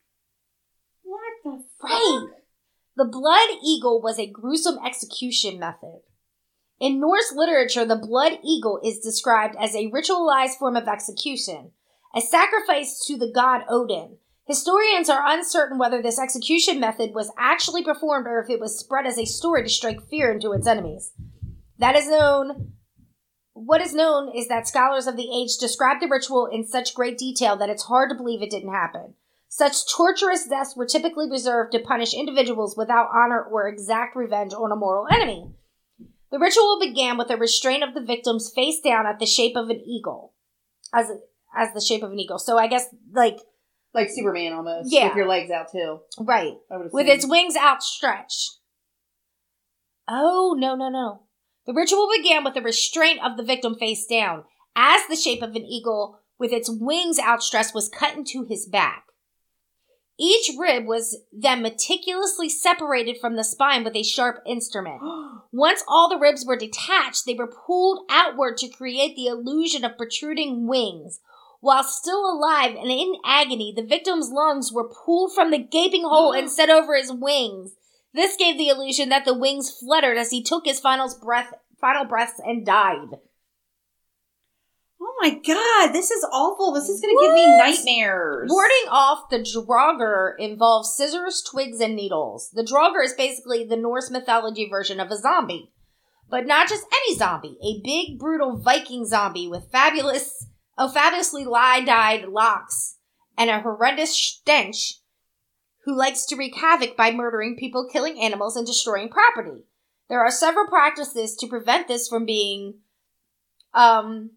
What 1.03 1.21
the 1.43 1.63
Right. 1.81 2.27
The 2.97 3.05
blood 3.05 3.59
eagle 3.63 4.01
was 4.01 4.19
a 4.19 4.29
gruesome 4.29 4.79
execution 4.85 5.59
method. 5.59 6.01
In 6.79 6.99
Norse 6.99 7.31
literature, 7.33 7.85
the 7.85 7.95
blood 7.95 8.39
eagle 8.43 8.79
is 8.83 8.99
described 8.99 9.55
as 9.59 9.73
a 9.73 9.89
ritualized 9.89 10.57
form 10.57 10.75
of 10.75 10.87
execution, 10.87 11.71
a 12.13 12.21
sacrifice 12.21 13.05
to 13.05 13.17
the 13.17 13.31
god 13.31 13.61
Odin. 13.69 14.17
Historians 14.47 15.09
are 15.09 15.23
uncertain 15.25 15.77
whether 15.77 16.01
this 16.01 16.17
execution 16.17 16.79
method 16.79 17.13
was 17.13 17.31
actually 17.37 17.83
performed 17.83 18.27
or 18.27 18.39
if 18.39 18.49
it 18.49 18.61
was 18.61 18.79
spread 18.79 19.05
as 19.05 19.17
a 19.17 19.25
story 19.25 19.63
to 19.63 19.69
strike 19.69 20.01
fear 20.09 20.31
into 20.31 20.53
its 20.53 20.65
enemies. 20.65 21.11
That 21.79 21.97
is 21.97 22.07
known. 22.07 22.71
What 23.53 23.81
is 23.81 23.93
known 23.93 24.31
is 24.33 24.47
that 24.47 24.67
scholars 24.67 25.05
of 25.05 25.17
the 25.17 25.29
age 25.35 25.57
describe 25.57 25.99
the 25.99 26.07
ritual 26.07 26.45
in 26.45 26.65
such 26.65 26.93
great 26.93 27.17
detail 27.17 27.57
that 27.57 27.69
it's 27.69 27.83
hard 27.83 28.09
to 28.09 28.15
believe 28.15 28.41
it 28.41 28.49
didn't 28.49 28.73
happen. 28.73 29.15
Such 29.49 29.91
torturous 29.91 30.47
deaths 30.47 30.75
were 30.77 30.85
typically 30.85 31.29
reserved 31.29 31.73
to 31.73 31.79
punish 31.79 32.13
individuals 32.13 32.77
without 32.77 33.09
honor 33.13 33.41
or 33.41 33.67
exact 33.67 34.15
revenge 34.15 34.53
on 34.53 34.71
a 34.71 34.75
mortal 34.77 35.07
enemy. 35.11 35.51
The 36.31 36.39
ritual 36.39 36.79
began 36.79 37.17
with 37.17 37.29
a 37.31 37.37
restraint 37.37 37.83
of 37.83 37.93
the 37.93 38.01
victims 38.01 38.51
face 38.53 38.79
down 38.79 39.05
at 39.05 39.19
the 39.19 39.25
shape 39.25 39.57
of 39.57 39.69
an 39.69 39.81
eagle, 39.81 40.33
as 40.93 41.09
as 41.55 41.73
the 41.73 41.81
shape 41.81 42.03
of 42.03 42.11
an 42.11 42.19
eagle. 42.19 42.39
So 42.39 42.57
I 42.57 42.67
guess 42.67 42.87
like 43.11 43.39
Like 43.93 44.09
Superman 44.09 44.53
almost. 44.53 44.91
Yeah. 44.91 45.07
With 45.07 45.17
your 45.17 45.27
legs 45.27 45.51
out 45.51 45.71
too. 45.71 46.01
right 46.19 46.53
with 46.91 47.07
its 47.07 47.27
wings 47.27 47.55
outstretched. 47.57 48.57
Oh 50.07 50.55
no 50.57 50.75
no 50.75 50.89
no! 50.89 51.23
The 51.65 51.73
ritual 51.73 52.07
began 52.15 52.43
with 52.43 52.53
the 52.53 52.61
restraint 52.61 53.19
of 53.23 53.37
the 53.37 53.43
victim 53.43 53.75
face 53.75 54.05
down, 54.05 54.43
as 54.75 55.01
the 55.07 55.15
shape 55.15 55.41
of 55.41 55.55
an 55.55 55.65
eagle 55.65 56.19
with 56.39 56.51
its 56.51 56.69
wings 56.69 57.19
outstretched 57.19 57.73
was 57.73 57.89
cut 57.89 58.15
into 58.15 58.45
his 58.45 58.65
back. 58.65 59.03
Each 60.19 60.49
rib 60.57 60.85
was 60.85 61.19
then 61.31 61.61
meticulously 61.61 62.49
separated 62.49 63.17
from 63.19 63.35
the 63.35 63.43
spine 63.43 63.83
with 63.83 63.95
a 63.95 64.03
sharp 64.03 64.41
instrument. 64.47 65.01
Once 65.51 65.83
all 65.87 66.09
the 66.09 66.17
ribs 66.17 66.45
were 66.45 66.57
detached, 66.57 67.23
they 67.25 67.35
were 67.35 67.51
pulled 67.65 68.05
outward 68.09 68.57
to 68.57 68.69
create 68.69 69.15
the 69.15 69.27
illusion 69.27 69.85
of 69.85 69.97
protruding 69.97 70.67
wings. 70.67 71.19
While 71.67 71.83
still 71.83 72.23
alive 72.31 72.77
and 72.79 72.89
in 72.89 73.15
agony, 73.25 73.73
the 73.75 73.83
victim's 73.83 74.29
lungs 74.31 74.71
were 74.71 74.87
pulled 74.87 75.35
from 75.35 75.51
the 75.51 75.57
gaping 75.57 76.03
hole 76.03 76.31
and 76.31 76.49
set 76.49 76.69
over 76.69 76.95
his 76.95 77.11
wings. 77.11 77.73
This 78.13 78.37
gave 78.37 78.57
the 78.57 78.69
illusion 78.69 79.09
that 79.09 79.25
the 79.25 79.37
wings 79.37 79.69
fluttered 79.77 80.17
as 80.17 80.31
he 80.31 80.41
took 80.41 80.65
his 80.65 80.79
final 80.79 81.13
breath, 81.21 81.53
final 81.81 82.05
breaths 82.05 82.39
and 82.41 82.65
died. 82.65 83.09
Oh 85.01 85.15
my 85.19 85.31
god, 85.31 85.91
this 85.91 86.09
is 86.09 86.23
awful. 86.31 86.71
This 86.71 86.87
is 86.87 87.01
gonna 87.01 87.19
give 87.19 87.33
me 87.33 87.57
nightmares. 87.57 88.49
Warding 88.49 88.87
off 88.89 89.29
the 89.29 89.39
Draugr 89.39 90.35
involves 90.39 90.95
scissors, 90.95 91.43
twigs, 91.51 91.81
and 91.81 91.97
needles. 91.97 92.49
The 92.53 92.63
Draugr 92.63 93.03
is 93.03 93.11
basically 93.11 93.65
the 93.65 93.75
Norse 93.75 94.09
mythology 94.09 94.69
version 94.69 95.01
of 95.01 95.11
a 95.11 95.17
zombie. 95.17 95.73
But 96.29 96.47
not 96.47 96.69
just 96.69 96.85
any 96.93 97.17
zombie, 97.17 97.57
a 97.61 97.81
big, 97.83 98.17
brutal 98.17 98.55
Viking 98.55 99.05
zombie 99.05 99.49
with 99.49 99.69
fabulous, 99.69 100.47
oh, 100.77 100.89
fabulously 100.89 101.45
lie-dyed 101.45 102.27
locks 102.29 102.97
and 103.37 103.49
a 103.49 103.61
horrendous 103.61 104.15
stench 104.15 104.99
who 105.85 105.97
likes 105.97 106.25
to 106.25 106.35
wreak 106.35 106.55
havoc 106.55 106.97
by 106.97 107.11
murdering 107.11 107.55
people, 107.55 107.87
killing 107.89 108.19
animals, 108.21 108.57
and 108.57 108.67
destroying 108.67 109.09
property. 109.09 109.63
There 110.09 110.19
are 110.19 110.31
several 110.31 110.67
practices 110.67 111.35
to 111.37 111.47
prevent 111.47 111.87
this 111.87 112.07
from 112.07 112.25
being, 112.25 112.79
um, 113.73 114.31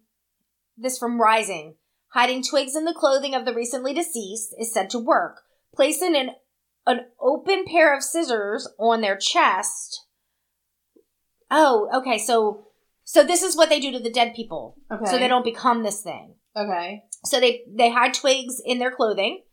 this 0.77 0.97
from 0.97 1.21
rising. 1.21 1.75
Hiding 2.13 2.43
twigs 2.43 2.75
in 2.75 2.85
the 2.85 2.93
clothing 2.93 3.35
of 3.35 3.45
the 3.45 3.53
recently 3.53 3.93
deceased 3.93 4.53
is 4.57 4.73
said 4.73 4.89
to 4.91 4.99
work. 4.99 5.41
Placing 5.75 6.15
an, 6.15 6.31
an 6.85 7.05
open 7.19 7.65
pair 7.65 7.95
of 7.95 8.03
scissors 8.03 8.67
on 8.77 9.01
their 9.01 9.17
chest. 9.17 10.05
Oh, 11.49 11.89
okay, 11.93 12.17
so 12.17 12.67
so 13.11 13.25
this 13.25 13.41
is 13.41 13.57
what 13.57 13.67
they 13.67 13.81
do 13.81 13.91
to 13.91 13.99
the 13.99 14.09
dead 14.09 14.33
people. 14.33 14.77
Okay. 14.89 15.03
So 15.03 15.17
they 15.17 15.27
don't 15.27 15.43
become 15.43 15.83
this 15.83 16.01
thing. 16.01 16.35
Okay. 16.55 17.03
So 17.25 17.41
they 17.41 17.63
they 17.67 17.91
hide 17.91 18.13
twigs 18.13 18.61
in 18.65 18.79
their 18.79 18.89
clothing. 18.89 19.43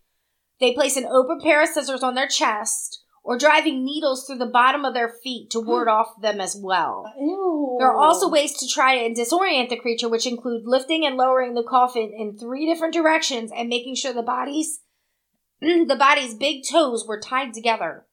They 0.61 0.75
place 0.75 0.97
an 0.97 1.07
open 1.07 1.41
pair 1.43 1.61
of 1.61 1.69
scissors 1.69 2.05
on 2.05 2.15
their 2.15 2.29
chest 2.29 3.03
or 3.25 3.37
driving 3.37 3.85
needles 3.85 4.25
through 4.25 4.39
the 4.39 4.47
bottom 4.47 4.85
of 4.85 4.95
their 4.95 5.09
feet 5.09 5.51
to 5.51 5.61
ward 5.61 5.89
off 5.97 6.07
them 6.23 6.41
as 6.41 6.57
well. 6.57 7.13
Ew. 7.19 7.79
There 7.81 7.89
are 7.89 7.99
also 7.99 8.29
ways 8.29 8.57
to 8.59 8.69
try 8.69 8.95
and 8.95 9.17
disorient 9.17 9.71
the 9.71 9.77
creature, 9.77 10.09
which 10.09 10.29
include 10.29 10.63
lifting 10.65 11.05
and 11.05 11.17
lowering 11.17 11.55
the 11.55 11.67
coffin 11.69 12.13
in 12.17 12.39
three 12.39 12.65
different 12.65 12.95
directions 12.95 13.51
and 13.53 13.69
making 13.69 13.97
sure 13.97 14.13
the 14.13 14.23
bodies 14.23 14.83
the 15.61 15.97
body's 15.99 16.35
big 16.35 16.63
toes 16.71 17.07
were 17.09 17.21
tied 17.21 17.53
together. 17.53 18.07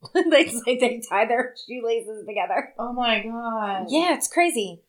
they 0.14 0.46
like 0.66 0.80
they 0.80 1.02
tie 1.08 1.26
their 1.26 1.54
shoelaces 1.68 2.24
together. 2.26 2.72
Oh 2.78 2.92
my 2.92 3.22
god. 3.22 3.86
Yeah, 3.88 4.14
it's 4.14 4.28
crazy. 4.28 4.82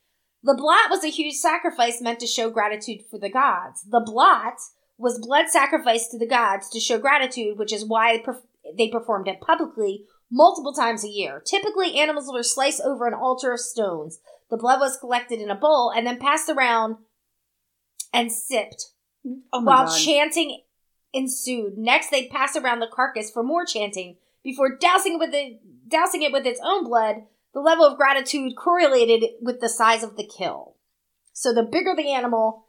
The 0.44 0.54
blot 0.56 0.90
was 0.90 1.04
a 1.04 1.10
huge 1.10 1.36
sacrifice 1.36 2.02
meant 2.02 2.20
to 2.20 2.28
show 2.28 2.50
gratitude 2.50 3.02
for 3.10 3.20
the 3.20 3.30
gods. 3.30 3.84
The 3.84 4.00
blot 4.00 4.56
was 4.98 5.20
blood 5.20 5.50
sacrificed 5.50 6.12
to 6.12 6.18
the 6.18 6.28
gods 6.28 6.70
to 6.70 6.80
show 6.80 6.98
gratitude, 6.98 7.58
which 7.58 7.74
is 7.74 7.86
why 7.86 8.24
they 8.78 8.90
performed 8.90 9.28
it 9.28 9.42
publicly 9.42 10.06
multiple 10.32 10.74
times 10.74 11.04
a 11.04 11.10
year. 11.10 11.42
Typically, 11.46 12.00
animals 12.00 12.30
were 12.32 12.44
sliced 12.44 12.82
over 12.86 13.08
an 13.08 13.14
altar 13.14 13.52
of 13.54 13.60
stones. 13.60 14.20
The 14.50 14.58
blood 14.58 14.80
was 14.80 14.98
collected 14.98 15.42
in 15.42 15.50
a 15.50 15.56
bowl 15.56 15.92
and 15.96 16.06
then 16.06 16.20
passed 16.20 16.50
around 16.50 16.98
and 18.14 18.32
sipped 18.32 18.92
Oh 19.54 19.62
while 19.62 19.88
god. 19.88 19.98
chanting 19.98 20.62
ensued. 21.14 21.78
Next, 21.78 22.10
they'd 22.10 22.30
pass 22.30 22.56
around 22.56 22.80
the 22.80 22.88
carcass 22.92 23.30
for 23.32 23.44
more 23.44 23.66
chanting 23.66 24.18
before 24.44 24.78
dousing 24.78 25.16
it 25.16 25.20
with 25.20 25.32
the 25.32 25.60
dousing 25.88 26.22
it 26.22 26.32
with 26.32 26.46
its 26.46 26.62
own 26.64 26.84
blood. 26.84 27.24
The 27.54 27.62
level 27.62 27.86
of 27.86 27.98
gratitude 27.98 28.54
correlated 28.56 29.24
with 29.42 29.60
the 29.60 29.70
size 29.70 30.04
of 30.04 30.16
the 30.18 30.28
kill. 30.28 30.76
So 31.34 31.54
the 31.54 31.64
bigger 31.64 31.96
the 31.96 32.12
animal, 32.12 32.66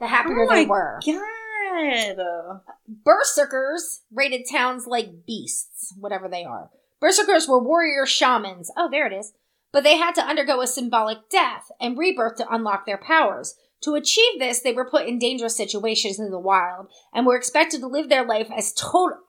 the 0.00 0.08
happier 0.08 0.42
Oh 0.42 0.48
they 0.48 0.66
my 0.66 0.70
were. 0.70 1.00
God. 1.04 2.60
Berserkers 3.04 4.02
raided 4.12 4.46
towns 4.50 4.86
like 4.86 5.26
beasts, 5.26 5.94
whatever 5.98 6.28
they 6.28 6.44
are. 6.44 6.70
Berserkers 7.00 7.46
were 7.46 7.62
warrior 7.62 8.06
shamans. 8.06 8.72
Oh, 8.76 8.88
there 8.90 9.06
it 9.06 9.12
is. 9.12 9.32
But 9.70 9.84
they 9.84 9.98
had 9.98 10.14
to 10.16 10.22
undergo 10.22 10.60
a 10.60 10.66
symbolic 10.66 11.28
death 11.30 11.70
and 11.80 11.96
rebirth 11.98 12.36
to 12.36 12.52
unlock 12.52 12.86
their 12.86 12.98
powers. 12.98 13.54
To 13.84 13.94
achieve 13.94 14.38
this, 14.38 14.60
they 14.60 14.72
were 14.72 14.90
put 14.90 15.06
in 15.06 15.18
dangerous 15.18 15.56
situations 15.56 16.18
in 16.18 16.30
the 16.30 16.38
wild 16.38 16.88
and 17.12 17.26
were 17.26 17.36
expected 17.36 17.80
to 17.80 17.86
live 17.86 18.08
their 18.08 18.24
life 18.24 18.48
as 18.54 18.74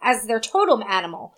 as 0.02 0.26
their 0.26 0.40
totem 0.40 0.84
animal 0.88 1.36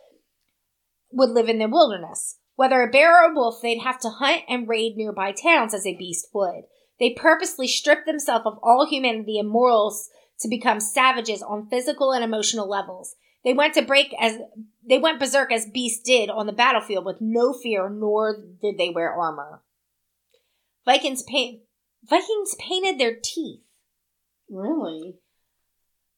would 1.11 1.31
live 1.31 1.49
in 1.49 1.59
the 1.59 1.67
wilderness. 1.67 2.37
Whether 2.55 2.81
a 2.81 2.91
bear 2.91 3.11
or 3.11 3.31
a 3.31 3.33
wolf, 3.33 3.61
they'd 3.61 3.79
have 3.79 3.99
to 4.01 4.09
hunt 4.09 4.43
and 4.47 4.67
raid 4.67 4.95
nearby 4.95 5.31
towns 5.31 5.73
as 5.73 5.85
a 5.85 5.97
beast 5.97 6.27
would. 6.33 6.63
They 6.99 7.11
purposely 7.13 7.67
stripped 7.67 8.05
themselves 8.05 8.45
of 8.45 8.59
all 8.61 8.87
humanity 8.87 9.39
and 9.39 9.49
morals 9.49 10.09
to 10.39 10.47
become 10.47 10.79
savages 10.79 11.41
on 11.41 11.67
physical 11.69 12.11
and 12.11 12.23
emotional 12.23 12.69
levels. 12.69 13.15
They 13.43 13.53
went 13.53 13.73
to 13.73 13.81
break 13.81 14.13
as 14.19 14.37
they 14.87 14.99
went 14.99 15.19
berserk 15.19 15.51
as 15.51 15.65
beasts 15.65 16.01
did 16.03 16.29
on 16.29 16.45
the 16.45 16.53
battlefield 16.53 17.05
with 17.05 17.17
no 17.19 17.53
fear, 17.53 17.89
nor 17.89 18.37
did 18.61 18.77
they 18.77 18.89
wear 18.89 19.11
armor. 19.11 19.63
Vikings 20.85 21.23
paint 21.23 21.61
Vikings 22.03 22.55
painted 22.59 22.99
their 22.99 23.15
teeth. 23.21 23.61
Really? 24.49 25.15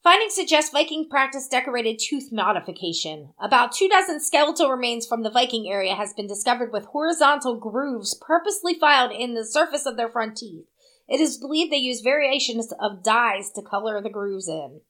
Findings 0.04 0.36
suggest 0.36 0.74
Viking 0.74 1.08
practice 1.10 1.48
decorated 1.48 1.98
tooth 1.98 2.30
modification. 2.32 3.34
About 3.40 3.72
two 3.72 3.88
dozen 3.88 4.20
skeletal 4.20 4.70
remains 4.70 5.08
from 5.08 5.24
the 5.24 5.30
Viking 5.30 5.72
area 5.72 5.96
has 5.96 6.14
been 6.14 6.28
discovered 6.28 6.74
with 6.74 6.86
horizontal 6.88 7.58
grooves 7.58 8.20
purposely 8.26 8.74
filed 8.74 9.14
in 9.14 9.34
the 9.34 9.46
surface 9.46 9.86
of 9.86 9.96
their 9.96 10.10
front 10.10 10.38
teeth. 10.38 10.66
It 11.08 11.22
is 11.22 11.38
believed 11.38 11.72
they 11.72 11.78
use 11.78 12.02
variations 12.02 12.74
of 12.82 13.04
dyes 13.04 13.52
to 13.52 13.62
color 13.62 14.02
the 14.02 14.10
grooves 14.10 14.48
in. 14.48 14.82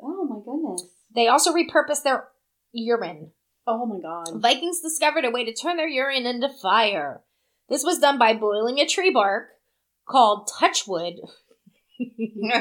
Oh 0.00 0.24
my 0.24 0.38
goodness. 0.44 0.88
They 1.14 1.26
also 1.26 1.52
repurposed 1.52 2.04
their 2.04 2.28
urine. 2.72 3.32
Oh 3.66 3.86
my 3.86 4.00
god. 4.00 4.40
Vikings 4.40 4.80
discovered 4.80 5.24
a 5.24 5.30
way 5.30 5.44
to 5.44 5.54
turn 5.54 5.76
their 5.76 5.88
urine 5.88 6.26
into 6.26 6.48
fire. 6.48 7.22
This 7.68 7.84
was 7.84 7.98
done 7.98 8.18
by 8.18 8.34
boiling 8.34 8.78
a 8.78 8.86
tree 8.86 9.10
bark 9.10 9.48
called 10.06 10.48
touchwood. 10.58 11.20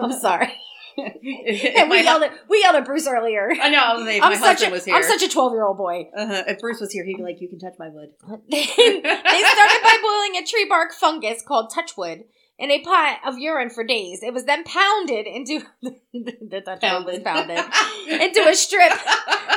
I'm 0.00 0.12
sorry. 0.20 0.52
and 0.98 1.90
we 1.90 2.02
yelled 2.02 2.22
at 2.24 2.32
we 2.48 2.60
yelled 2.60 2.76
at 2.76 2.84
Bruce 2.84 3.06
earlier. 3.06 3.50
I 3.60 3.68
know. 3.68 4.04
If 4.06 4.22
I'm 4.22 4.32
my 4.32 4.36
such 4.36 4.62
husband 4.62 4.72
a 4.72 4.74
was 4.74 4.84
here. 4.84 4.96
I'm 4.96 5.02
such 5.04 5.22
a 5.22 5.28
twelve 5.28 5.52
year 5.52 5.64
old 5.64 5.76
boy. 5.76 6.10
uh-huh. 6.16 6.44
If 6.48 6.60
Bruce 6.60 6.80
was 6.80 6.90
here, 6.90 7.04
he'd 7.04 7.16
be 7.16 7.22
like, 7.22 7.40
"You 7.40 7.48
can 7.48 7.58
touch 7.58 7.74
my 7.78 7.88
wood." 7.88 8.10
they 8.50 8.62
started 8.62 9.80
by 9.82 9.98
boiling 10.02 10.42
a 10.42 10.46
tree 10.46 10.66
bark 10.68 10.92
fungus 10.92 11.42
called 11.42 11.70
touchwood 11.72 12.24
in 12.58 12.70
a 12.70 12.82
pot 12.82 13.20
of 13.24 13.38
urine 13.38 13.70
for 13.70 13.84
days. 13.84 14.22
It 14.22 14.34
was 14.34 14.44
then 14.44 14.64
pounded 14.64 15.26
into 15.26 15.60
the 15.82 16.60
touchwood 16.64 17.06
was 17.06 17.18
pounded 17.20 17.64
into 18.08 18.48
a 18.48 18.54
strip 18.54 18.92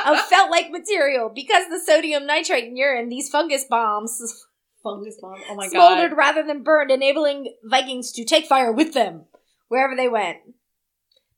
of 0.06 0.20
felt 0.26 0.50
like 0.50 0.70
material. 0.70 1.30
Because 1.34 1.64
the 1.68 1.80
sodium 1.84 2.26
nitrate 2.26 2.64
in 2.64 2.76
urine, 2.76 3.08
these 3.08 3.28
fungus 3.28 3.64
bombs 3.68 4.46
fungus 4.82 5.18
bomb. 5.20 5.40
Oh 5.48 5.54
my 5.54 5.68
smoldered 5.68 6.10
god. 6.10 6.18
rather 6.18 6.42
than 6.42 6.62
burned, 6.62 6.90
enabling 6.90 7.54
Vikings 7.64 8.12
to 8.12 8.24
take 8.24 8.46
fire 8.46 8.72
with 8.72 8.94
them 8.94 9.24
wherever 9.68 9.94
they 9.96 10.08
went. 10.08 10.38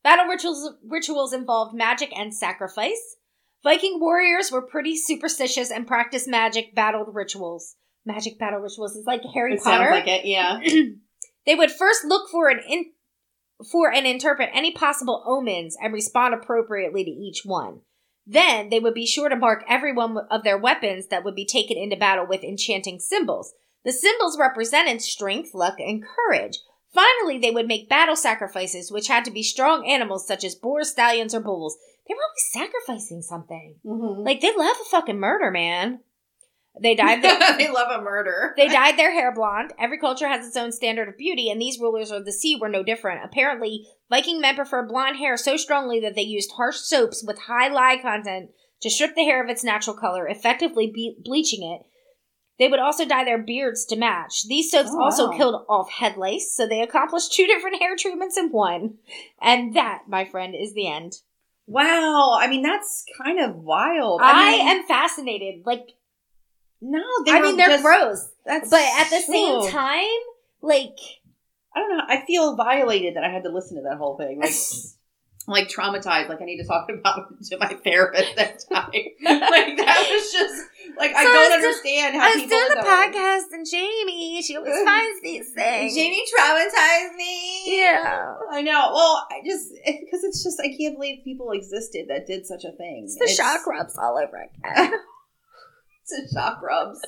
Battle 0.03 0.25
rituals 0.25 0.73
rituals 0.87 1.33
involved 1.33 1.75
magic 1.75 2.11
and 2.15 2.33
sacrifice. 2.33 3.17
Viking 3.63 3.99
warriors 3.99 4.51
were 4.51 4.61
pretty 4.61 4.95
superstitious 4.95 5.71
and 5.71 5.87
practiced 5.87 6.27
magic 6.27 6.75
battle 6.75 7.05
rituals. 7.05 7.75
Magic 8.05 8.37
battle 8.37 8.59
rituals 8.59 8.95
is 8.95 9.05
like 9.07 9.21
Harry 9.33 9.55
It 9.55 9.63
Potter. 9.63 9.85
sounds 9.85 9.91
like 9.91 10.07
it. 10.07 10.25
Yeah. 10.25 10.59
they 11.47 11.55
would 11.55 11.71
first 11.71 12.05
look 12.05 12.29
for 12.29 12.49
an 12.49 12.59
in, 12.69 12.91
for 13.71 13.91
and 13.91 14.05
interpret 14.05 14.49
any 14.53 14.71
possible 14.71 15.23
omens 15.25 15.75
and 15.81 15.93
respond 15.93 16.35
appropriately 16.35 17.03
to 17.03 17.09
each 17.09 17.41
one. 17.43 17.79
Then 18.27 18.69
they 18.69 18.79
would 18.79 18.93
be 18.93 19.05
sure 19.05 19.29
to 19.29 19.35
mark 19.35 19.63
every 19.67 19.93
one 19.93 20.17
of 20.31 20.43
their 20.43 20.57
weapons 20.57 21.07
that 21.07 21.23
would 21.23 21.35
be 21.35 21.45
taken 21.45 21.77
into 21.77 21.95
battle 21.95 22.25
with 22.27 22.43
enchanting 22.43 22.99
symbols. 22.99 23.53
The 23.83 23.91
symbols 23.91 24.37
represented 24.39 25.01
strength, 25.01 25.53
luck, 25.53 25.75
and 25.79 26.03
courage. 26.03 26.57
Finally, 26.91 27.37
they 27.39 27.51
would 27.51 27.67
make 27.67 27.89
battle 27.89 28.15
sacrifices, 28.15 28.91
which 28.91 29.09
had 29.09 29.25
to 29.25 29.31
be 29.31 29.43
strong 29.43 29.85
animals 29.85 30.25
such 30.27 30.43
as 30.43 30.55
boars, 30.55 30.89
stallions, 30.89 31.35
or 31.35 31.41
bulls. 31.41 31.77
They 32.07 32.13
were 32.13 32.21
always 32.21 32.71
sacrificing 32.71 33.21
something. 33.21 33.75
Mm-hmm. 33.85 34.21
Like 34.21 34.41
they 34.41 34.55
love 34.55 34.77
a 34.81 34.89
fucking 34.89 35.19
murder, 35.19 35.51
man. 35.51 35.99
They 36.81 36.95
dyed 36.95 37.21
their 37.23 37.57
they 37.57 37.69
love 37.71 37.87
a 37.91 38.01
murder. 38.03 38.53
they 38.57 38.67
dyed 38.67 38.97
their 38.97 39.11
hair 39.13 39.33
blonde. 39.33 39.73
Every 39.79 39.97
culture 39.97 40.27
has 40.27 40.45
its 40.45 40.57
own 40.57 40.71
standard 40.71 41.07
of 41.07 41.17
beauty, 41.17 41.49
and 41.49 41.61
these 41.61 41.79
rulers 41.79 42.11
of 42.11 42.25
the 42.25 42.31
sea 42.33 42.57
were 42.59 42.69
no 42.69 42.83
different. 42.83 43.23
Apparently, 43.23 43.87
Viking 44.09 44.41
men 44.41 44.55
preferred 44.55 44.87
blonde 44.89 45.17
hair 45.17 45.37
so 45.37 45.57
strongly 45.57 45.99
that 46.01 46.15
they 46.15 46.21
used 46.21 46.51
harsh 46.57 46.77
soaps 46.77 47.23
with 47.25 47.39
high 47.47 47.69
lye 47.69 47.97
content 48.01 48.49
to 48.81 48.89
strip 48.89 49.15
the 49.15 49.23
hair 49.23 49.43
of 49.43 49.49
its 49.49 49.63
natural 49.63 49.95
color, 49.95 50.27
effectively 50.27 50.91
be- 50.93 51.15
bleaching 51.23 51.63
it. 51.63 51.81
They 52.59 52.67
would 52.69 52.79
also 52.79 53.05
dye 53.05 53.23
their 53.25 53.41
beards 53.41 53.83
to 53.87 53.95
match. 53.97 54.43
These 54.47 54.71
soaps 54.71 54.89
Oh, 54.91 55.01
also 55.01 55.29
wow. 55.31 55.37
killed 55.37 55.65
off 55.67 55.89
head 55.91 56.15
lice, 56.17 56.53
so 56.55 56.65
they 56.67 56.81
accomplished 56.81 57.33
two 57.33 57.47
different 57.47 57.81
hair 57.81 57.95
treatments 57.97 58.37
in 58.37 58.49
one. 58.49 58.95
And 59.41 59.75
that, 59.75 60.03
my 60.07 60.23
friend, 60.25 60.53
is 60.55 60.73
the 60.73 60.87
end. 60.89 61.13
Wow. 61.67 62.37
I 62.39 62.47
mean, 62.47 62.61
that's 62.61 63.03
kind 63.21 63.39
of 63.39 63.55
wild. 63.55 64.21
I, 64.23 64.51
mean, 64.51 64.67
am 64.67 64.83
fascinated. 64.87 65.65
Like, 65.65 65.87
No, 66.81 67.01
they 67.25 67.31
I 67.31 67.39
were 67.39 67.45
mean, 67.47 67.57
they're 67.57 67.67
just- 67.67 67.83
gross, 67.83 68.29
That's 68.45 68.69
but 68.69 68.81
at 68.81 69.09
the 69.09 69.19
same 69.21 69.69
time, 69.69 70.03
like, 70.61 70.97
I 71.75 71.79
don't 71.79 71.97
know. 71.97 72.03
I 72.07 72.23
feel 72.25 72.55
violated 72.55 73.15
that 73.15 73.23
I 73.23 73.29
had 73.29 73.43
to 73.43 73.49
listen 73.49 73.77
to 73.77 73.83
that 73.89 73.97
whole 73.97 74.17
thing. 74.17 74.39
Like, 74.39 74.51
like 75.47 75.67
traumatized. 75.69 76.29
Like 76.29 76.41
I 76.41 76.45
need 76.45 76.57
to 76.61 76.67
talk 76.67 76.87
about 76.99 77.19
it 77.39 77.45
to 77.49 77.57
my 77.57 77.67
therapist 77.83 78.35
that 78.35 78.63
time. 78.71 78.89
like 79.23 79.77
that 79.77 80.07
was 80.09 80.31
just 80.31 80.63
like 80.97 81.13
I 81.15 81.23
don't 81.23 81.35
I 81.35 81.39
was 81.39 81.49
do- 81.49 81.53
understand 81.67 82.15
how 82.15 82.21
I 82.21 82.29
was 82.29 82.35
people 82.43 82.57
doing 82.57 82.71
are 82.71 82.75
the 82.75 82.81
going. 82.81 83.13
podcast, 83.13 83.43
and 83.53 83.65
Jamie, 83.69 84.41
she 84.41 84.55
always 84.57 84.83
finds 84.85 85.21
these 85.21 85.51
things. 85.53 85.93
Jamie 85.95 86.23
traumatized 86.39 87.15
me. 87.15 87.77
yeah, 87.79 88.35
I 88.51 88.61
know. 88.61 88.91
Well, 88.93 89.27
I 89.31 89.41
just 89.45 89.69
because 89.85 90.23
it's 90.23 90.43
just 90.43 90.59
I 90.61 90.69
can't 90.77 90.95
believe 90.95 91.23
people 91.23 91.51
existed 91.51 92.05
that 92.09 92.25
did 92.27 92.45
such 92.45 92.63
a 92.63 92.71
thing. 92.71 93.03
it's 93.05 93.17
the 93.17 93.27
shock 93.27 93.65
rubs 93.67 93.97
all 93.97 94.17
over 94.17 94.37
again. 94.37 94.93
A 96.11 96.33
shock 96.33 96.61
rubs. 96.61 97.01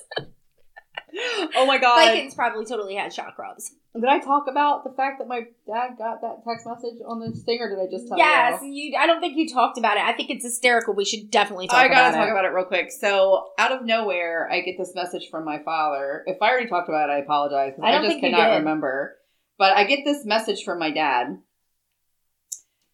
oh 1.56 1.66
my 1.66 1.78
god! 1.78 2.06
Vikings 2.06 2.36
probably 2.36 2.66
totally 2.66 2.96
had 2.96 3.14
shock 3.14 3.38
rubs. 3.38 3.72
Did 3.94 4.06
I 4.06 4.20
talk 4.20 4.44
about 4.48 4.84
the 4.84 4.92
fact 4.92 5.20
that 5.20 5.28
my 5.28 5.42
dad 5.66 5.98
got 5.98 6.22
that 6.22 6.44
text 6.48 6.68
message 6.68 7.00
on 7.08 7.20
the 7.20 7.32
thing, 7.32 7.60
or 7.62 7.70
did 7.70 7.80
I 7.80 7.90
just 7.90 8.08
tell 8.08 8.18
you? 8.18 8.24
Yes, 8.24 8.62
you? 8.62 8.70
you. 8.70 8.98
I 9.00 9.08
don't 9.08 9.20
think 9.20 9.38
you 9.38 9.50
talked 9.50 9.78
about 9.78 9.98
it. 9.98 10.04
I 10.04 10.14
think 10.14 10.30
it's 10.30 10.44
hysterical. 10.46 10.94
We 10.94 11.06
should 11.06 11.32
definitely 11.32 11.68
talk 11.68 11.86
about 11.86 11.86
it. 11.86 11.92
I 11.92 12.02
gotta 12.02 12.18
talk 12.18 12.28
it. 12.28 12.32
about 12.32 12.46
it 12.46 12.50
real 12.50 12.66
quick. 12.66 12.92
So, 12.92 13.50
out 13.58 13.72
of 13.72 13.86
nowhere, 13.86 14.50
I 14.52 14.62
get 14.62 14.78
this 14.78 14.94
message 14.94 15.30
from 15.32 15.46
my 15.46 15.60
father. 15.64 16.24
If 16.28 16.42
I 16.42 16.50
already 16.50 16.68
talked 16.68 16.90
about 16.90 17.10
it, 17.10 17.14
I 17.14 17.18
apologize. 17.20 17.74
'cause 17.76 17.84
I 17.84 17.92
don't 17.92 18.02
just 18.04 18.14
think 18.14 18.24
you 18.24 18.30
cannot 18.32 18.52
did. 18.52 18.58
remember. 18.60 19.18
But 19.58 19.76
I 19.76 19.86
get 19.86 20.06
this 20.06 20.26
message 20.26 20.64
from 20.64 20.78
my 20.80 20.92
dad, 20.92 21.38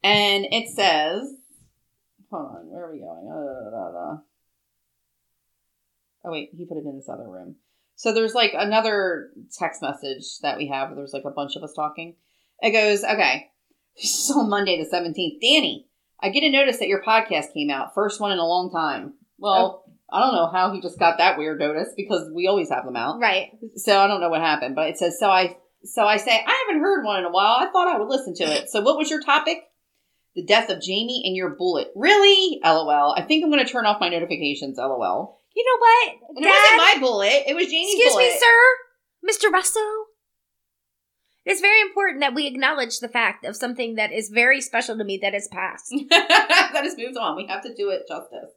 and 0.04 0.46
it 0.52 0.70
says, 0.70 1.34
"Hold 2.32 2.46
on, 2.46 2.70
where 2.70 2.86
are 2.86 2.92
we 2.92 3.00
going?" 3.00 3.28
Uh. 3.30 4.18
Oh 6.24 6.32
wait, 6.32 6.50
he 6.56 6.66
put 6.66 6.78
it 6.78 6.86
in 6.86 6.96
this 6.96 7.10
other 7.10 7.30
room. 7.30 7.56
So 7.96 8.14
there's 8.14 8.34
like 8.34 8.52
another 8.56 9.30
text 9.58 9.82
message 9.82 10.40
that 10.42 10.58
we 10.58 10.68
have. 10.68 10.96
There's 10.96 11.14
like 11.14 11.26
a 11.26 11.32
bunch 11.32 11.56
of 11.56 11.64
us 11.64 11.74
talking. 11.76 12.16
It 12.62 12.72
goes, 12.72 13.04
"Okay, 13.04 13.52
So 13.96 14.44
Monday 14.44 14.82
the 14.82 14.90
seventeenth, 14.90 15.42
Danny." 15.42 15.88
I 16.22 16.30
get 16.30 16.44
a 16.44 16.50
notice 16.50 16.80
that 16.80 16.88
your 16.88 17.04
podcast 17.04 17.54
came 17.54 17.70
out, 17.70 17.94
first 17.94 18.22
one 18.22 18.32
in 18.32 18.40
a 18.40 18.48
long 18.48 18.72
time. 18.72 19.16
Well, 19.38 19.84
oh. 19.86 19.94
I 20.10 20.22
don't 20.22 20.36
know 20.36 20.50
how 20.50 20.72
he 20.72 20.80
just 20.80 20.98
got 20.98 21.18
that 21.18 21.38
weird 21.38 21.60
notice 21.60 21.90
because 21.98 22.30
we 22.34 22.48
always 22.48 22.70
have 22.70 22.86
them 22.86 22.96
out. 22.96 23.20
Right. 23.20 23.50
So 23.76 24.00
I 24.00 24.08
don't 24.08 24.22
know 24.22 24.30
what 24.30 24.42
happened, 24.42 24.76
but 24.76 24.90
it 24.90 24.98
says 24.98 25.20
so 25.20 25.30
I 25.30 25.58
so 25.84 26.06
I 26.06 26.18
say 26.18 26.32
I 26.32 26.66
haven't 26.66 26.82
heard 26.82 27.04
one 27.04 27.20
in 27.20 27.26
a 27.26 27.32
while. 27.32 27.58
I 27.60 27.70
thought 27.72 27.94
I 27.94 28.00
would 28.00 28.08
listen 28.08 28.34
to 28.36 28.44
it. 28.44 28.70
So 28.70 28.82
what 28.82 28.98
was 28.98 29.10
your 29.10 29.22
topic? 29.22 29.64
The 30.36 30.46
death 30.46 30.70
of 30.70 30.82
Jamie 30.82 31.24
and 31.26 31.36
your 31.36 31.50
bullet. 31.50 31.90
Really? 31.96 32.60
LOL. 32.64 33.14
I 33.18 33.22
think 33.22 33.44
I'm 33.44 33.52
going 33.52 33.64
to 33.64 33.72
turn 33.72 33.86
off 33.86 34.00
my 34.00 34.10
notifications. 34.10 34.78
LOL. 34.78 35.42
You 35.56 35.64
know 35.66 35.80
what, 35.80 36.38
And 36.38 36.46
it 36.46 36.50
wasn't 36.50 36.78
my 36.78 36.96
bullet. 37.00 37.44
It 37.48 37.56
was 37.56 37.66
Jamie's 37.68 37.94
Excuse 37.94 38.14
bullet. 38.14 38.24
me, 38.24 38.38
sir, 38.40 39.48
Mr. 39.48 39.52
Russell. 39.52 40.06
It's 41.46 41.62
very 41.62 41.82
important 41.82 42.22
that 42.22 42.34
we 42.34 42.48
acknowledge 42.48 43.00
the 43.00 43.10
fact 43.10 43.46
of 43.46 43.56
something 43.56 43.96
that 43.96 44.14
is 44.14 44.30
very 44.30 44.62
special 44.62 44.98
to 44.98 45.04
me 45.04 45.20
that 45.22 45.34
has 45.34 45.48
passed. 45.50 45.94
that 46.10 46.72
has 46.74 46.98
moved 46.98 47.18
on. 47.18 47.36
We 47.36 47.48
have 47.48 47.64
to 47.64 47.76
do 47.76 47.90
it 47.90 48.08
justice. 48.08 48.52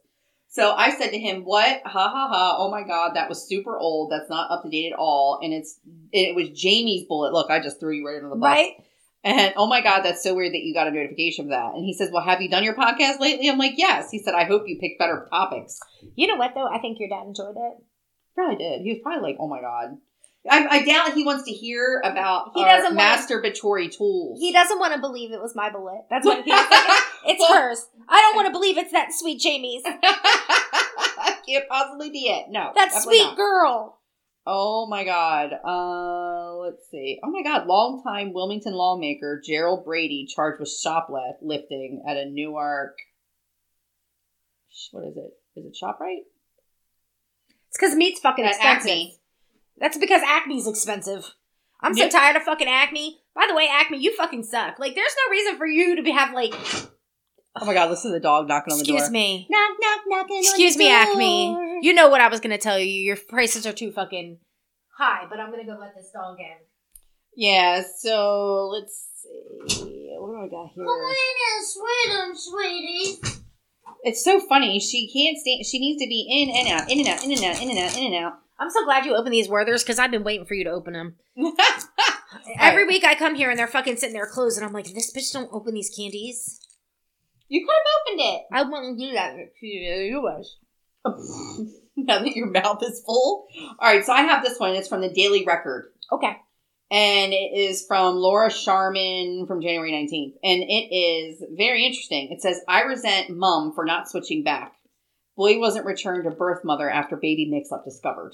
So 0.49 0.71
I 0.71 0.91
said 0.91 1.11
to 1.11 1.19
him, 1.19 1.43
"What? 1.43 1.81
Ha 1.85 2.09
ha 2.09 2.27
ha! 2.31 2.55
Oh 2.57 2.71
my 2.71 2.81
god, 2.81 3.15
that 3.15 3.27
was 3.27 3.45
super 3.47 3.77
old. 3.77 4.11
That's 4.11 4.29
not 4.29 4.49
up 4.49 4.63
to 4.63 4.69
date 4.69 4.93
at 4.93 4.97
all. 4.97 5.39
And 5.43 5.53
it's 5.53 5.79
it 6.13 6.33
was 6.35 6.49
Jamie's 6.49 7.05
bullet. 7.05 7.33
Look, 7.33 7.51
I 7.51 7.59
just 7.59 7.79
threw 7.79 7.93
you 7.93 8.07
right 8.07 8.15
under 8.15 8.29
the 8.29 8.35
bus. 8.37 8.47
Right? 8.47 8.73
And 9.23 9.53
oh 9.57 9.67
my 9.67 9.81
god, 9.81 10.01
that's 10.03 10.23
so 10.23 10.33
weird 10.35 10.53
that 10.53 10.61
you 10.63 10.73
got 10.73 10.87
a 10.87 10.91
notification 10.91 11.45
of 11.45 11.51
that. 11.51 11.73
And 11.75 11.83
he 11.83 11.93
says, 11.93 12.09
"Well, 12.11 12.23
have 12.23 12.41
you 12.41 12.49
done 12.49 12.63
your 12.63 12.75
podcast 12.75 13.19
lately?" 13.19 13.49
I'm 13.49 13.57
like, 13.57 13.73
"Yes." 13.77 14.09
He 14.11 14.19
said, 14.19 14.33
"I 14.35 14.45
hope 14.45 14.63
you 14.67 14.77
picked 14.79 14.99
better 14.99 15.27
topics." 15.29 15.79
You 16.15 16.27
know 16.27 16.35
what 16.35 16.53
though? 16.55 16.67
I 16.67 16.79
think 16.79 16.99
your 16.99 17.09
dad 17.09 17.25
enjoyed 17.27 17.55
it. 17.57 17.77
Probably 18.35 18.55
did. 18.57 18.81
He 18.83 18.91
was 18.91 18.99
probably 19.03 19.29
like, 19.31 19.37
"Oh 19.39 19.47
my 19.47 19.59
god." 19.61 19.97
I, 20.49 20.65
I 20.77 20.85
doubt 20.85 21.13
he 21.13 21.25
wants 21.25 21.43
to 21.43 21.51
hear 21.51 21.99
about 22.05 22.51
He 22.55 22.63
doesn't 22.63 22.97
masturbatory 22.97 23.93
tools. 23.93 24.39
He 24.39 24.53
doesn't 24.53 24.79
want 24.79 24.93
to 24.93 24.99
believe 25.01 25.33
it 25.33 25.41
was 25.41 25.53
my 25.55 25.69
bullet. 25.69 26.05
That's 26.09 26.25
what 26.25 26.45
he's 26.45 26.53
thinking. 26.69 26.95
It's 27.25 27.45
hers. 27.51 27.85
I 28.07 28.21
don't 28.21 28.35
want 28.37 28.45
to 28.45 28.53
believe 28.53 28.77
it's 28.77 28.93
that 28.93 29.09
sweet 29.11 29.41
Jamie's. 29.41 29.83
Can't 31.47 31.67
possibly 31.69 32.09
be 32.11 32.27
it. 32.29 32.45
No, 32.49 32.71
That 32.75 32.93
sweet 32.93 33.23
not. 33.23 33.37
girl. 33.37 33.96
Oh 34.49 34.87
my 34.87 35.03
god. 35.03 35.51
Uh, 35.61 36.55
let's 36.55 36.89
see. 36.89 37.19
Oh 37.21 37.29
my 37.29 37.43
god. 37.43 37.67
Longtime 37.67 38.31
Wilmington 38.31 38.73
lawmaker 38.73 39.41
Gerald 39.45 39.83
Brady 39.83 40.25
charged 40.25 40.61
with 40.61 40.69
shoplifting 40.69 42.01
at 42.07 42.15
a 42.15 42.25
Newark. 42.25 42.97
What 44.91 45.05
is 45.05 45.17
it? 45.17 45.33
Is 45.59 45.65
it 45.65 45.75
Shoprite? 45.83 46.23
It's 47.67 47.77
because 47.77 47.93
meat's 47.95 48.21
fucking 48.21 48.45
At 48.45 48.51
expensive. 48.51 48.89
Acme. 48.89 49.17
That's 49.79 49.97
because 49.97 50.21
Acme's 50.25 50.65
expensive. 50.65 51.29
I'm 51.81 51.93
so 51.93 52.07
tired 52.07 52.37
of 52.37 52.43
fucking 52.43 52.69
Acme. 52.69 53.19
By 53.35 53.47
the 53.49 53.55
way, 53.55 53.67
Acme, 53.69 53.99
you 53.99 54.15
fucking 54.15 54.43
suck. 54.43 54.79
Like, 54.79 54.95
there's 54.95 55.15
no 55.25 55.31
reason 55.31 55.57
for 55.57 55.67
you 55.67 55.97
to 55.97 56.03
be 56.03 56.11
have 56.11 56.33
like. 56.33 56.53
Oh 57.59 57.65
my 57.65 57.73
god. 57.73 57.89
Listen 57.89 58.11
to 58.11 58.17
the 58.17 58.23
dog 58.23 58.47
knocking 58.47 58.71
on 58.71 58.77
the 58.77 58.83
Excuse 58.83 59.01
door. 59.01 59.07
Excuse 59.07 59.11
me. 59.11 59.47
Knock 59.49 59.77
knock 59.81 60.01
knocking. 60.07 60.39
Excuse 60.39 60.75
on 60.75 60.79
the 60.79 60.85
me, 60.85 60.89
door. 60.89 61.01
Acme. 61.01 61.66
Mm-hmm. 61.77 61.83
You 61.83 61.93
know 61.93 62.09
what 62.09 62.21
I 62.21 62.27
was 62.27 62.39
gonna 62.39 62.57
tell 62.57 62.79
you. 62.79 62.85
Your 62.85 63.17
prices 63.17 63.65
are 63.67 63.73
too 63.73 63.91
fucking 63.91 64.39
high, 64.97 65.25
but 65.29 65.39
I'm 65.39 65.51
gonna 65.51 65.65
go 65.65 65.77
let 65.79 65.95
this 65.95 66.11
dog 66.13 66.37
in. 66.39 66.57
Yeah. 67.35 67.83
So 67.97 68.69
let's 68.73 69.07
see. 69.67 70.15
What 70.17 70.31
do 70.31 70.45
I 70.45 70.49
got 70.49 70.71
here? 70.73 70.83
in 70.83 72.17
and 72.17 72.37
sweet 72.37 73.21
sweetie. 73.21 73.37
It's 74.03 74.23
so 74.23 74.39
funny. 74.39 74.79
She 74.79 75.11
can't 75.11 75.37
stand. 75.37 75.65
She 75.65 75.79
needs 75.79 76.01
to 76.01 76.07
be 76.07 76.27
in 76.29 76.49
and 76.55 76.81
out, 76.81 76.91
in 76.91 76.99
and 76.99 77.07
out, 77.07 77.23
in 77.23 77.31
and 77.31 77.43
out, 77.43 77.61
in 77.61 77.69
and 77.69 77.79
out, 77.79 77.97
in 77.97 78.13
and 78.13 78.25
out. 78.25 78.33
I'm 78.59 78.69
so 78.69 78.83
glad 78.85 79.05
you 79.05 79.15
opened 79.15 79.33
these 79.33 79.47
Werthers 79.47 79.83
because 79.83 79.99
I've 79.99 80.11
been 80.11 80.23
waiting 80.23 80.45
for 80.45 80.55
you 80.55 80.63
to 80.63 80.71
open 80.71 80.93
them. 80.93 81.15
Every 82.59 82.83
right. 82.83 82.87
week 82.87 83.03
I 83.03 83.13
come 83.15 83.35
here 83.35 83.49
and 83.49 83.57
they're 83.57 83.67
fucking 83.67 83.97
sitting 83.97 84.13
there 84.13 84.25
closed, 84.27 84.57
and 84.57 84.65
I'm 84.65 84.73
like, 84.73 84.85
this 84.85 85.13
bitch 85.13 85.31
don't 85.31 85.53
open 85.53 85.73
these 85.73 85.93
candies. 85.95 86.59
You 87.47 87.65
could 87.65 87.73
have 87.73 88.01
opened 88.01 88.35
it. 88.35 88.41
I 88.51 88.63
wouldn't 88.63 88.99
do 88.99 89.13
that 89.13 89.35
if 89.37 89.61
you 89.61 90.21
was. 90.21 90.57
now 91.97 92.19
that 92.19 92.35
your 92.35 92.49
mouth 92.49 92.81
is 92.83 93.01
full. 93.05 93.47
All 93.79 93.87
right, 93.93 94.03
so 94.03 94.13
I 94.13 94.21
have 94.21 94.43
this 94.43 94.59
one. 94.59 94.75
It's 94.75 94.87
from 94.87 95.01
the 95.01 95.09
Daily 95.09 95.45
Record. 95.45 95.91
Okay. 96.11 96.35
And 96.89 97.33
it 97.33 97.51
is 97.53 97.85
from 97.85 98.15
Laura 98.15 98.49
Sharman 98.49 99.45
from 99.45 99.61
January 99.61 99.91
19th. 99.91 100.35
And 100.43 100.63
it 100.63 100.95
is 100.95 101.43
very 101.57 101.85
interesting. 101.85 102.29
It 102.31 102.41
says, 102.41 102.61
I 102.67 102.83
resent 102.83 103.29
mum 103.29 103.73
for 103.75 103.83
not 103.83 104.09
switching 104.09 104.43
back. 104.43 104.73
Boy 105.35 105.59
wasn't 105.59 105.85
returned 105.85 106.23
to 106.23 106.31
birth 106.31 106.63
mother 106.63 106.89
after 106.89 107.17
baby 107.17 107.47
mix 107.49 107.71
up 107.71 107.83
discovered. 107.83 108.33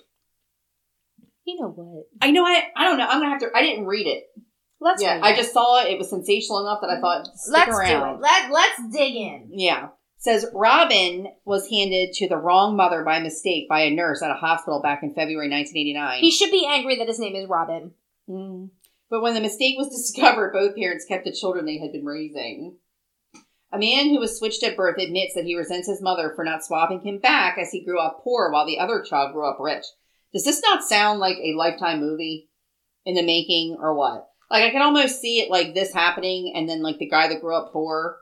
You 1.45 1.59
know 1.59 1.69
what? 1.69 2.05
I 2.21 2.31
know, 2.31 2.45
I, 2.45 2.63
I 2.77 2.83
don't 2.85 2.97
know. 2.97 3.07
I'm 3.07 3.19
going 3.19 3.27
to 3.27 3.45
have 3.45 3.51
to, 3.51 3.57
I 3.57 3.63
didn't 3.63 3.85
read 3.85 4.07
it. 4.07 4.23
Let's 4.79 5.01
yeah, 5.01 5.19
I 5.23 5.33
just 5.33 5.53
saw 5.53 5.81
it. 5.81 5.91
It 5.91 5.97
was 5.97 6.09
sensational 6.09 6.59
enough 6.59 6.79
that 6.81 6.89
I 6.89 6.99
thought, 6.99 7.25
stick 7.37 7.53
let's 7.53 7.69
around. 7.69 8.17
do 8.17 8.19
it. 8.19 8.21
Let 8.21 8.51
Let's 8.51 8.81
dig 8.91 9.15
in. 9.15 9.49
Yeah. 9.51 9.87
Says 10.23 10.45
Robin 10.53 11.27
was 11.43 11.69
handed 11.69 12.13
to 12.13 12.29
the 12.29 12.37
wrong 12.37 12.77
mother 12.77 13.03
by 13.03 13.19
mistake 13.19 13.67
by 13.67 13.81
a 13.81 13.91
nurse 13.91 14.21
at 14.21 14.31
a 14.31 14.35
hospital 14.35 14.81
back 14.81 15.03
in 15.03 15.09
February 15.09 15.49
1989. 15.49 16.21
He 16.21 16.31
should 16.31 16.49
be 16.49 16.65
angry 16.65 16.97
that 16.97 17.09
his 17.09 17.19
name 17.19 17.35
is 17.35 17.49
Robin. 17.49 17.91
Mm. 18.29 18.69
But 19.09 19.21
when 19.21 19.33
the 19.33 19.41
mistake 19.41 19.77
was 19.77 19.89
discovered, 20.13 20.53
both 20.53 20.77
parents 20.77 21.03
kept 21.03 21.25
the 21.25 21.33
children 21.33 21.65
they 21.65 21.77
had 21.77 21.91
been 21.91 22.05
raising. 22.05 22.77
A 23.73 23.77
man 23.77 24.11
who 24.11 24.19
was 24.21 24.39
switched 24.39 24.63
at 24.63 24.77
birth 24.77 24.97
admits 24.97 25.33
that 25.35 25.43
he 25.43 25.57
resents 25.57 25.89
his 25.89 26.01
mother 26.01 26.31
for 26.33 26.45
not 26.45 26.63
swapping 26.63 27.01
him 27.01 27.19
back 27.19 27.57
as 27.57 27.71
he 27.71 27.83
grew 27.83 27.99
up 27.99 28.21
poor 28.23 28.49
while 28.49 28.65
the 28.65 28.79
other 28.79 29.01
child 29.01 29.33
grew 29.33 29.45
up 29.45 29.57
rich. 29.59 29.83
Does 30.31 30.45
this 30.45 30.61
not 30.61 30.85
sound 30.85 31.19
like 31.19 31.35
a 31.43 31.57
lifetime 31.57 31.99
movie 31.99 32.49
in 33.05 33.15
the 33.15 33.25
making 33.25 33.75
or 33.77 33.93
what? 33.93 34.29
Like 34.49 34.63
I 34.63 34.69
can 34.69 34.81
almost 34.81 35.19
see 35.19 35.41
it 35.41 35.51
like 35.51 35.73
this 35.73 35.93
happening 35.93 36.53
and 36.55 36.69
then 36.69 36.81
like 36.81 36.97
the 36.97 37.09
guy 37.09 37.27
that 37.27 37.41
grew 37.41 37.57
up 37.57 37.73
poor 37.73 38.19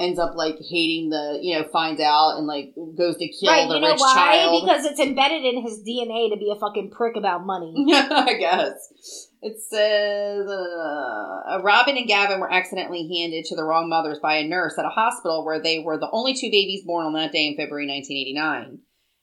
ends 0.00 0.18
up 0.18 0.34
like 0.34 0.56
hating 0.58 1.10
the 1.10 1.38
you 1.42 1.58
know, 1.58 1.68
finds 1.68 2.00
out 2.00 2.38
and 2.38 2.46
like 2.46 2.74
goes 2.96 3.16
to 3.18 3.28
kill 3.28 3.52
right, 3.52 3.68
the 3.68 3.74
you 3.76 3.80
know 3.80 3.90
rich 3.90 4.00
why? 4.00 4.14
child. 4.14 4.64
Because 4.64 4.84
it's 4.84 4.98
embedded 4.98 5.44
in 5.44 5.62
his 5.62 5.82
DNA 5.86 6.30
to 6.30 6.36
be 6.36 6.50
a 6.50 6.58
fucking 6.58 6.90
prick 6.90 7.16
about 7.16 7.44
money. 7.44 7.74
I 7.92 8.34
guess. 8.38 9.28
It 9.42 9.58
says 9.60 10.46
uh, 10.48 11.62
Robin 11.62 11.96
and 11.96 12.06
Gavin 12.06 12.40
were 12.40 12.52
accidentally 12.52 13.08
handed 13.16 13.44
to 13.46 13.56
the 13.56 13.64
wrong 13.64 13.88
mothers 13.88 14.18
by 14.20 14.36
a 14.36 14.46
nurse 14.46 14.74
at 14.78 14.84
a 14.84 14.90
hospital 14.90 15.44
where 15.44 15.60
they 15.60 15.78
were 15.78 15.98
the 15.98 16.10
only 16.10 16.34
two 16.34 16.50
babies 16.50 16.84
born 16.84 17.06
on 17.06 17.14
that 17.14 17.32
day 17.32 17.46
in 17.46 17.56
February 17.56 17.86
1989. 17.88 18.80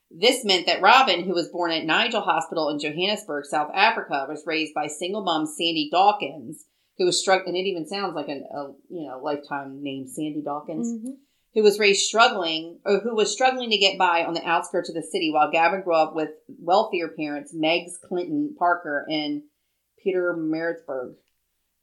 This 0.10 0.46
meant 0.46 0.66
that 0.68 0.82
Robin, 0.82 1.24
who 1.24 1.34
was 1.34 1.50
born 1.50 1.72
at 1.72 1.86
Nigel 1.86 2.22
Hospital 2.22 2.70
in 2.70 2.80
Johannesburg, 2.80 3.46
South 3.46 3.70
Africa, 3.76 4.26
was 4.28 4.44
raised 4.46 4.74
by 4.74 4.88
single 4.88 5.24
mom 5.24 5.46
Sandy 5.46 5.90
Dawkins, 5.92 6.66
who 6.98 7.06
was 7.06 7.20
struck, 7.20 7.46
and 7.46 7.56
it 7.56 7.62
even 7.68 7.88
sounds 7.88 8.16
like 8.16 8.28
an, 8.28 8.44
a 8.54 8.72
you 8.90 9.08
know 9.08 9.20
lifetime 9.24 9.82
name, 9.84 10.08
Sandy 10.08 10.42
Dawkins 10.44 10.88
Mhm. 10.88 11.18
who 11.54 11.64
was 11.64 11.80
raised 11.80 12.02
struggling 12.06 12.80
or 12.86 13.00
who 13.00 13.16
was 13.16 13.32
struggling 13.32 13.70
to 13.70 13.78
get 13.78 13.98
by 13.98 14.24
on 14.24 14.34
the 14.34 14.46
outskirts 14.48 14.90
of 14.90 14.96
the 14.96 15.02
city 15.04 15.32
while 15.32 15.52
Gavin 15.52 15.82
grew 15.82 15.96
up 15.96 16.16
with 16.16 16.30
wealthier 16.60 17.10
parents, 17.10 17.54
Megs 17.56 18.00
Clinton 18.08 18.56
Parker 18.58 19.06
and 19.10 19.44
Peter 20.04 20.36
Maritzburg. 20.36 21.16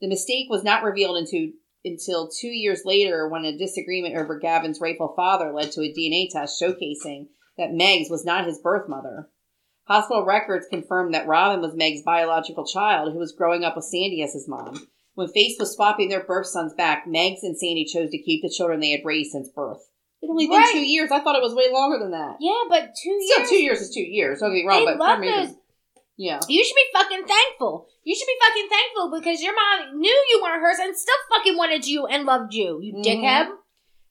The 0.00 0.08
mistake 0.08 0.48
was 0.50 0.64
not 0.64 0.82
revealed 0.84 1.16
into, 1.16 1.52
until 1.84 2.28
two 2.28 2.48
years 2.48 2.82
later 2.84 3.28
when 3.28 3.44
a 3.44 3.56
disagreement 3.56 4.16
over 4.16 4.38
Gavin's 4.38 4.80
rightful 4.80 5.12
father 5.16 5.52
led 5.52 5.72
to 5.72 5.82
a 5.82 5.92
DNA 5.92 6.28
test 6.30 6.60
showcasing 6.60 7.28
that 7.56 7.70
Megs 7.70 8.10
was 8.10 8.24
not 8.24 8.46
his 8.46 8.58
birth 8.58 8.88
mother. 8.88 9.30
Hospital 9.86 10.24
records 10.24 10.66
confirmed 10.68 11.12
that 11.14 11.26
Robin 11.26 11.60
was 11.60 11.74
Meg's 11.74 12.02
biological 12.02 12.64
child 12.66 13.12
who 13.12 13.18
was 13.18 13.32
growing 13.32 13.64
up 13.64 13.76
with 13.76 13.84
Sandy 13.84 14.22
as 14.22 14.32
his 14.32 14.48
mom. 14.48 14.88
When 15.14 15.28
faced 15.28 15.60
with 15.60 15.68
swapping 15.70 16.08
their 16.08 16.24
birth 16.24 16.46
sons 16.46 16.74
back, 16.74 17.06
Megs 17.06 17.42
and 17.42 17.56
Sandy 17.56 17.84
chose 17.84 18.10
to 18.10 18.18
keep 18.22 18.42
the 18.42 18.50
children 18.50 18.80
they 18.80 18.90
had 18.90 19.04
raised 19.04 19.30
since 19.32 19.48
birth. 19.48 19.88
It 20.22 20.28
only 20.30 20.46
been 20.48 20.56
Right. 20.58 20.72
two 20.72 20.80
years. 20.84 21.10
I 21.12 21.20
thought 21.20 21.36
it 21.36 21.42
was 21.42 21.54
way 21.54 21.70
longer 21.70 21.98
than 21.98 22.10
that. 22.12 22.36
Yeah, 22.40 22.62
but 22.68 22.94
two 23.00 23.20
Still, 23.20 23.38
years. 23.40 23.48
two 23.50 23.62
years 23.62 23.80
is 23.80 23.94
two 23.94 24.00
years. 24.02 24.40
Don't 24.40 24.50
get 24.50 24.64
me 24.64 24.66
wrong, 24.66 24.84
They 24.86 24.96
but 24.96 25.14
for 25.14 25.20
me, 25.20 25.30
those- 25.30 25.54
yeah. 26.16 26.40
You 26.48 26.64
should 26.64 26.74
be 26.74 26.86
fucking 26.92 27.26
thankful. 27.26 27.86
You 28.02 28.14
should 28.16 28.26
be 28.26 28.36
fucking 28.40 28.68
thankful 28.68 29.10
because 29.20 29.42
your 29.42 29.54
mom 29.54 30.00
knew 30.00 30.24
you 30.30 30.40
weren't 30.42 30.62
hers 30.62 30.78
and 30.80 30.96
still 30.96 31.14
fucking 31.30 31.56
wanted 31.56 31.86
you 31.86 32.06
and 32.06 32.24
loved 32.24 32.54
you. 32.54 32.80
You 32.82 32.94
Mhm. 32.94 33.04
dickhead. 33.04 33.48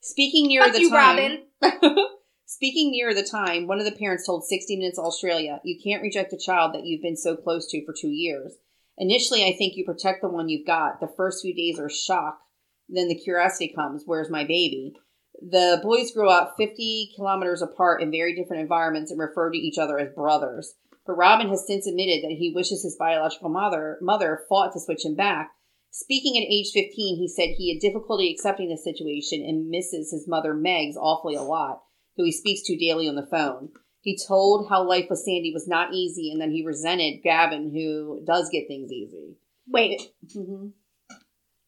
Speaking 0.01 0.47
near 0.47 0.63
Fuck 0.63 0.73
the 0.73 0.81
you, 0.81 0.89
time, 0.89 1.43
Robin. 1.61 2.07
Speaking 2.45 2.91
near 2.91 3.13
the 3.13 3.23
time, 3.23 3.67
one 3.67 3.79
of 3.79 3.85
the 3.85 3.91
parents 3.91 4.25
told 4.25 4.45
60 4.45 4.75
Minutes 4.75 4.99
Australia, 4.99 5.59
"You 5.63 5.79
can't 5.83 6.01
reject 6.03 6.31
a 6.33 6.37
child 6.37 6.73
that 6.75 6.85
you've 6.85 7.01
been 7.01 7.17
so 7.17 7.35
close 7.35 7.67
to 7.71 7.83
for 7.85 7.93
two 7.93 8.09
years. 8.11 8.53
Initially, 8.97 9.43
I 9.43 9.55
think 9.55 9.75
you 9.75 9.85
protect 9.85 10.21
the 10.21 10.29
one 10.29 10.49
you've 10.49 10.67
got. 10.67 10.99
The 10.99 11.11
first 11.15 11.41
few 11.41 11.53
days 11.53 11.79
are 11.79 11.89
shock. 11.89 12.39
Then 12.87 13.07
the 13.07 13.15
curiosity 13.15 13.73
comes. 13.73 14.03
Where's 14.05 14.29
my 14.29 14.43
baby?" 14.43 14.93
The 15.41 15.79
boys 15.81 16.11
grew 16.11 16.29
up 16.29 16.55
50 16.57 17.13
kilometers 17.15 17.61
apart 17.61 18.01
in 18.01 18.11
very 18.11 18.35
different 18.35 18.61
environments 18.61 19.09
and 19.11 19.19
referred 19.19 19.53
to 19.53 19.57
each 19.57 19.77
other 19.77 19.97
as 19.97 20.13
brothers. 20.13 20.75
But 21.05 21.17
Robin 21.17 21.49
has 21.49 21.65
since 21.65 21.87
admitted 21.87 22.23
that 22.23 22.37
he 22.37 22.53
wishes 22.53 22.83
his 22.83 22.95
biological 22.95 23.49
mother 23.49 23.97
mother 24.01 24.45
fought 24.47 24.73
to 24.73 24.79
switch 24.79 25.03
him 25.03 25.15
back. 25.15 25.51
Speaking 25.91 26.37
at 26.37 26.49
age 26.49 26.71
15, 26.71 27.17
he 27.17 27.27
said 27.27 27.49
he 27.49 27.73
had 27.73 27.81
difficulty 27.81 28.31
accepting 28.31 28.69
the 28.69 28.77
situation 28.77 29.43
and 29.43 29.69
misses 29.69 30.11
his 30.11 30.27
mother 30.27 30.53
Megs 30.53 30.95
awfully 30.95 31.35
a 31.35 31.41
lot, 31.41 31.83
who 32.15 32.23
he 32.23 32.31
speaks 32.31 32.61
to 32.63 32.77
daily 32.77 33.07
on 33.07 33.15
the 33.15 33.27
phone. 33.27 33.71
He 34.03 34.17
told 34.27 34.67
how 34.69 34.83
life 34.87 35.07
with 35.09 35.19
Sandy 35.19 35.51
was 35.53 35.65
not 35.67 35.93
easy 35.93 36.29
and 36.31 36.39
then 36.41 36.51
he 36.51 36.65
resented 36.65 37.23
Gavin, 37.23 37.71
who 37.73 38.21
does 38.25 38.49
get 38.51 38.67
things 38.67 38.91
easy. 38.91 39.37
Wait, 39.67 40.01
Mm-hmm. 40.35 40.67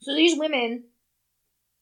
so 0.02 0.14
these 0.14 0.38
women 0.38 0.84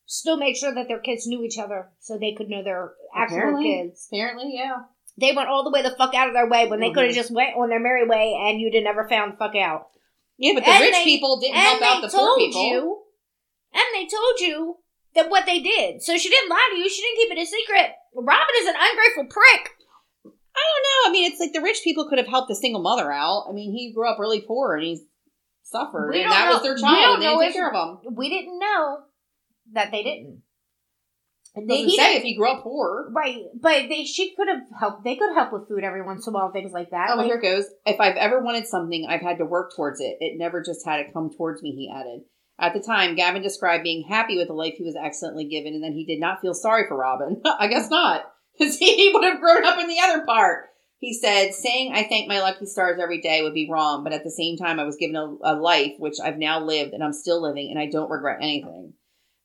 still 0.05 0.37
make 0.37 0.55
sure 0.55 0.73
that 0.73 0.87
their 0.87 0.99
kids 0.99 1.25
knew 1.25 1.43
each 1.43 1.57
other 1.57 1.89
so 1.99 2.17
they 2.19 2.33
could 2.37 2.49
know 2.49 2.63
their 2.63 2.93
actual 3.15 3.37
Apparently. 3.37 3.63
kids. 3.63 4.07
Apparently, 4.11 4.51
yeah. 4.53 4.75
They 5.19 5.31
went 5.33 5.49
all 5.49 5.63
the 5.63 5.71
way 5.71 5.81
the 5.81 5.95
fuck 5.97 6.13
out 6.13 6.27
of 6.27 6.35
their 6.35 6.47
way 6.47 6.67
when 6.67 6.79
they 6.79 6.89
Mhm. 6.89 6.93
could 6.93 7.05
have 7.05 7.15
just 7.15 7.31
went 7.33 7.55
on 7.55 7.69
their 7.69 7.79
merry 7.79 8.05
way 8.07 8.33
and 8.39 8.61
you'd 8.61 8.75
have 8.75 8.83
never 8.83 9.09
found 9.09 9.33
the 9.33 9.37
fuck 9.37 9.55
out. 9.55 9.89
Yeah, 10.37 10.53
but 10.53 10.65
the 10.65 10.69
And 10.71 10.81
rich 10.81 10.93
they- 10.93 11.03
people 11.03 11.39
didn't 11.39 11.55
help 11.55 11.81
out 11.81 12.01
the 12.01 12.09
poor 12.09 12.37
people. 12.37 12.63
you, 12.63 13.03
and 13.73 13.83
they 13.93 14.05
told 14.07 14.39
you 14.39 14.77
that 15.15 15.29
what 15.31 15.45
they 15.47 15.59
did. 15.59 16.01
So 16.03 16.17
she 16.17 16.29
didn't 16.29 16.49
lie 16.49 16.69
to 16.73 16.77
you. 16.77 16.89
She 16.89 17.01
didn't 17.01 17.17
keep 17.17 17.31
it 17.31 17.41
a 17.41 17.45
secret. 17.45 17.91
Robin 18.15 18.55
is 18.59 18.67
an 18.67 18.75
ungrateful 18.77 19.25
prick. 19.25 19.69
I 20.55 20.59
don't 20.59 20.83
know. 20.83 21.09
I 21.09 21.11
mean, 21.11 21.31
it's 21.31 21.39
like 21.39 21.53
the 21.53 21.61
rich 21.61 21.79
people 21.83 22.07
could 22.09 22.17
have 22.19 22.27
helped 22.27 22.49
the 22.49 22.55
single 22.55 22.81
mother 22.81 23.11
out. 23.11 23.45
I 23.49 23.53
mean, 23.53 23.71
he 23.71 23.93
grew 23.93 24.09
up 24.09 24.19
really 24.19 24.41
poor 24.41 24.75
and 24.75 24.83
he 24.85 25.05
suffered, 25.63 26.11
We 26.11 26.21
and 26.21 26.29
don't 26.29 26.39
that 26.39 26.47
was 26.49 26.57
know- 26.57 26.63
their 26.63 26.75
we 26.75 26.81
child, 26.81 26.95
don't 26.99 27.13
and 27.15 27.21
they 27.23 27.25
know 27.27 27.31
didn't 27.31 27.41
take 27.41 27.49
if- 27.49 27.55
care 27.55 27.71
of 27.73 27.99
him. 28.03 28.15
We 28.15 28.29
didn't 28.29 28.59
know 28.59 28.97
that 29.73 29.91
they 29.91 30.03
didn't. 30.03 30.41
They 31.55 31.61
They, 31.61 31.67
Doesn't 31.67 31.89
he 31.89 31.97
say 31.97 32.15
if 32.17 32.23
he 32.23 32.35
grew 32.35 32.49
up 32.51 32.63
poor. 32.63 33.11
right, 33.15 33.43
but 33.61 33.87
they 33.87 34.05
she 34.05 34.33
could 34.35 34.47
have 34.47 34.61
helped. 34.79 35.03
They 35.03 35.15
could 35.15 35.35
help 35.35 35.53
with 35.53 35.67
food 35.67 35.83
every 35.83 36.01
once 36.01 36.25
in 36.25 36.33
a 36.33 36.35
while, 36.35 36.51
things 36.51 36.71
like 36.73 36.89
that. 36.89 37.09
Oh, 37.11 37.17
Like, 37.17 37.27
here 37.27 37.37
it 37.37 37.43
goes. 37.43 37.65
If 37.85 37.99
I've 37.99 38.15
ever 38.15 38.41
wanted 38.43 38.65
something, 38.65 39.05
I've 39.07 39.21
had 39.21 39.37
to 39.37 39.45
work 39.45 39.71
towards 39.75 39.99
it. 40.01 40.17
It 40.19 40.39
never 40.39 40.63
just 40.63 40.83
had 40.83 40.99
it 41.01 41.13
come 41.13 41.29
towards 41.29 41.61
me, 41.61 41.71
he 41.75 41.91
added. 41.95 42.21
At 42.59 42.73
the 42.73 42.79
time, 42.81 43.13
Gavin 43.15 43.43
described 43.43 43.83
being 43.83 44.03
happy 44.07 44.35
with 44.37 44.47
the 44.47 44.53
life 44.53 44.73
he 44.77 44.83
was 44.83 44.95
accidentally 44.95 45.45
given 45.45 45.73
and 45.75 45.83
that 45.83 45.91
he 45.93 46.05
did 46.05 46.19
not 46.19 46.41
feel 46.41 46.55
sorry 46.55 46.85
for 46.87 46.97
Robin. 46.97 47.39
I 47.59 47.67
guess 47.67 47.87
not, 47.91 48.23
because 48.57 48.77
he 48.79 49.11
would 49.13 49.23
have 49.23 49.39
grown 49.39 49.65
up 49.65 49.79
in 49.79 49.87
the 49.87 49.99
other 50.01 50.25
part. 50.25 50.69
He 50.97 51.13
said, 51.13 51.53
saying 51.53 51.91
I 51.93 52.03
thank 52.03 52.29
my 52.29 52.39
lucky 52.39 52.65
stars 52.65 52.97
every 53.01 53.19
day 53.19 53.41
would 53.41 53.53
be 53.53 53.69
wrong, 53.69 54.05
but 54.05 54.13
at 54.13 54.23
the 54.23 54.31
same 54.31 54.55
time, 54.55 54.79
I 54.79 54.85
was 54.85 54.95
given 54.95 55.17
a, 55.17 55.35
a 55.43 55.53
life 55.53 55.93
which 55.99 56.15
I've 56.23 56.37
now 56.37 56.63
lived 56.63 56.93
and 56.93 57.03
I'm 57.03 57.11
still 57.11 57.41
living, 57.41 57.69
and 57.69 57.77
I 57.77 57.87
don't 57.87 58.09
regret 58.09 58.37
anything. 58.41 58.93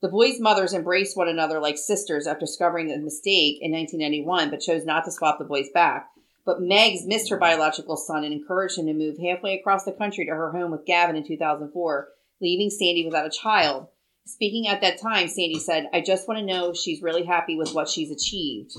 The 0.01 0.09
boys' 0.09 0.39
mothers 0.39 0.73
embraced 0.73 1.17
one 1.17 1.27
another 1.27 1.59
like 1.59 1.77
sisters 1.77 2.29
after 2.29 2.47
discovering 2.47 2.87
the 2.87 2.99
mistake 2.99 3.59
in 3.61 3.73
1991, 3.73 4.51
but 4.51 4.61
chose 4.61 4.85
not 4.85 5.05
to 5.07 5.11
swap 5.11 5.41
the 5.41 5.45
boys 5.45 5.69
back. 5.75 6.07
But 6.47 6.61
Megs 6.61 7.05
missed 7.05 7.29
her 7.31 7.37
biological 7.37 7.97
son 7.97 8.23
and 8.23 8.33
encouraged 8.33 8.79
him 8.79 8.87
to 8.87 8.95
move 8.95 9.19
halfway 9.19 9.59
across 9.59 9.85
the 9.85 9.93
country 9.93 10.27
to 10.27 10.33
her 10.33 10.53
home 10.53 10.71
with 10.71 10.87
Gavin 10.87 11.17
in 11.17 11.27
2004, 11.27 12.09
leaving 12.41 12.71
Sandy 12.71 13.05
without 13.05 13.27
a 13.27 13.31
child. 13.31 13.89
Speaking 14.29 14.69
at 14.69 14.83
that 14.83 15.01
time, 15.01 15.27
Sandy 15.27 15.59
said, 15.59 15.89
I 15.95 16.03
just 16.03 16.29
want 16.29 16.39
to 16.39 16.45
know 16.45 16.75
she's 16.75 17.01
really 17.01 17.25
happy 17.25 17.57
with 17.57 17.73
what 17.73 17.89
she's 17.89 18.11
achieved. 18.11 18.73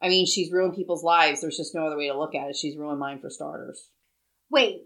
I 0.00 0.08
mean, 0.08 0.26
she's 0.26 0.52
ruined 0.52 0.76
people's 0.76 1.02
lives. 1.02 1.40
There's 1.40 1.56
just 1.56 1.74
no 1.74 1.84
other 1.86 1.96
way 1.96 2.06
to 2.06 2.16
look 2.16 2.36
at 2.36 2.48
it. 2.48 2.56
She's 2.56 2.76
ruined 2.76 3.00
mine 3.00 3.18
for 3.18 3.30
starters. 3.30 3.90
Wait. 4.48 4.82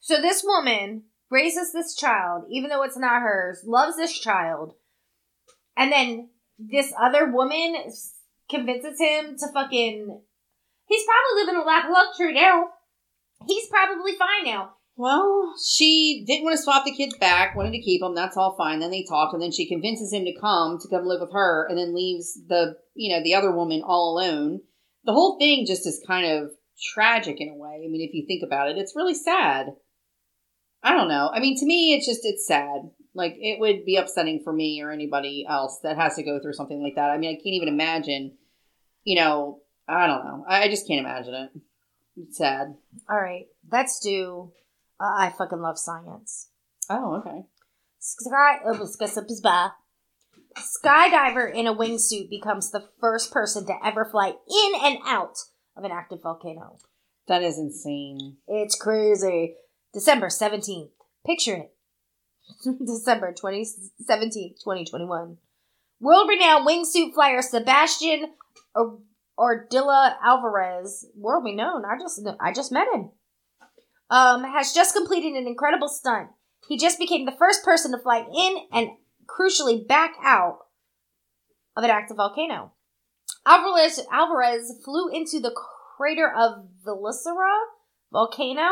So 0.00 0.22
this 0.22 0.42
woman 0.42 1.02
raises 1.30 1.74
this 1.74 1.94
child, 1.94 2.44
even 2.48 2.70
though 2.70 2.82
it's 2.82 2.96
not 2.96 3.20
hers, 3.20 3.62
loves 3.66 3.98
this 3.98 4.18
child, 4.18 4.72
and 5.76 5.92
then 5.92 6.30
this 6.58 6.94
other 6.98 7.30
woman 7.30 7.76
convinces 8.48 8.98
him 8.98 9.36
to 9.36 9.46
fucking. 9.52 10.20
He's 10.86 11.04
probably 11.04 11.44
living 11.44 11.60
a 11.60 11.66
lap 11.66 11.84
of 11.84 11.90
luxury 11.90 12.32
now. 12.32 12.70
He's 13.46 13.68
probably 13.68 14.12
fine 14.12 14.46
now. 14.46 14.72
Well, 15.00 15.54
she 15.58 16.24
didn't 16.26 16.44
want 16.44 16.58
to 16.58 16.62
swap 16.62 16.84
the 16.84 16.94
kids 16.94 17.16
back, 17.16 17.56
wanted 17.56 17.70
to 17.70 17.80
keep 17.80 18.02
them. 18.02 18.14
That's 18.14 18.36
all 18.36 18.54
fine. 18.54 18.80
Then 18.80 18.90
they 18.90 19.02
talked, 19.02 19.32
and 19.32 19.42
then 19.42 19.50
she 19.50 19.66
convinces 19.66 20.12
him 20.12 20.26
to 20.26 20.38
come 20.38 20.78
to 20.78 20.88
come 20.88 21.06
live 21.06 21.22
with 21.22 21.32
her, 21.32 21.66
and 21.70 21.78
then 21.78 21.94
leaves 21.94 22.38
the 22.48 22.76
you 22.92 23.08
know 23.10 23.22
the 23.24 23.34
other 23.34 23.50
woman 23.50 23.80
all 23.82 24.12
alone. 24.12 24.60
The 25.04 25.14
whole 25.14 25.38
thing 25.38 25.64
just 25.64 25.86
is 25.86 26.04
kind 26.06 26.26
of 26.26 26.50
tragic 26.92 27.40
in 27.40 27.48
a 27.48 27.54
way. 27.54 27.80
I 27.82 27.88
mean, 27.88 28.06
if 28.06 28.12
you 28.12 28.26
think 28.26 28.42
about 28.44 28.68
it, 28.68 28.76
it's 28.76 28.94
really 28.94 29.14
sad. 29.14 29.68
I 30.82 30.92
don't 30.92 31.08
know. 31.08 31.30
I 31.32 31.40
mean, 31.40 31.58
to 31.58 31.64
me, 31.64 31.94
it's 31.94 32.04
just 32.04 32.20
it's 32.24 32.46
sad. 32.46 32.90
Like 33.14 33.36
it 33.38 33.58
would 33.58 33.86
be 33.86 33.96
upsetting 33.96 34.42
for 34.44 34.52
me 34.52 34.82
or 34.82 34.90
anybody 34.90 35.46
else 35.48 35.78
that 35.82 35.96
has 35.96 36.16
to 36.16 36.22
go 36.22 36.40
through 36.42 36.52
something 36.52 36.82
like 36.82 36.96
that. 36.96 37.08
I 37.08 37.16
mean, 37.16 37.30
I 37.30 37.36
can't 37.36 37.54
even 37.54 37.68
imagine. 37.68 38.36
You 39.04 39.16
know, 39.16 39.60
I 39.88 40.06
don't 40.06 40.26
know. 40.26 40.44
I, 40.46 40.68
just 40.68 40.86
can't 40.86 41.00
imagine 41.00 41.32
it. 41.32 41.50
It's 42.18 42.36
sad. 42.36 42.74
All 43.08 43.18
right, 43.18 43.46
let's 43.72 43.98
do. 44.00 44.52
Uh, 45.00 45.14
I 45.16 45.32
fucking 45.36 45.60
love 45.60 45.78
science. 45.78 46.48
Oh, 46.90 47.16
okay. 47.16 47.44
Sky, 47.98 48.58
oh, 48.66 48.86
skydiver 50.58 51.52
in 51.52 51.66
a 51.66 51.74
wingsuit 51.74 52.28
becomes 52.28 52.70
the 52.70 52.88
first 53.00 53.32
person 53.32 53.66
to 53.66 53.74
ever 53.84 54.04
fly 54.04 54.28
in 54.28 54.72
and 54.82 54.98
out 55.06 55.38
of 55.76 55.84
an 55.84 55.90
active 55.92 56.22
volcano. 56.22 56.78
That 57.28 57.42
is 57.42 57.58
insane. 57.58 58.36
It's 58.48 58.74
crazy. 58.74 59.54
December 59.94 60.28
17th. 60.28 60.90
Picture 61.26 61.54
it. 61.56 61.72
December 62.86 63.32
2017, 63.32 64.54
2021. 64.62 65.36
World 66.00 66.28
renowned 66.28 66.66
wingsuit 66.66 67.14
flyer 67.14 67.42
Sebastian 67.42 68.32
or- 68.74 68.98
Ardilla 69.38 70.16
Alvarez, 70.22 71.06
world 71.14 71.44
renowned, 71.44 71.84
I 71.86 71.98
just 71.98 72.20
I 72.40 72.52
just 72.52 72.72
met 72.72 72.88
him. 72.92 73.10
Um, 74.10 74.42
has 74.44 74.72
just 74.72 74.94
completed 74.94 75.34
an 75.34 75.46
incredible 75.46 75.88
stunt. 75.88 76.30
He 76.68 76.76
just 76.76 76.98
became 76.98 77.26
the 77.26 77.36
first 77.38 77.64
person 77.64 77.92
to 77.92 77.98
fly 77.98 78.18
in 78.18 78.56
and 78.72 78.88
crucially 79.26 79.86
back 79.86 80.14
out 80.22 80.58
of 81.76 81.84
an 81.84 81.90
active 81.90 82.16
volcano. 82.16 82.72
Alvarez 83.46 84.00
Alvarez 84.12 84.72
flew 84.84 85.08
into 85.08 85.40
the 85.40 85.54
crater 85.96 86.30
of 86.30 86.66
Vilicera 86.86 87.58
volcano, 88.12 88.68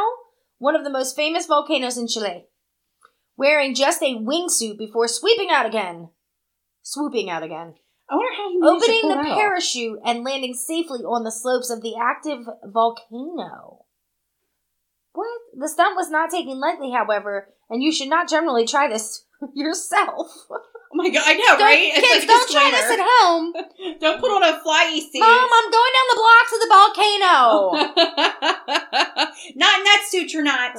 one 0.59 0.76
of 0.76 0.84
the 0.84 0.91
most 0.91 1.16
famous 1.16 1.47
volcanoes 1.47 1.97
in 1.97 2.09
Chile, 2.09 2.47
wearing 3.36 3.74
just 3.74 4.03
a 4.03 4.16
wingsuit 4.16 4.78
before 4.78 5.09
sweeping 5.09 5.51
out 5.51 5.66
again. 5.66 6.11
Swooping 6.82 7.30
out 7.30 7.43
again. 7.43 7.74
I 8.11 8.14
wonder 8.14 8.32
how 8.34 8.51
he 8.51 8.59
Opening 8.62 9.09
the 9.09 9.34
parachute 9.34 9.99
and 10.05 10.24
landing 10.24 10.55
safely 10.55 11.01
on 11.01 11.24
the 11.24 11.30
slopes 11.30 11.70
of 11.70 11.82
the 11.82 11.95
active 12.01 12.47
volcano. 12.64 13.84
What? 15.18 15.40
The 15.58 15.68
stunt 15.68 15.96
was 15.96 16.10
not 16.10 16.30
taken 16.30 16.60
lightly, 16.60 16.92
however, 16.92 17.48
and 17.68 17.82
you 17.82 17.90
should 17.90 18.08
not 18.08 18.28
generally 18.28 18.64
try 18.66 18.86
this 18.88 19.24
yourself. 19.54 20.28
Oh 20.48 20.94
my 20.94 21.10
god, 21.10 21.22
I 21.26 21.34
know, 21.34 21.44
Don't- 21.58 21.60
right? 21.60 21.90
It's 21.92 22.06
kids, 22.06 22.26
like 22.26 22.28
don't 22.28 22.50
try 22.50 22.70
this 22.70 22.90
at 22.92 23.00
home. 23.02 23.52
Don't 24.00 24.20
put 24.20 24.30
on 24.30 24.42
a 24.44 24.60
flyy 24.62 25.00
suit. 25.00 25.18
Mom, 25.20 25.48
I'm 25.58 25.70
going 25.70 25.92
down 25.96 26.08
the 26.12 26.20
block 26.22 26.44
to 26.48 26.58
the 26.62 26.70
volcano. 26.70 27.34
not 29.56 29.78
in 29.78 29.84
that 29.84 30.06
suit, 30.08 30.32
you're 30.32 30.42
not. 30.44 30.70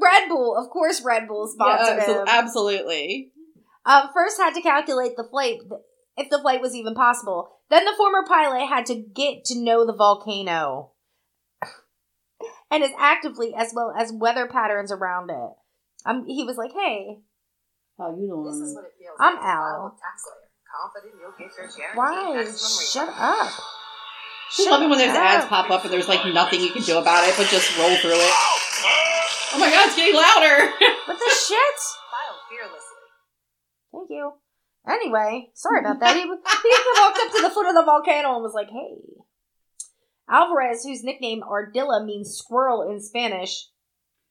Red 0.00 0.28
Bull, 0.28 0.56
of 0.56 0.70
course, 0.70 1.02
Red 1.04 1.28
Bull 1.28 1.46
sponsored 1.48 1.98
Yeah, 1.98 2.06
him. 2.20 2.26
abso- 2.26 2.28
absolutely. 2.28 3.32
Um, 3.84 4.08
first 4.14 4.38
had 4.38 4.54
to 4.54 4.62
calculate 4.62 5.16
the 5.16 5.24
flight, 5.30 5.58
if 6.16 6.30
the 6.30 6.38
flight 6.38 6.60
was 6.60 6.74
even 6.74 6.94
possible. 6.94 7.50
Then 7.70 7.84
the 7.84 7.92
former 7.96 8.24
pilot 8.26 8.66
had 8.66 8.86
to 8.86 8.94
get 8.94 9.44
to 9.46 9.58
know 9.58 9.84
the 9.86 9.94
volcano 9.94 10.90
and 12.74 12.82
as 12.82 12.90
actively 12.98 13.54
as 13.56 13.72
well 13.74 13.94
as 13.96 14.12
weather 14.12 14.48
patterns 14.48 14.90
around 14.90 15.30
it. 15.30 15.50
Um, 16.04 16.26
he 16.26 16.42
was 16.44 16.56
like, 16.56 16.72
"Hey, 16.72 17.22
How 17.96 18.10
you 18.10 18.26
doing? 18.26 18.44
This 18.50 18.56
is 18.68 18.74
what 18.74 18.84
it 18.84 18.92
feels 18.98 19.16
I'm 19.20 19.36
like 19.36 19.44
Al. 19.44 19.86
a 19.86 20.00
tax 20.02 20.26
layer. 20.26 20.50
Confident 20.66 21.14
you'll 21.22 21.38
get 21.38 21.54
your 21.56 21.94
why? 21.94 22.44
Shut 22.50 23.08
up." 23.08 23.52
I 24.58 24.70
love 24.70 24.82
it 24.82 24.90
when 24.90 24.98
those 24.98 25.08
Shut 25.08 25.16
ads 25.16 25.46
pop 25.46 25.70
up 25.70 25.84
and 25.84 25.92
there's 25.92 26.08
like 26.08 26.26
nothing 26.34 26.60
you 26.60 26.70
can 26.70 26.82
do 26.82 26.98
about 26.98 27.26
it, 27.26 27.34
but 27.36 27.46
just 27.46 27.78
roll 27.78 27.94
through 27.96 28.18
it. 28.18 28.34
Oh 29.54 29.58
my 29.58 29.70
god, 29.70 29.86
it's 29.86 29.96
getting 29.96 30.14
louder. 30.14 30.70
What 31.06 31.18
the 31.18 31.30
shit? 31.30 31.78
File 32.10 32.40
fearlessly. 32.48 33.06
Thank 33.92 34.10
you. 34.10 34.32
Anyway, 34.88 35.50
sorry 35.54 35.80
about 35.80 36.00
that. 36.00 36.16
He, 36.16 36.22
he 36.22 36.28
walked 36.28 37.18
up 37.20 37.30
to 37.32 37.42
the 37.42 37.50
foot 37.50 37.68
of 37.68 37.74
the 37.74 37.84
volcano 37.84 38.34
and 38.34 38.42
was 38.42 38.54
like, 38.54 38.68
hey. 38.68 39.13
Alvarez, 40.28 40.84
whose 40.84 41.02
nickname 41.04 41.42
Ardilla 41.42 42.04
means 42.04 42.36
squirrel 42.36 42.82
in 42.90 43.00
Spanish, 43.00 43.68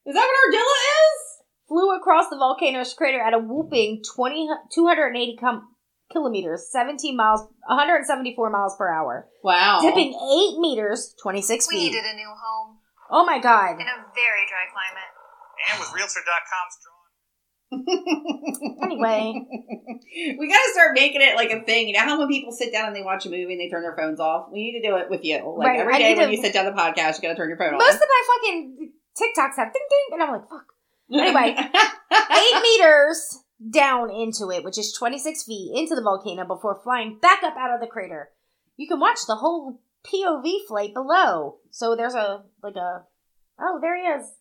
is 0.06 0.14
that 0.16 0.28
what 0.28 0.54
Ardilla 0.54 0.60
is? 0.60 1.20
flew 1.68 1.96
across 1.96 2.30
the 2.30 2.36
volcano's 2.38 2.94
crater 2.94 3.22
at 3.22 3.34
a 3.34 3.40
whooping 3.40 4.04
20, 4.16 4.50
280 4.74 5.38
com- 5.40 5.70
kilometers, 6.12 6.70
17 6.72 7.16
miles, 7.16 7.42
174 7.68 8.50
miles 8.50 8.76
per 8.78 8.92
hour, 8.92 9.28
Wow. 9.44 9.80
dipping 9.82 10.14
8 10.14 10.60
meters, 10.60 11.16
26 11.22 11.68
We 11.72 11.74
feet. 11.78 11.80
We 11.80 11.90
needed 11.90 12.06
a 12.06 12.16
new 12.16 12.30
home 12.30 12.78
Oh 13.10 13.26
my 13.26 13.40
god. 13.40 13.80
in 13.80 13.88
a 13.88 13.98
very 14.14 14.46
dry 14.50 14.66
climate. 14.72 15.10
And 15.72 15.80
with 15.80 15.94
Realtor.com's 15.94 16.78
drawn. 16.84 16.93
Anyway. 18.84 19.34
we 20.38 20.48
gotta 20.48 20.70
start 20.74 20.92
making 20.94 21.22
it 21.22 21.36
like 21.36 21.52
a 21.52 21.64
thing. 21.64 21.88
You 21.88 21.94
know 21.94 22.02
how 22.02 22.20
when 22.20 22.28
people 22.28 22.52
sit 22.52 22.72
down 22.72 22.88
and 22.88 22.96
they 22.96 23.02
watch 23.02 23.26
a 23.26 23.30
movie 23.30 23.54
and 23.54 23.60
they 23.60 23.70
turn 23.70 23.82
their 23.82 23.96
phones 23.96 24.20
off? 24.20 24.50
We 24.52 24.60
need 24.60 24.82
to 24.82 24.88
do 24.88 24.98
it 24.98 25.10
with 25.10 25.24
you. 25.24 25.38
Like 25.58 25.68
Right, 25.70 25.80
every 25.80 25.98
day 25.98 26.16
when 26.16 26.28
to- 26.28 26.36
you 26.36 26.42
sit 26.42 26.54
down 26.54 26.66
the 26.66 26.72
podcast, 26.72 27.16
you 27.16 27.22
gotta 27.22 27.36
turn 27.36 27.50
your 27.50 27.58
phone 27.58 27.74
Most 27.74 27.82
off. 27.82 27.88
Most 27.88 28.04
of 28.04 28.10
my 28.10 28.24
fucking 28.36 28.92
TikToks 29.18 29.56
have 29.58 29.74
ding 29.74 29.88
ding, 29.90 30.14
and 30.14 30.24
I'm 30.24 30.32
like, 30.32 30.50
fuck. 30.50 30.66
Anyway. 31.12 31.56
8 32.12 32.62
meters 32.62 33.44
down 33.70 34.10
into 34.10 34.50
it, 34.52 34.64
which 34.64 34.78
is 34.78 34.94
26 34.94 35.44
feet 35.44 35.72
into 35.76 35.96
the 35.96 36.02
volcano 36.02 36.46
before 36.46 36.80
flying 36.84 37.18
back 37.22 37.44
up 37.44 37.56
out 37.58 37.74
of 37.74 37.80
the 37.82 37.88
crater. 37.88 38.30
You 38.78 38.88
can 38.88 39.00
watch 39.00 39.20
the 39.28 39.36
whole 39.36 39.80
POV 40.04 40.66
flight 40.68 40.94
below. 40.94 41.58
So 41.72 41.96
there's 41.96 42.16
a, 42.16 42.44
like 42.62 42.76
a, 42.76 43.04
oh, 43.60 43.80
there 43.82 43.96
he 43.96 44.04
is. 44.04 44.32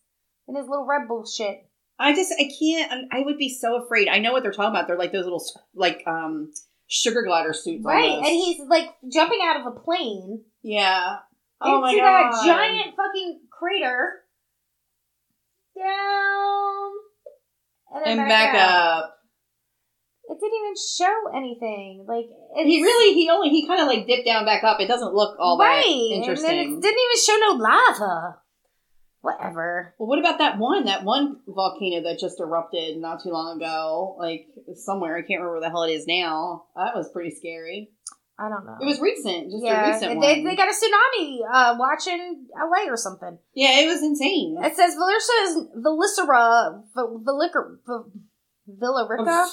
In 0.47 0.55
his 0.55 0.67
little 0.67 0.85
Red 0.85 1.07
Bull 1.07 1.25
shit. 1.25 1.67
I 1.99 2.13
just 2.13 2.33
I 2.39 2.49
can't. 2.59 2.91
I'm- 2.91 3.25
would 3.25 3.37
be 3.37 3.49
so 3.49 3.83
afraid. 3.83 4.07
I 4.07 4.19
know 4.19 4.31
what 4.33 4.43
they're 4.43 4.51
talking 4.51 4.71
about. 4.71 4.87
They're 4.87 4.97
like 4.97 5.11
those 5.11 5.25
little 5.25 5.43
like 5.75 6.03
um 6.07 6.51
sugar 6.87 7.23
glider 7.23 7.53
suits. 7.53 7.83
Right, 7.85 8.09
almost. 8.09 8.29
and 8.29 8.35
he's 8.35 8.59
like 8.67 8.89
jumping 9.11 9.39
out 9.43 9.61
of 9.61 9.67
a 9.67 9.79
plane 9.79 10.43
yeah. 10.63 11.17
Oh 11.61 11.81
my 11.81 11.91
into 11.91 12.01
that 12.01 12.43
giant 12.45 12.95
fucking 12.95 13.41
crater. 13.51 14.21
Down. 15.77 16.91
And, 17.93 18.05
then 18.05 18.19
and 18.19 18.29
back 18.29 18.55
out. 18.55 19.03
up. 19.03 19.17
It 20.29 20.37
didn't 20.39 20.57
even 20.57 20.73
show 20.75 21.37
anything. 21.37 22.05
Like 22.07 22.25
He 22.65 22.81
really 22.81 23.13
he 23.13 23.29
only 23.29 23.49
he 23.49 23.67
kind 23.67 23.81
of 23.81 23.87
like 23.87 24.07
dipped 24.07 24.25
down 24.25 24.45
back 24.45 24.63
up. 24.63 24.79
It 24.79 24.87
doesn't 24.87 25.13
look 25.13 25.37
all 25.37 25.59
right, 25.59 25.83
that 25.83 26.15
interesting. 26.15 26.49
and 26.49 26.59
then 26.59 26.77
it 26.77 26.81
didn't 26.81 26.99
even 26.99 27.23
show 27.23 27.37
no 27.39 27.51
lava. 27.61 28.37
Whatever. 29.23 29.95
Well, 29.97 30.09
what 30.09 30.19
about 30.19 30.39
that 30.39 30.57
one? 30.57 30.83
That 30.83 31.05
one 31.05 31.39
volcano 31.47 32.03
that 32.03 32.19
just 32.19 32.41
erupted 32.41 32.97
not 32.97 33.23
too 33.23 33.29
long 33.29 33.55
ago, 33.55 34.17
like 34.19 34.47
somewhere. 34.75 35.15
I 35.15 35.21
can't 35.21 35.39
remember 35.39 35.53
where 35.53 35.61
the 35.61 35.69
hell 35.69 35.83
it 35.83 35.93
is 35.93 36.05
now. 36.05 36.65
That 36.75 36.93
was 36.93 37.09
pretty 37.09 37.33
scary. 37.33 37.91
I 38.37 38.49
don't 38.49 38.65
know. 38.65 38.75
It 38.81 38.85
was 38.85 38.99
recent, 38.99 39.49
just 39.49 39.63
a 39.63 39.87
recent 39.87 40.19
they, 40.19 40.41
one. 40.41 40.43
they 40.43 40.57
got 40.57 40.67
a 40.67 40.73
tsunami 40.73 41.39
uh, 41.49 41.75
watching 41.79 42.47
LA 42.53 42.91
or 42.91 42.97
something. 42.97 43.37
yeah, 43.55 43.79
it 43.79 43.87
was 43.87 44.03
insane. 44.03 44.57
It 44.61 44.75
says 44.75 44.93
Villarica, 44.93 45.67
Villicera, 45.77 46.83
Villica, 46.93 47.77
Villarica. 48.67 49.47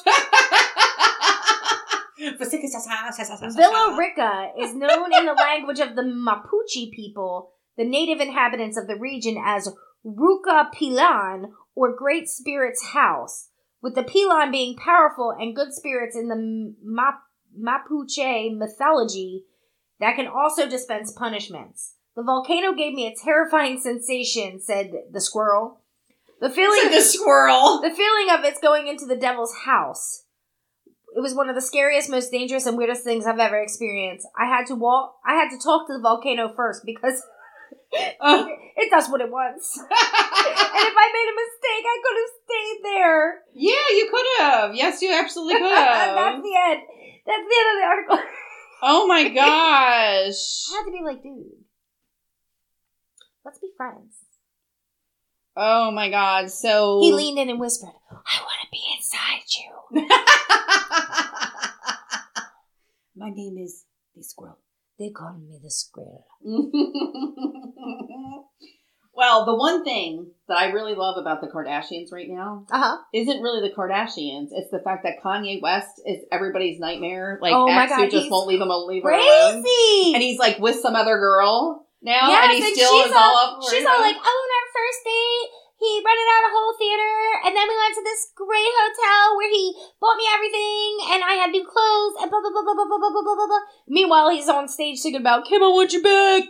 Villa 3.55 3.97
Rica 3.97 4.51
is 4.59 4.75
known 4.75 5.15
in 5.15 5.27
the 5.27 5.33
language 5.33 5.79
of 5.79 5.95
the 5.95 6.03
Mapuche 6.03 6.91
people, 6.91 7.53
the 7.77 7.85
native 7.85 8.21
inhabitants 8.21 8.77
of 8.77 8.87
the 8.87 8.97
region, 8.97 9.41
as 9.43 9.69
Ruka 10.05 10.71
Pilan, 10.73 11.51
or 11.75 11.97
Great 11.97 12.29
Spirit's 12.29 12.89
House, 12.93 13.49
with 13.83 13.95
the 13.95 14.03
Pilan 14.03 14.51
being 14.51 14.77
powerful 14.77 15.35
and 15.39 15.57
good 15.57 15.73
spirits 15.73 16.17
in 16.17 16.29
the 16.29 16.75
Map- 16.83 17.23
Mapuche 17.59 18.57
mythology 18.57 19.45
that 19.99 20.17
can 20.17 20.27
also 20.27 20.69
dispense 20.69 21.13
punishments. 21.13 21.95
The 22.17 22.23
volcano 22.23 22.73
gave 22.73 22.95
me 22.95 23.07
a 23.07 23.15
terrifying 23.15 23.81
sensation, 23.81 24.61
said 24.61 24.93
the 25.13 25.21
squirrel. 25.21 25.81
The 26.41 26.51
feeling 26.51 26.91
the 26.91 27.03
squirrel. 27.03 27.81
the 27.83 27.91
feeling 27.91 28.31
of 28.31 28.45
it's 28.45 28.61
going 28.61 28.89
into 28.89 29.07
the 29.07 29.17
devil's 29.17 29.55
house. 29.65 30.25
It 31.15 31.21
was 31.21 31.35
one 31.35 31.49
of 31.49 31.55
the 31.55 31.63
scariest, 31.63 32.09
most 32.09 32.31
dangerous, 32.31 32.67
and 32.67 32.79
weirdest 32.79 33.05
things 33.05 33.27
I've 33.27 33.39
ever 33.39 33.61
experienced. 33.61 34.27
I 34.39 34.47
had 34.47 34.67
to 34.67 34.75
walk. 34.75 35.17
I 35.27 35.35
had 35.35 35.51
to 35.51 35.59
talk 35.59 35.87
to 35.87 35.93
the 35.93 36.01
volcano 36.01 36.53
first 36.55 36.83
because 36.85 37.23
Uh, 37.93 38.47
it 38.77 38.91
does 38.91 39.09
what 39.11 39.21
it 39.21 39.31
wants. 39.31 39.77
and 39.79 39.87
if 39.91 40.95
I 40.97 41.11
made 41.13 41.29
a 41.29 41.37
mistake, 41.37 41.85
I 41.87 41.99
could 42.05 42.17
have 42.21 42.33
stayed 42.45 42.79
there. 42.85 43.43
yeah, 43.55 43.89
you 43.97 44.09
could 44.11 44.27
have. 44.45 44.75
Yes, 44.75 45.03
you 45.03 45.13
absolutely 45.13 45.55
could 45.61 45.73
have. 45.73 46.15
That's 46.15 46.43
the 46.43 46.55
end. 46.57 46.81
That's 47.27 47.45
the 47.49 47.57
end 47.59 47.69
of 47.71 47.77
the 47.81 47.87
article. 47.87 48.19
oh 48.83 49.07
my 49.07 49.29
gosh. 49.29 50.69
I 50.71 50.77
had 50.79 50.85
to 50.85 50.93
be 50.93 51.03
like, 51.05 51.23
dude, 51.23 51.65
let's 53.45 53.59
be 53.59 53.71
friends. 53.77 54.15
Oh 55.57 55.91
my 55.91 56.09
god. 56.11 56.51
So 56.51 57.01
He 57.03 57.13
leaned 57.13 57.39
in 57.39 57.51
and 57.51 57.59
whispered, 57.61 57.91
"I 58.11 58.41
want 58.41 58.61
to 58.63 58.69
be 58.71 58.81
inside 58.97 59.45
you." 59.59 60.07
My 63.17 63.31
name 63.31 63.59
is 63.59 63.85
the 64.17 64.23
squirrel. 64.23 64.59
They 64.99 65.11
call 65.11 65.35
me 65.35 65.59
the 65.63 65.71
squirrel. 65.71 66.25
well, 69.15 69.45
the 69.45 69.55
one 69.55 69.85
thing 69.85 70.31
that 70.49 70.59
I 70.59 70.71
really 70.71 70.95
love 70.95 71.17
about 71.19 71.41
the 71.41 71.49
Kardashians 71.49 72.13
right 72.13 72.29
now 72.29 72.67
Uh 72.71 72.79
huh. 72.81 72.99
isn't 73.13 73.43
really 73.43 73.69
the 73.69 73.75
Kardashians. 73.75 74.49
It's 74.53 74.71
the 74.71 74.81
fact 74.83 75.03
that 75.05 75.21
Kanye 75.23 75.61
West 75.61 76.01
is 76.07 76.25
everybody's 76.33 76.81
nightmare. 76.81 77.39
Like 77.43 77.53
Oh 77.55 77.67
my 77.67 77.85
ex 77.85 77.93
God, 77.93 78.05
who 78.05 78.11
just 78.11 78.31
won't 78.31 78.49
leave 78.49 78.61
him 78.61 78.69
leave 78.69 79.03
her 79.03 79.11
alone. 79.11 79.63
Crazy. 79.63 80.15
And 80.15 80.23
he's 80.23 80.39
like 80.39 80.59
with 80.59 80.77
some 80.81 80.97
other 80.97 81.19
girl 81.19 81.87
now, 82.03 82.31
Yes, 82.31 82.45
and 82.45 82.53
he 82.53 82.63
and 82.65 82.75
still 82.77 82.97
she's 83.03 83.07
is 83.11 83.13
all 83.13 83.37
up. 83.37 83.53
all, 83.57 83.63
for 83.63 83.71
she's 83.77 83.85
all 83.87 84.01
like, 84.01 84.17
oh, 84.17 84.21
on 84.21 84.49
our 84.57 84.69
first 84.73 85.05
date, 85.05 85.49
he 85.81 85.91
rented 86.05 86.29
out 86.29 86.45
a 86.49 86.53
whole 86.53 86.77
theater, 86.77 87.15
and 87.49 87.57
then 87.57 87.65
we 87.67 87.77
went 87.81 87.95
to 87.97 88.05
this 88.05 88.29
great 88.37 88.73
hotel 88.85 89.35
where 89.41 89.49
he 89.49 89.73
bought 90.01 90.21
me 90.21 90.29
everything, 90.29 90.91
and 91.17 91.25
I 91.25 91.41
had 91.41 91.51
new 91.51 91.65
clothes, 91.65 92.21
and 92.21 92.29
blah 92.31 92.41
blah 92.45 92.53
blah 92.53 92.63
blah 92.63 92.77
blah 92.77 92.85
blah 92.85 93.01
blah 93.01 93.25
blah 93.25 93.35
blah. 93.35 93.49
blah. 93.49 93.65
Meanwhile, 93.89 94.29
he's 94.31 94.49
on 94.49 94.69
stage 94.69 94.99
singing 95.01 95.21
about 95.25 95.47
Kim, 95.49 95.63
I 95.65 95.69
want 95.73 95.93
you 95.93 96.03
back. 96.05 96.45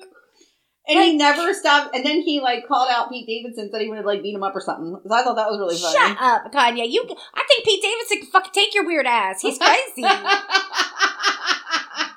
and 0.88 0.98
he 0.98 1.14
never 1.16 1.54
stopped. 1.54 1.94
And 1.94 2.04
then 2.04 2.22
he 2.22 2.40
like 2.40 2.66
called 2.66 2.88
out 2.90 3.08
Pete 3.10 3.26
Davidson, 3.28 3.70
said 3.70 3.80
he 3.80 3.88
would 3.88 4.04
like 4.04 4.22
beat 4.22 4.34
him 4.34 4.42
up 4.42 4.56
or 4.56 4.60
something. 4.60 4.98
So 5.06 5.14
I 5.14 5.22
thought 5.22 5.36
that 5.36 5.48
was 5.48 5.60
really 5.60 5.78
funny. 5.78 5.94
Shut 5.94 6.18
up, 6.20 6.50
Kanye. 6.52 6.90
You, 6.90 7.06
I 7.34 7.44
think 7.46 7.64
Pete 7.64 7.80
Davidson 7.82 8.18
can 8.22 8.30
fucking 8.34 8.52
take 8.52 8.74
your 8.74 8.84
weird 8.84 9.06
ass. 9.06 9.40
He's 9.42 9.58
crazy, 9.58 10.02
and 10.02 10.10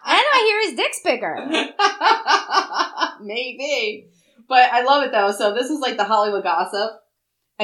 I 0.06 0.44
hear 0.48 0.62
his 0.70 0.76
dick's 0.76 1.02
bigger. 1.04 1.36
Maybe. 3.24 4.08
But 4.50 4.72
I 4.74 4.82
love 4.84 5.04
it 5.04 5.12
though. 5.12 5.32
So 5.32 5.54
this 5.54 5.70
is 5.70 5.80
like 5.80 5.98
the 5.98 6.04
Hollywood 6.04 6.44
gossip. 6.44 6.92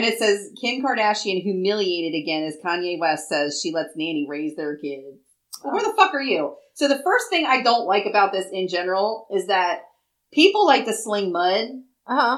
And 0.03 0.05
it 0.13 0.17
says 0.19 0.49
Kim 0.59 0.81
Kardashian 0.83 1.41
humiliated 1.41 2.17
again 2.19 2.43
as 2.43 2.57
Kanye 2.65 2.99
West 2.99 3.27
says 3.29 3.59
she 3.61 3.71
lets 3.73 3.89
Nanny 3.95 4.25
raise 4.29 4.55
their 4.55 4.77
kids. 4.77 5.19
Well, 5.63 5.73
where 5.73 5.83
the 5.83 5.93
fuck 5.97 6.13
are 6.13 6.21
you? 6.21 6.55
So 6.75 6.87
the 6.87 7.01
first 7.03 7.25
thing 7.29 7.45
I 7.45 7.61
don't 7.61 7.85
like 7.85 8.05
about 8.05 8.31
this 8.31 8.47
in 8.51 8.67
general 8.69 9.27
is 9.35 9.47
that 9.47 9.79
people 10.33 10.65
like 10.65 10.85
to 10.85 10.93
sling 10.93 11.31
mud. 11.33 11.65
Uh 12.07 12.15
huh. 12.15 12.37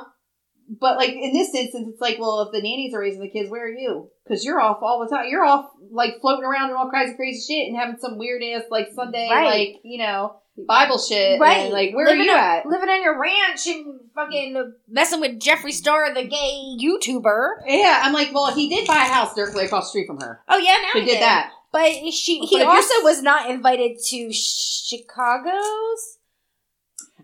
But 0.79 0.97
like 0.97 1.11
in 1.11 1.33
this 1.33 1.53
instance, 1.53 1.89
it's 1.91 2.01
like, 2.01 2.17
well, 2.17 2.41
if 2.41 2.51
the 2.51 2.61
nannies 2.61 2.93
are 2.95 2.99
raising 3.01 3.21
the 3.21 3.29
kids, 3.29 3.49
where 3.49 3.65
are 3.65 3.69
you? 3.69 4.09
Because 4.25 4.43
you're 4.45 4.59
off 4.59 4.77
all 4.81 5.05
the 5.05 5.15
time. 5.15 5.25
You're 5.29 5.45
off 5.45 5.65
like 5.91 6.15
floating 6.21 6.45
around 6.45 6.69
in 6.71 6.75
all 6.77 6.89
kinds 6.89 7.11
of 7.11 7.17
crazy 7.17 7.53
shit 7.53 7.67
and 7.67 7.77
having 7.77 7.97
some 7.99 8.17
weird 8.17 8.41
ass 8.41 8.63
like 8.71 8.87
Sunday 8.95 9.27
Right. 9.29 9.45
like 9.45 9.81
you 9.83 9.99
know 10.03 10.40
Bible 10.57 10.97
shit. 10.97 11.39
Right. 11.39 11.65
And, 11.65 11.73
like 11.73 11.93
where 11.93 12.05
living 12.05 12.21
are 12.21 12.25
you 12.25 12.31
on, 12.31 12.37
at? 12.39 12.65
Living 12.65 12.89
on 12.89 13.01
your 13.01 13.19
ranch 13.19 13.67
and 13.67 13.99
fucking 14.13 14.73
messing 14.87 15.21
with 15.21 15.39
Jeffree 15.39 15.71
Star, 15.71 16.13
the 16.13 16.23
gay 16.23 16.77
YouTuber. 16.79 17.61
Yeah, 17.65 18.01
I'm 18.03 18.13
like, 18.13 18.33
well, 18.33 18.53
he 18.53 18.69
did 18.69 18.87
buy 18.87 18.95
a 18.95 19.13
house 19.13 19.33
directly 19.33 19.65
across 19.65 19.85
the 19.85 19.89
street 19.89 20.07
from 20.07 20.19
her. 20.19 20.41
Oh 20.49 20.57
yeah, 20.57 20.75
now 20.81 20.91
He 20.93 21.01
he 21.01 21.05
did 21.05 21.21
that. 21.21 21.51
But 21.71 21.87
she, 22.11 22.39
he 22.39 22.59
if 22.59 22.67
also 22.67 22.93
was 23.03 23.21
not 23.21 23.49
invited 23.49 23.97
to 24.07 24.33
Chicago's. 24.33 25.53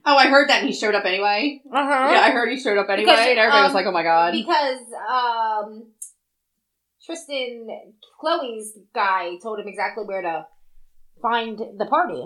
Oh, 0.06 0.16
I 0.16 0.28
heard 0.30 0.48
that 0.48 0.60
and 0.60 0.70
he 0.70 0.74
showed 0.74 0.96
up 0.96 1.04
anyway. 1.04 1.62
Uh 1.70 1.86
huh. 1.86 2.10
Yeah, 2.14 2.22
I 2.22 2.32
heard 2.32 2.50
he 2.50 2.58
showed 2.58 2.78
up 2.78 2.90
anyway, 2.90 3.12
Because, 3.12 3.28
and 3.28 3.40
everybody 3.40 3.64
was 3.64 3.72
um, 3.72 3.76
like, 3.76 3.86
"Oh 3.88 3.92
my 3.92 4.04
god!" 4.04 4.32
Because 4.32 4.80
um, 5.12 5.88
Tristan, 7.06 7.68
Khloé's 8.24 8.78
guy, 8.96 9.36
told 9.44 9.60
him 9.60 9.68
exactly 9.68 10.06
where 10.06 10.22
to 10.22 10.48
find 11.22 11.60
the 11.60 11.86
party. 11.86 12.24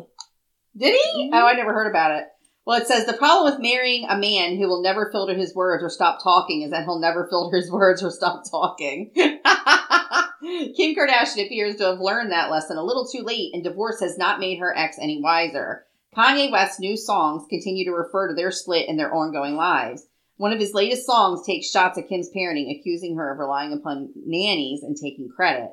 Did 0.78 0.96
he? 0.96 1.30
Mhm. 1.30 1.30
Oh, 1.34 1.46
I 1.48 1.54
never 1.54 1.74
heard 1.74 1.90
about 1.90 2.12
it. 2.20 2.26
Well, 2.66 2.80
it 2.80 2.88
says 2.88 3.06
the 3.06 3.14
problem 3.14 3.52
with 3.52 3.62
marrying 3.62 4.06
a 4.08 4.18
man 4.18 4.56
who 4.58 4.68
will 4.68 4.82
never 4.84 5.10
filter 5.12 5.34
his 5.34 5.56
words 5.56 5.84
or 5.84 5.90
stop 5.90 6.22
talking 6.24 6.62
is 6.62 6.72
that 6.72 6.84
he'll 6.84 7.00
never 7.00 7.28
filter 7.28 7.58
his 7.58 7.72
words 7.72 8.04
or 8.04 8.12
stop 8.12 8.44
talking. 8.50 9.12
Kim 9.16 10.96
Kardashian 10.96 11.46
appears 11.46 11.76
to 11.78 11.86
have 11.86 12.00
learned 12.00 12.32
that 12.32 12.50
lesson 12.52 12.78
a 12.78 12.84
little 12.84 13.08
too 13.08 13.24
late, 13.24 13.54
and 13.54 13.64
divorce 13.64 14.00
has 14.00 14.18
not 14.18 14.40
made 14.40 14.60
her 14.60 14.76
ex 14.76 14.98
any 15.00 15.22
wiser. 15.22 15.86
Kanye 16.16 16.52
West's 16.52 16.80
new 16.80 16.98
songs 16.98 17.44
continue 17.50 17.86
to 17.86 17.96
refer 17.96 18.28
to 18.28 18.34
their 18.34 18.52
split 18.52 18.90
and 18.90 19.00
their 19.00 19.14
ongoing 19.14 19.56
lives. 19.56 20.08
One 20.38 20.52
of 20.52 20.60
his 20.60 20.74
latest 20.74 21.06
songs 21.06 21.46
takes 21.46 21.70
shots 21.70 21.98
at 21.98 22.10
Kim's 22.10 22.30
parenting, 22.36 22.76
accusing 22.80 23.16
her 23.18 23.32
of 23.32 23.40
relying 23.40 23.74
upon 23.74 24.12
nannies 24.16 24.82
and 24.84 24.96
taking 24.96 25.30
credit. 25.30 25.70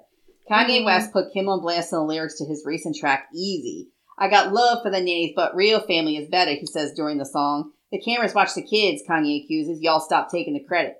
Kanye 0.51 0.81
Mhm. 0.81 0.85
West 0.85 1.13
put 1.13 1.33
Kim 1.33 1.49
on 1.49 1.61
blast 1.61 1.93
in 1.93 1.99
the 1.99 2.05
lyrics 2.05 2.39
to 2.39 2.45
his 2.45 2.65
recent 2.65 2.95
track, 2.97 3.29
Easy. 3.35 3.89
I 4.19 4.29
got 4.29 4.53
love 4.53 4.83
for 4.83 4.91
the 4.91 4.99
nannies, 4.99 5.33
but 5.37 5.55
real 5.55 5.81
family 5.81 6.17
is 6.17 6.29
better, 6.29 6.53
he 6.53 6.67
says 6.67 6.93
during 6.95 7.19
the 7.19 7.25
song. 7.25 7.73
The 7.93 8.01
cameras 8.01 8.35
watch 8.35 8.55
the 8.55 8.63
kids, 8.63 9.03
Kanye 9.09 9.45
accuses. 9.45 9.81
Y'all 9.81 10.01
stop 10.01 10.31
taking 10.31 10.55
the 10.55 10.65
credit. 10.65 10.97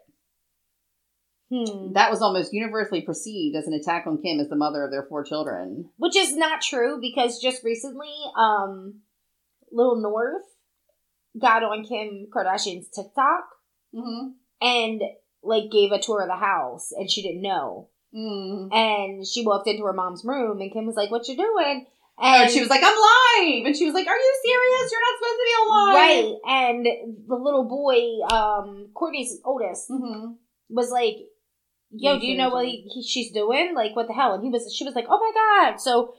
Hmm. 1.51 1.93
That 1.95 2.11
was 2.11 2.21
almost 2.23 2.53
universally 2.53 3.01
perceived 3.03 3.57
as 3.57 3.67
an 3.67 3.73
attack 3.73 4.07
on 4.07 4.21
Kim 4.23 4.39
as 4.39 4.49
the 4.49 4.57
mother 4.57 4.85
of 4.85 4.91
their 4.91 5.07
four 5.09 5.25
children. 5.25 5.91
Which 5.97 6.17
is 6.17 6.37
not 6.37 6.61
true 6.61 6.99
because 7.01 7.41
just 7.41 7.65
recently, 7.65 8.13
um, 8.39 9.01
Little 9.73 10.01
North 10.01 10.45
got 11.39 11.63
on 11.63 11.85
Kim 11.85 12.29
Kardashian's 12.35 12.89
TikTok 12.89 13.45
Mm-hmm. 13.95 14.29
and 14.61 15.01
like 15.43 15.71
gave 15.71 15.93
a 15.93 15.99
tour 15.99 16.21
of 16.21 16.29
the 16.29 16.37
house 16.37 16.93
and 16.93 17.11
she 17.11 17.23
didn't 17.23 17.41
know. 17.41 17.89
Mm. 18.15 18.71
And 18.71 19.27
she 19.27 19.47
walked 19.47 19.67
into 19.67 19.85
her 19.85 19.95
mom's 19.95 20.25
room 20.27 20.61
and 20.61 20.71
Kim 20.71 20.85
was 20.85 20.95
like, 20.95 21.11
What 21.11 21.27
you 21.27 21.37
doing? 21.37 21.87
And 22.21 22.51
she 22.51 22.61
was 22.61 22.69
like, 22.71 22.83
I'm 22.85 22.95
live! 22.97 23.67
And 23.67 23.77
she 23.77 23.85
was 23.85 23.95
like, 23.95 24.07
Are 24.07 24.17
you 24.17 24.35
serious? 24.43 24.91
You're 24.93 25.01
not 25.01 25.19
supposed 25.19 25.39
to 25.39 25.45
be 25.45 25.57
alive! 25.65 25.95
Right. 25.95 26.35
And 26.49 26.87
the 27.29 27.37
little 27.37 27.69
boy, 27.69 28.35
um, 28.35 28.89
Kourtney's 28.95 29.39
oldest, 29.45 29.91
Mm-hmm. 29.91 30.33
was 30.71 30.91
like, 30.91 31.17
Yo, 31.91 32.19
do 32.19 32.27
you 32.27 32.37
know 32.37 32.51
what 32.51 32.67
he, 32.67 32.87
he, 32.93 33.03
she's 33.03 33.33
doing? 33.33 33.73
Like, 33.75 33.97
what 33.97 34.09
the 34.09 34.15
hell? 34.15 34.35
And 34.35 34.43
he 34.45 34.51
was, 34.51 34.75
she 34.75 34.85
was 34.85 34.95
like, 34.95 35.07
Oh 35.09 35.19
my 35.19 35.71
God. 35.71 35.81
So 35.81 36.15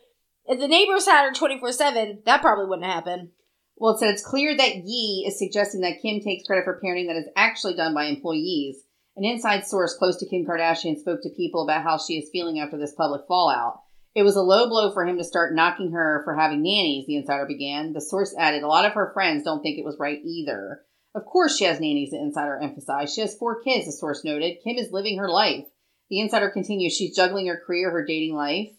if 0.45 0.59
the 0.59 0.67
neighbors 0.67 1.05
had 1.05 1.27
her 1.27 1.33
24 1.33 1.71
7, 1.73 2.23
that 2.25 2.41
probably 2.41 2.65
wouldn't 2.65 2.87
happen. 2.87 3.31
Well, 3.75 3.93
it 3.93 3.99
said 3.99 4.09
it's 4.09 4.25
clear 4.25 4.55
that 4.57 4.75
Ye 4.83 5.25
is 5.27 5.37
suggesting 5.39 5.81
that 5.81 6.01
Kim 6.01 6.19
takes 6.21 6.45
credit 6.47 6.65
for 6.65 6.81
parenting 6.83 7.07
that 7.07 7.15
is 7.17 7.29
actually 7.35 7.75
done 7.75 7.93
by 7.93 8.05
employees. 8.05 8.77
An 9.15 9.23
inside 9.25 9.65
source 9.65 9.95
close 9.97 10.17
to 10.17 10.27
Kim 10.27 10.45
Kardashian 10.45 10.97
spoke 10.97 11.21
to 11.23 11.29
people 11.35 11.63
about 11.63 11.83
how 11.83 11.97
she 11.97 12.13
is 12.15 12.29
feeling 12.31 12.59
after 12.59 12.77
this 12.77 12.93
public 12.97 13.21
fallout. 13.27 13.81
It 14.15 14.23
was 14.23 14.35
a 14.35 14.41
low 14.41 14.67
blow 14.67 14.91
for 14.91 15.05
him 15.05 15.17
to 15.17 15.23
start 15.23 15.53
knocking 15.53 15.91
her 15.91 16.21
for 16.23 16.35
having 16.35 16.63
nannies, 16.63 17.05
the 17.05 17.15
insider 17.15 17.45
began. 17.45 17.93
The 17.93 18.01
source 18.01 18.35
added, 18.37 18.63
a 18.63 18.67
lot 18.67 18.85
of 18.85 18.93
her 18.93 19.11
friends 19.13 19.43
don't 19.43 19.61
think 19.61 19.77
it 19.77 19.85
was 19.85 19.97
right 19.99 20.19
either. 20.23 20.81
Of 21.13 21.25
course 21.25 21.57
she 21.57 21.65
has 21.65 21.79
nannies, 21.79 22.11
the 22.11 22.19
insider 22.19 22.57
emphasized. 22.57 23.13
She 23.13 23.21
has 23.21 23.35
four 23.35 23.61
kids, 23.61 23.85
the 23.85 23.91
source 23.91 24.23
noted. 24.23 24.57
Kim 24.63 24.77
is 24.77 24.91
living 24.91 25.17
her 25.17 25.29
life. 25.29 25.65
The 26.09 26.19
insider 26.19 26.49
continues, 26.49 26.95
she's 26.95 27.15
juggling 27.15 27.47
her 27.47 27.61
career, 27.65 27.91
her 27.91 28.05
dating 28.05 28.35
life. 28.35 28.71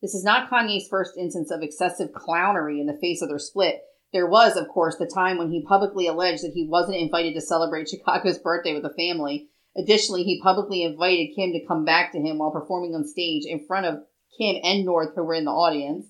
This 0.00 0.14
is 0.14 0.24
not 0.24 0.48
Kanye's 0.48 0.88
first 0.88 1.18
instance 1.18 1.50
of 1.50 1.62
excessive 1.62 2.12
clownery 2.12 2.80
in 2.80 2.86
the 2.86 2.98
face 2.98 3.20
of 3.20 3.28
their 3.28 3.38
split. 3.38 3.82
There 4.12 4.26
was, 4.26 4.56
of 4.56 4.68
course, 4.68 4.96
the 4.96 5.10
time 5.12 5.36
when 5.36 5.50
he 5.50 5.66
publicly 5.66 6.06
alleged 6.06 6.42
that 6.44 6.52
he 6.54 6.66
wasn't 6.66 6.96
invited 6.96 7.34
to 7.34 7.40
celebrate 7.40 7.88
Chicago's 7.90 8.38
birthday 8.38 8.72
with 8.72 8.84
the 8.84 8.94
family. 8.94 9.48
Additionally, 9.76 10.22
he 10.22 10.40
publicly 10.40 10.82
invited 10.82 11.34
Kim 11.36 11.52
to 11.52 11.66
come 11.66 11.84
back 11.84 12.12
to 12.12 12.18
him 12.18 12.38
while 12.38 12.50
performing 12.50 12.94
on 12.94 13.04
stage 13.04 13.44
in 13.44 13.66
front 13.66 13.86
of 13.86 14.00
Kim 14.36 14.56
and 14.62 14.84
North, 14.84 15.14
who 15.14 15.24
were 15.24 15.34
in 15.34 15.44
the 15.44 15.50
audience. 15.50 16.06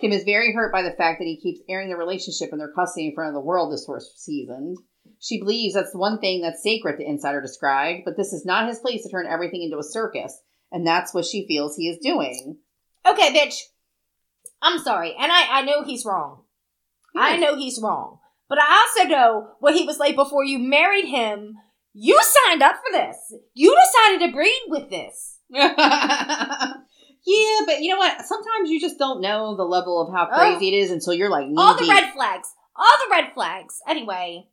Kim 0.00 0.12
is 0.12 0.24
very 0.24 0.52
hurt 0.52 0.72
by 0.72 0.82
the 0.82 0.90
fact 0.90 1.20
that 1.20 1.26
he 1.26 1.40
keeps 1.40 1.60
airing 1.68 1.88
the 1.88 1.96
relationship 1.96 2.50
and 2.50 2.60
their 2.60 2.72
custody 2.72 3.06
in 3.06 3.14
front 3.14 3.28
of 3.28 3.34
the 3.34 3.46
world 3.46 3.72
this 3.72 3.86
first 3.86 4.20
season. 4.20 4.76
She 5.20 5.38
believes 5.38 5.74
that's 5.74 5.92
the 5.92 5.98
one 5.98 6.18
thing 6.18 6.42
that's 6.42 6.62
sacred, 6.62 6.98
the 6.98 7.06
insider 7.06 7.40
described, 7.40 8.02
but 8.04 8.16
this 8.16 8.32
is 8.32 8.44
not 8.44 8.68
his 8.68 8.80
place 8.80 9.04
to 9.04 9.08
turn 9.08 9.26
everything 9.26 9.62
into 9.62 9.78
a 9.78 9.84
circus, 9.84 10.36
and 10.72 10.84
that's 10.84 11.14
what 11.14 11.24
she 11.24 11.46
feels 11.46 11.76
he 11.76 11.88
is 11.88 11.98
doing. 12.02 12.58
Okay, 13.06 13.32
bitch. 13.32 13.54
I'm 14.60 14.78
sorry, 14.78 15.14
and 15.18 15.30
I 15.30 15.60
I 15.60 15.62
know 15.62 15.82
he's 15.84 16.04
wrong. 16.04 16.42
I 17.16 17.36
know 17.36 17.56
he's 17.56 17.80
wrong, 17.82 18.18
but 18.48 18.58
I 18.58 18.86
also 18.98 19.08
know 19.08 19.50
what 19.60 19.74
he 19.74 19.84
was 19.84 19.98
like 19.98 20.16
before 20.16 20.44
you 20.44 20.58
married 20.58 21.06
him. 21.06 21.54
You 21.94 22.20
signed 22.22 22.62
up 22.62 22.76
for 22.76 22.92
this. 22.92 23.16
You 23.54 23.76
decided 23.76 24.26
to 24.26 24.32
breed 24.32 24.62
with 24.68 24.88
this. 24.90 25.38
yeah, 27.24 27.60
but 27.66 27.80
you 27.82 27.90
know 27.92 27.98
what? 27.98 28.24
Sometimes 28.24 28.70
you 28.70 28.80
just 28.80 28.98
don't 28.98 29.20
know 29.20 29.56
the 29.56 29.64
level 29.64 30.00
of 30.00 30.12
how 30.14 30.28
Oh. 30.30 30.36
crazy 30.36 30.68
it 30.68 30.74
is 30.82 30.90
until 30.90 31.14
you're 31.14 31.30
like 31.30 31.46
All 31.56 31.76
the 31.76 31.88
red 31.88 32.12
flags. 32.12 32.48
All 32.76 32.86
the 33.04 33.10
red 33.10 33.32
flags. 33.34 33.80
Anyway, 33.88 34.46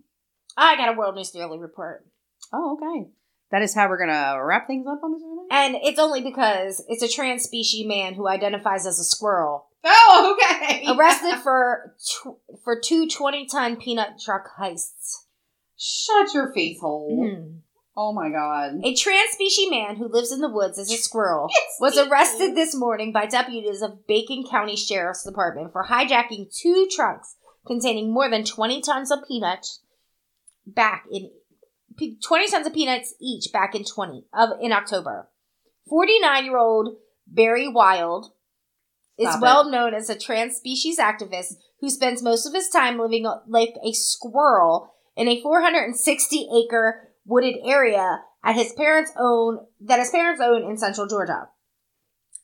I 0.57 0.75
got 0.75 0.89
a 0.89 0.97
World 0.97 1.15
News 1.15 1.31
Daily 1.31 1.57
report. 1.59 2.05
Oh, 2.53 2.77
okay. 2.81 3.09
That 3.51 3.61
is 3.63 3.73
how 3.73 3.89
we're 3.89 3.97
gonna 3.97 4.43
wrap 4.43 4.67
things 4.67 4.85
up 4.87 4.99
on 5.03 5.11
this. 5.13 5.21
one? 5.23 5.47
And 5.51 5.75
it's 5.83 5.99
only 5.99 6.21
because 6.21 6.83
it's 6.87 7.01
a 7.01 7.07
trans 7.07 7.43
species 7.43 7.87
man 7.87 8.13
who 8.13 8.27
identifies 8.27 8.85
as 8.85 8.99
a 8.99 9.03
squirrel. 9.03 9.67
Oh, 9.83 10.35
okay. 10.37 10.85
Arrested 10.89 11.35
for 11.39 11.95
tw- 11.97 12.37
for 12.63 12.79
two 12.79 13.07
20 13.07 13.45
ton 13.47 13.77
peanut 13.77 14.19
truck 14.23 14.49
heists. 14.59 15.23
Shut 15.77 16.33
your 16.33 16.53
face 16.53 16.79
hole. 16.79 17.17
Hmm. 17.35 17.57
Oh 18.01 18.13
my 18.13 18.29
god. 18.29 18.79
A 18.85 18.95
trans 18.95 19.31
species 19.31 19.69
man 19.69 19.97
who 19.97 20.07
lives 20.07 20.31
in 20.31 20.39
the 20.39 20.47
woods 20.47 20.79
as 20.79 20.89
a 20.89 20.95
squirrel 20.95 21.49
was 21.81 21.97
arrested 21.97 22.55
this 22.55 22.73
morning 22.73 23.11
by 23.11 23.25
deputies 23.25 23.81
of 23.81 24.07
Bacon 24.07 24.45
County 24.49 24.77
Sheriff's 24.77 25.25
Department 25.25 25.73
for 25.73 25.83
hijacking 25.83 26.47
two 26.55 26.87
trucks 26.89 27.35
containing 27.67 28.13
more 28.13 28.29
than 28.29 28.45
20 28.45 28.79
tons 28.79 29.11
of 29.11 29.27
peanuts 29.27 29.81
back 30.65 31.07
in 31.11 31.29
20 32.23 32.47
tons 32.47 32.65
of 32.65 32.73
peanuts 32.73 33.15
each 33.19 33.51
back 33.51 33.75
in 33.75 33.83
20 33.83 34.23
of 34.33 34.51
in 34.61 34.71
October. 34.71 35.27
49-year-old 35.91 36.95
Barry 37.27 37.67
Wild 37.67 38.31
is 39.17 39.27
Stop 39.27 39.39
it. 39.39 39.41
well 39.41 39.69
known 39.69 39.93
as 39.93 40.09
a 40.09 40.17
trans 40.17 40.55
species 40.55 40.99
activist 40.99 41.55
who 41.81 41.89
spends 41.89 42.23
most 42.23 42.45
of 42.45 42.53
his 42.53 42.69
time 42.69 42.97
living 42.97 43.29
like 43.45 43.73
a 43.83 43.91
squirrel 43.91 44.93
in 45.17 45.27
a 45.27 45.41
460 45.41 46.47
acre 46.63 47.08
wooded 47.29 47.55
area 47.63 48.21
at 48.43 48.55
his 48.55 48.73
parents' 48.73 49.11
own 49.17 49.59
that 49.81 49.99
his 49.99 50.09
parents 50.09 50.41
own 50.41 50.69
in 50.69 50.77
central 50.77 51.07
Georgia. 51.07 51.49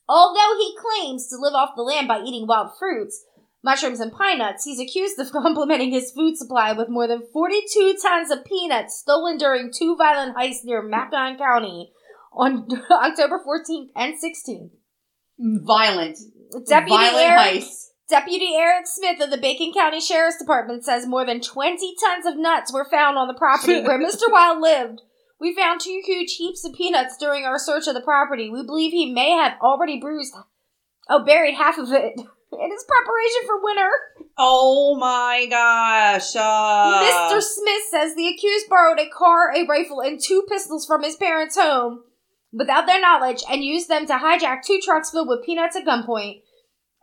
Although 0.08 0.56
he 0.58 0.76
claims 0.78 1.28
to 1.28 1.36
live 1.36 1.54
off 1.54 1.74
the 1.76 1.82
land 1.82 2.06
by 2.06 2.20
eating 2.20 2.46
wild 2.46 2.70
fruits, 2.78 3.24
mushrooms, 3.62 3.98
and 3.98 4.12
pine 4.12 4.38
nuts, 4.38 4.64
he's 4.64 4.80
accused 4.80 5.18
of 5.18 5.32
complementing 5.32 5.90
his 5.90 6.12
food 6.12 6.36
supply 6.36 6.72
with 6.72 6.88
more 6.88 7.08
than 7.08 7.26
42 7.32 7.96
tons 8.00 8.30
of 8.30 8.44
peanuts 8.44 8.98
stolen 8.98 9.36
during 9.36 9.72
two 9.72 9.96
violent 9.96 10.36
heists 10.36 10.64
near 10.64 10.82
Macon 10.82 11.36
County 11.36 11.92
on 12.32 12.68
October 12.90 13.40
14th 13.44 13.88
and 13.96 14.14
16th. 14.14 14.70
Violent. 15.38 16.18
Deputy 16.66 16.96
Violent 16.96 17.16
Eric, 17.16 17.62
heist. 17.62 17.85
Deputy 18.08 18.54
Eric 18.56 18.86
Smith 18.86 19.20
of 19.20 19.30
the 19.30 19.36
Bacon 19.36 19.72
County 19.72 20.00
Sheriff's 20.00 20.38
Department 20.38 20.84
says 20.84 21.06
more 21.06 21.26
than 21.26 21.40
20 21.40 21.94
tons 22.02 22.24
of 22.24 22.36
nuts 22.38 22.72
were 22.72 22.84
found 22.84 23.18
on 23.18 23.26
the 23.26 23.34
property 23.34 23.80
where 23.80 23.98
Mr. 24.04 24.30
Wild 24.30 24.60
lived. 24.60 25.02
We 25.40 25.54
found 25.54 25.80
two 25.80 26.00
huge 26.04 26.36
heaps 26.36 26.64
of 26.64 26.74
peanuts 26.74 27.16
during 27.18 27.44
our 27.44 27.58
search 27.58 27.86
of 27.88 27.94
the 27.94 28.00
property. 28.00 28.48
We 28.48 28.64
believe 28.64 28.92
he 28.92 29.12
may 29.12 29.30
have 29.30 29.54
already 29.60 29.98
bruised, 30.00 30.34
oh, 31.10 31.24
buried 31.24 31.54
half 31.54 31.78
of 31.78 31.90
it 31.92 32.14
in 32.52 32.70
his 32.70 32.84
preparation 32.84 33.42
for 33.46 33.62
winter. 33.62 33.90
Oh 34.38 34.96
my 34.96 35.46
gosh. 35.50 36.36
Uh, 36.36 37.02
Mr. 37.02 37.42
Smith 37.42 37.82
says 37.90 38.14
the 38.14 38.28
accused 38.28 38.68
borrowed 38.68 39.00
a 39.00 39.08
car, 39.08 39.52
a 39.52 39.66
rifle, 39.66 40.00
and 40.00 40.20
two 40.22 40.44
pistols 40.48 40.86
from 40.86 41.02
his 41.02 41.16
parents' 41.16 41.56
home 41.56 42.04
without 42.52 42.86
their 42.86 43.00
knowledge 43.00 43.42
and 43.50 43.64
used 43.64 43.88
them 43.88 44.06
to 44.06 44.14
hijack 44.14 44.62
two 44.62 44.80
trucks 44.82 45.10
filled 45.10 45.28
with 45.28 45.44
peanuts 45.44 45.76
at 45.76 45.84
gunpoint. 45.84 46.42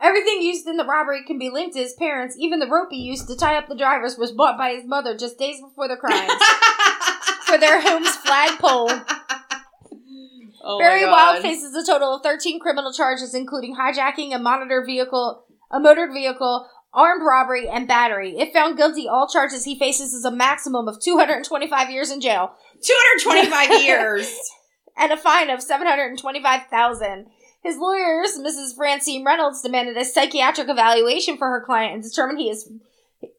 Everything 0.04 0.41
used 0.41 0.68
in 0.68 0.76
the 0.76 0.84
robbery 0.86 1.24
can 1.26 1.39
be 1.39 1.49
linked 1.49 1.76
to 1.76 1.82
his 1.82 1.93
parents. 1.93 2.36
Even 2.38 2.60
the 2.60 2.68
rope 2.68 2.89
he 2.91 2.97
used 2.97 3.28
to 3.30 3.38
tie 3.38 3.58
up 3.58 3.70
the 3.70 3.76
drivers 3.76 4.18
was 4.18 4.34
bought 4.34 4.58
by 4.58 4.74
his 4.74 4.86
mother 4.86 5.16
just 5.18 5.39
days 5.39 5.62
before 5.62 5.88
the 5.88 5.95
crimes 5.95 6.30
for 7.45 7.58
their 7.58 7.80
home's 7.80 8.14
flagpole. 8.18 8.91
oh 10.64 10.78
Barry 10.78 11.06
Wild 11.06 11.41
faces 11.41 11.74
a 11.74 11.89
total 11.89 12.18
of 12.18 12.24
13 12.24 12.60
criminal 12.60 12.91
charges, 12.91 13.34
including 13.34 13.78
hijacking 13.78 14.36
a 14.36 14.39
monitor 14.39 14.84
vehicle, 14.86 15.45
a 15.72 15.80
motored 15.80 16.12
vehicle, 16.12 16.68
armed 16.93 17.24
robbery, 17.26 17.70
and 17.70 17.88
battery. 17.88 18.36
If 18.38 18.51
found 18.51 18.76
guilty, 18.76 19.08
all 19.08 19.30
charges 19.30 19.64
he 19.64 19.80
faces 19.80 20.14
is 20.14 20.26
a 20.26 20.32
maximum 20.32 20.89
of 20.89 20.99
225 21.01 21.89
years 21.89 22.12
in 22.12 22.20
jail 22.20 22.51
225 22.82 23.82
years. 23.82 24.38
and 24.97 25.12
a 25.12 25.18
fine 25.18 25.49
of 25.49 25.62
725,000. 25.62 27.28
His 27.64 27.78
lawyers, 27.78 28.38
Mrs. 28.38 28.76
Francine 28.76 29.24
Reynolds, 29.24 29.61
demanded 29.61 29.95
a 29.95 30.03
psychiatric 30.03 30.68
evaluation 30.70 31.38
for 31.38 31.47
her 31.47 31.64
client 31.66 31.93
and 31.93 32.03
determined 32.03 32.39
he 32.39 32.49
is 32.49 32.70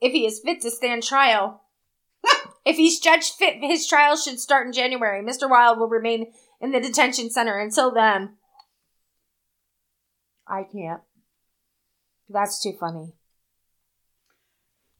if 0.00 0.12
he 0.12 0.26
is 0.26 0.40
fit 0.40 0.62
to 0.62 0.70
stand 0.70 1.02
trial. 1.02 1.62
if 2.64 2.76
he's 2.76 3.00
judged 3.00 3.34
fit, 3.34 3.56
his 3.60 3.86
trial 3.86 4.16
should 4.16 4.40
start 4.40 4.66
in 4.66 4.72
January. 4.72 5.22
Mr. 5.22 5.48
Wild 5.48 5.78
will 5.78 5.88
remain 5.88 6.32
in 6.58 6.72
the 6.72 6.80
detention 6.80 7.30
center 7.30 7.58
until 7.58 7.92
then. 7.92 8.36
I 10.48 10.62
can't. 10.62 11.02
That's 12.30 12.62
too 12.62 12.72
funny. 12.80 13.12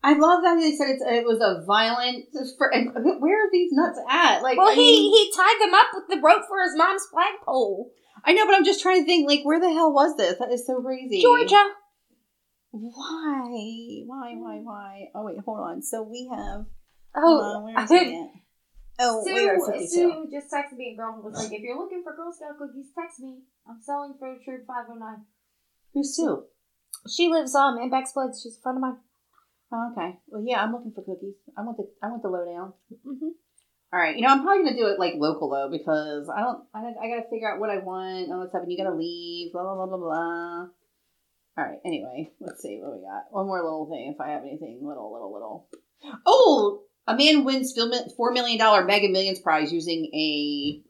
I 0.02 0.12
love 0.12 0.42
that 0.42 0.60
they 0.60 0.76
said 0.76 0.90
it's, 0.90 1.02
it 1.02 1.24
was 1.24 1.40
a 1.40 1.64
violent. 1.64 2.26
For, 2.58 2.70
where 3.20 3.46
are 3.46 3.50
these 3.50 3.72
nuts 3.72 3.98
at? 4.10 4.42
Like, 4.42 4.58
Well, 4.58 4.68
I 4.68 4.74
he 4.74 5.10
he 5.10 5.32
tied 5.34 5.56
them 5.62 5.72
up 5.72 5.86
with 5.94 6.08
the 6.08 6.20
rope 6.22 6.42
for 6.46 6.62
his 6.62 6.76
mom's 6.76 7.06
flagpole. 7.10 7.90
I 8.24 8.32
know, 8.32 8.46
but 8.46 8.54
I'm 8.54 8.64
just 8.64 8.80
trying 8.80 9.02
to 9.02 9.06
think. 9.06 9.28
Like, 9.28 9.44
where 9.44 9.60
the 9.60 9.72
hell 9.72 9.92
was 9.92 10.16
this? 10.16 10.38
That 10.38 10.50
is 10.50 10.66
so 10.66 10.80
crazy. 10.80 11.20
Georgia. 11.20 11.62
Why? 12.70 14.02
Why? 14.06 14.34
Why? 14.34 14.58
Why? 14.62 15.10
Oh 15.14 15.24
wait, 15.24 15.38
hold 15.44 15.60
on. 15.60 15.82
So 15.82 16.02
we 16.02 16.28
have. 16.34 16.66
Oh, 17.14 17.40
uh, 17.40 17.60
where 17.62 17.84
is 17.84 17.90
it? 17.90 18.30
Oh, 18.98 19.22
Sue, 19.24 19.34
we 19.34 19.48
are 19.48 19.58
52. 19.58 19.88
Sue 19.88 20.28
just 20.32 20.52
texted 20.52 20.76
me 20.76 20.88
and 20.88 20.98
girl 20.98 21.14
who 21.14 21.22
was 21.22 21.34
like, 21.34 21.52
if 21.52 21.62
you're 21.62 21.78
looking 21.78 22.02
for 22.04 22.14
Girl 22.14 22.32
Scout 22.32 22.58
cookies, 22.58 22.86
text 22.94 23.20
me. 23.20 23.42
I'm 23.68 23.80
selling 23.80 24.14
for 24.18 24.32
a 24.32 24.38
Troop 24.44 24.66
509. 24.66 25.24
Who's 25.94 26.14
Sue? 26.16 26.44
She 27.08 27.28
lives 27.28 27.54
um 27.54 27.78
in 27.78 27.90
Beck's 27.90 28.12
Woods. 28.14 28.40
She's 28.42 28.56
a 28.56 28.60
friend 28.60 28.78
of 28.78 28.82
mine. 28.82 28.96
Oh, 29.72 29.92
okay. 29.92 30.18
Well, 30.28 30.44
yeah, 30.46 30.62
I'm 30.62 30.72
looking 30.72 30.92
for 30.92 31.02
cookies. 31.02 31.34
I 31.56 31.62
want 31.62 31.76
the 31.76 31.90
I 32.02 32.08
want 32.08 32.22
the 32.22 32.28
lowdown. 32.28 32.72
Mm-hmm. 33.06 33.34
All 33.94 34.00
right, 34.00 34.16
you 34.16 34.22
know 34.22 34.28
I'm 34.28 34.42
probably 34.42 34.64
gonna 34.64 34.76
do 34.76 34.88
it 34.88 34.98
like 34.98 35.14
local 35.18 35.50
though 35.50 35.70
because 35.70 36.28
I 36.28 36.40
don't 36.40 36.64
I, 36.74 36.80
I 36.80 37.08
gotta 37.08 37.30
figure 37.30 37.48
out 37.48 37.60
what 37.60 37.70
I 37.70 37.78
want 37.78 38.28
and 38.28 38.42
that 38.42 38.48
stuff 38.48 38.62
and 38.64 38.72
you 38.72 38.76
gotta 38.76 38.96
leave 38.96 39.52
blah 39.52 39.62
blah 39.62 39.76
blah 39.76 39.86
blah 39.86 39.98
blah. 39.98 40.66
All 41.56 41.64
right. 41.64 41.78
Anyway, 41.84 42.32
let's 42.40 42.60
see 42.60 42.80
what 42.82 42.96
we 42.96 43.02
got. 43.02 43.30
One 43.30 43.46
more 43.46 43.62
little 43.62 43.88
thing 43.88 44.12
if 44.12 44.20
I 44.20 44.32
have 44.32 44.42
anything 44.42 44.80
little 44.82 45.12
little 45.12 45.32
little. 45.32 45.68
Oh, 46.26 46.82
a 47.06 47.16
man 47.16 47.44
wins 47.44 47.78
four 48.16 48.32
million 48.32 48.58
dollar 48.58 48.84
Mega 48.84 49.08
Millions 49.08 49.38
prize 49.38 49.72
using 49.72 50.10
a 50.12 50.82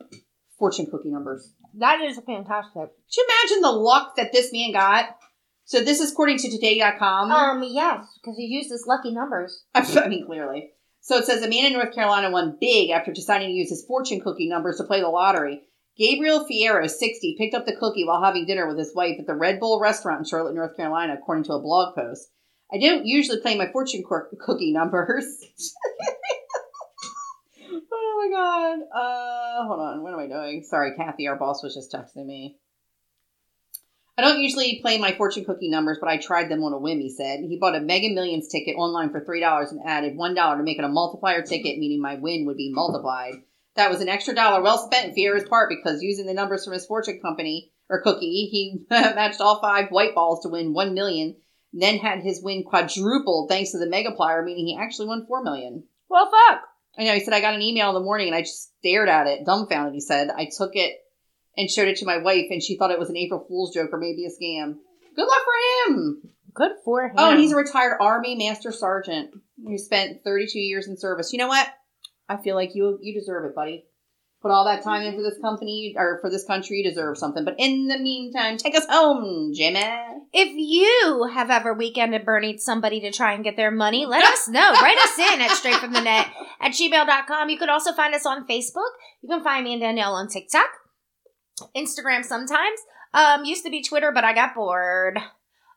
fortune 0.59 0.87
cookie 0.91 1.11
numbers. 1.11 1.53
That 1.75 2.01
is 2.01 2.19
fantastic. 2.25 2.73
Could 2.75 3.17
you 3.19 3.27
imagine 3.29 3.61
the 3.61 3.73
luck 3.73 4.17
that 4.17 4.33
this 4.33 4.51
man 4.51 4.73
got? 4.73 5.19
So 5.67 5.81
this 5.81 6.01
is 6.01 6.13
according 6.13 6.39
to 6.39 6.51
Today.com. 6.51 7.31
Um, 7.31 7.63
yes, 7.67 8.07
because 8.23 8.39
he 8.39 8.45
used 8.45 8.71
his 8.71 8.87
lucky 8.87 9.13
numbers. 9.13 9.65
I 9.75 10.09
mean, 10.09 10.25
clearly. 10.25 10.71
So 11.05 11.19
it 11.19 11.27
says 11.27 11.43
a 11.43 11.51
man 11.51 11.67
in 11.67 11.75
North 11.75 11.95
Carolina 11.95 12.31
won 12.31 12.57
big 12.59 12.89
after 12.89 13.13
deciding 13.13 13.49
to 13.49 13.55
use 13.55 13.69
his 13.69 13.85
fortune 13.85 14.23
cookie 14.23 14.49
numbers 14.49 14.79
to 14.79 14.85
play 14.85 15.03
the 15.03 15.09
lottery. 15.09 15.61
Gabriel 15.99 16.47
Fierro, 16.51 16.89
60, 16.89 17.35
picked 17.37 17.55
up 17.55 17.67
the 17.67 17.77
cookie 17.77 18.07
while 18.07 18.25
having 18.25 18.47
dinner 18.47 18.67
with 18.67 18.79
his 18.79 18.95
wife 18.95 19.17
at 19.21 19.27
the 19.27 19.35
Red 19.35 19.61
Bull 19.61 19.81
restaurant 19.81 20.21
in 20.21 20.25
Charlotte, 20.25 20.55
North 20.55 20.79
Carolina, 20.79 21.13
according 21.13 21.45
to 21.45 21.53
a 21.53 21.61
blog 21.61 21.95
post. 21.95 22.31
I 22.73 22.79
don't 22.79 23.05
usually 23.05 23.43
play 23.43 23.55
my 23.55 23.71
fortune 23.71 24.03
cookie 24.03 24.73
numbers. 24.73 25.27
oh 27.93 27.93
my 27.93 28.31
god. 28.33 28.79
Uh, 28.91 29.67
hold 29.67 29.81
on. 29.81 30.03
What 30.03 30.15
am 30.15 30.21
I 30.21 30.27
doing? 30.27 30.63
Sorry, 30.63 30.97
Kathy, 30.97 31.29
our 31.29 31.37
boss, 31.37 31.63
was 31.63 31.75
just 31.75 31.93
texting 31.93 32.25
me. 32.25 32.57
I 34.17 34.23
don't 34.23 34.41
usually 34.41 34.79
play 34.81 34.99
my 34.99 35.13
fortune 35.13 35.45
cookie 35.45 35.71
numbers, 35.71 35.99
but 36.01 36.09
I 36.09 36.19
tried 36.19 36.49
them 36.49 36.63
on 36.63 36.73
a 36.73 36.79
whim, 36.79 37.01
he 37.01 37.11
said. 37.11 37.41
He 37.41 37.59
bought 37.59 37.75
a 37.75 37.81
Mega 37.81 38.11
Millions 38.11 38.47
ticket 38.47 38.77
online 38.77 39.11
for 39.11 39.25
$3 39.25 39.71
and 39.73 39.81
added 39.85 40.17
$1 40.17 40.57
to 40.57 40.63
make 40.63 40.79
it 40.79 40.85
a 40.85 40.89
multiplier 40.89 41.43
ticket, 41.43 41.79
meaning 41.79 42.01
my 42.01 42.15
win 42.15 42.47
would 42.47 42.57
be 42.57 42.73
multiplied. 42.73 43.35
That 43.75 43.91
was 43.91 44.01
an 44.01 44.09
extra 44.09 44.35
dollar 44.35 44.63
well 44.63 44.79
spent 44.79 45.09
in 45.09 45.15
Fierro's 45.15 45.49
part 45.49 45.69
because 45.69 46.01
using 46.01 46.27
the 46.27 46.35
numbers 46.35 46.65
from 46.65 46.75
his 46.75 46.87
fortune 46.87 47.19
company 47.21 47.73
or 47.91 48.03
cookie, 48.03 48.49
he 48.53 48.85
matched 48.91 49.41
all 49.41 49.61
five 49.61 49.89
white 49.91 50.15
balls 50.15 50.43
to 50.43 50.49
win 50.49 50.75
$1 50.75 50.95
million. 50.95 51.35
then 51.73 51.99
had 51.99 52.21
his 52.21 52.41
win 52.41 52.63
quadrupled 52.63 53.51
thanks 53.51 53.73
to 53.73 53.79
the 53.79 53.87
Megaplier, 53.87 54.45
meaning 54.45 54.67
he 54.67 54.79
actually 54.81 55.09
won 55.09 55.27
four 55.27 55.43
million. 55.43 55.85
Well, 56.09 56.31
fuck. 56.31 56.61
I 56.97 57.03
know 57.03 57.15
he 57.15 57.21
said 57.21 57.35
I 57.35 57.41
got 57.41 57.55
an 57.55 57.63
email 57.63 57.89
in 57.89 57.95
the 57.95 58.01
morning 58.01 58.29
and 58.29 58.37
I 58.37 58.43
just 58.43 58.71
stared 58.79 59.09
at 59.09 59.27
it, 59.27 59.45
dumbfounded. 59.45 59.93
He 59.93 60.01
said 60.01 60.31
I 60.31 60.49
took 60.57 60.77
it 60.77 60.95
and 61.57 61.71
showed 61.71 61.89
it 61.89 61.97
to 61.99 62.07
my 62.07 62.19
wife, 62.19 62.47
and 62.51 62.63
she 62.63 62.77
thought 62.77 62.91
it 62.91 62.99
was 62.99 63.11
an 63.11 63.17
April 63.17 63.45
Fool's 63.49 63.75
joke 63.75 63.91
or 63.93 63.99
maybe 63.99 64.27
a 64.27 64.29
scam. 64.29 64.77
Good 65.15 65.27
luck 65.27 65.43
for 65.45 65.93
him. 65.93 66.23
Good 66.55 66.73
for 66.85 67.05
him. 67.05 67.15
Oh, 67.17 67.31
and 67.31 67.41
he's 67.41 67.53
a 67.53 67.57
retired 67.57 67.99
Army 68.01 68.37
Master 68.37 68.73
Sergeant 68.73 69.31
who 69.65 69.79
spent 69.79 70.23
32 70.25 70.59
years 70.59 70.87
in 70.87 70.97
service. 70.97 71.33
You 71.33 71.39
know 71.39 71.49
what? 71.49 71.69
I 72.29 72.37
feel 72.37 72.55
like 72.55 72.75
you 72.75 72.99
you 73.03 73.13
deserve 73.13 73.45
it, 73.45 73.55
buddy. 73.55 73.85
Put 74.45 74.51
all 74.51 74.67
that 74.67 74.85
time 74.85 75.03
in 75.03 75.15
for 75.15 75.23
this 75.23 75.39
company 75.41 75.95
or 75.97 76.19
for 76.21 76.29
this 76.29 76.45
country, 76.45 76.77
you 76.77 76.85
deserve 76.85 77.17
something. 77.17 77.47
But 77.47 77.55
in 77.59 77.89
the 77.89 77.99
meantime, 77.99 78.59
take 78.59 78.77
us 78.77 78.85
home, 78.87 79.53
Jimmy. 79.55 79.81
If 80.35 80.53
you 80.55 81.31
have 81.33 81.51
ever 81.51 81.75
weekended 81.75 82.27
Bernie 82.27 82.59
somebody 82.59 83.01
to 83.01 83.11
try 83.11 83.33
and 83.33 83.43
get 83.43 83.57
their 83.57 83.71
money, 83.71 84.05
let 84.05 84.23
us 84.23 84.47
know. 84.47 84.73
Write 84.73 84.99
us 84.99 85.19
in 85.19 85.41
at 85.41 85.51
straightfromthenet 85.51 86.29
at 86.61 86.73
gmail.com. 86.73 87.49
You 87.49 87.57
can 87.57 87.71
also 87.71 87.95
find 87.95 88.15
us 88.15 88.27
on 88.27 88.47
Facebook. 88.47 88.91
You 89.23 89.31
can 89.31 89.43
find 89.43 89.65
me 89.65 89.73
and 89.73 89.81
Danielle 89.81 90.13
on 90.13 90.29
TikTok, 90.29 90.69
Instagram 91.77 92.25
sometimes. 92.25 92.81
Um, 93.13 93.45
used 93.45 93.65
to 93.65 93.71
be 93.71 93.83
Twitter, 93.83 94.11
but 94.13 94.25
I 94.25 94.33
got 94.35 94.55
bored. 94.55 95.19
Um, 95.19 95.23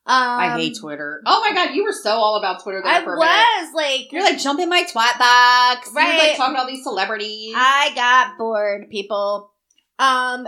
I 0.08 0.56
hate 0.56 0.78
Twitter. 0.80 1.22
Oh 1.26 1.42
my 1.42 1.54
god, 1.54 1.76
you 1.76 1.84
were 1.84 1.92
so 1.92 2.12
all 2.12 2.38
about 2.38 2.64
Twitter 2.64 2.82
there 2.84 2.94
I 2.94 3.04
for 3.04 3.16
a 3.16 3.20
minute. 3.20 3.30
was 3.60 3.74
like, 3.76 4.12
You're 4.12 4.24
like, 4.24 4.40
jumping 4.40 4.70
my 4.70 4.84
twat 4.84 5.20
box. 5.20 5.88
You're 5.94 5.96
Right. 5.96 6.30
like 6.30 6.38
talking 6.38 6.56
about 6.56 6.68
these 6.68 6.84
celebrities. 6.84 7.54
I 7.58 7.92
got 7.94 8.38
bored, 8.38 8.90
people. 8.90 9.52
Um, 10.00 10.48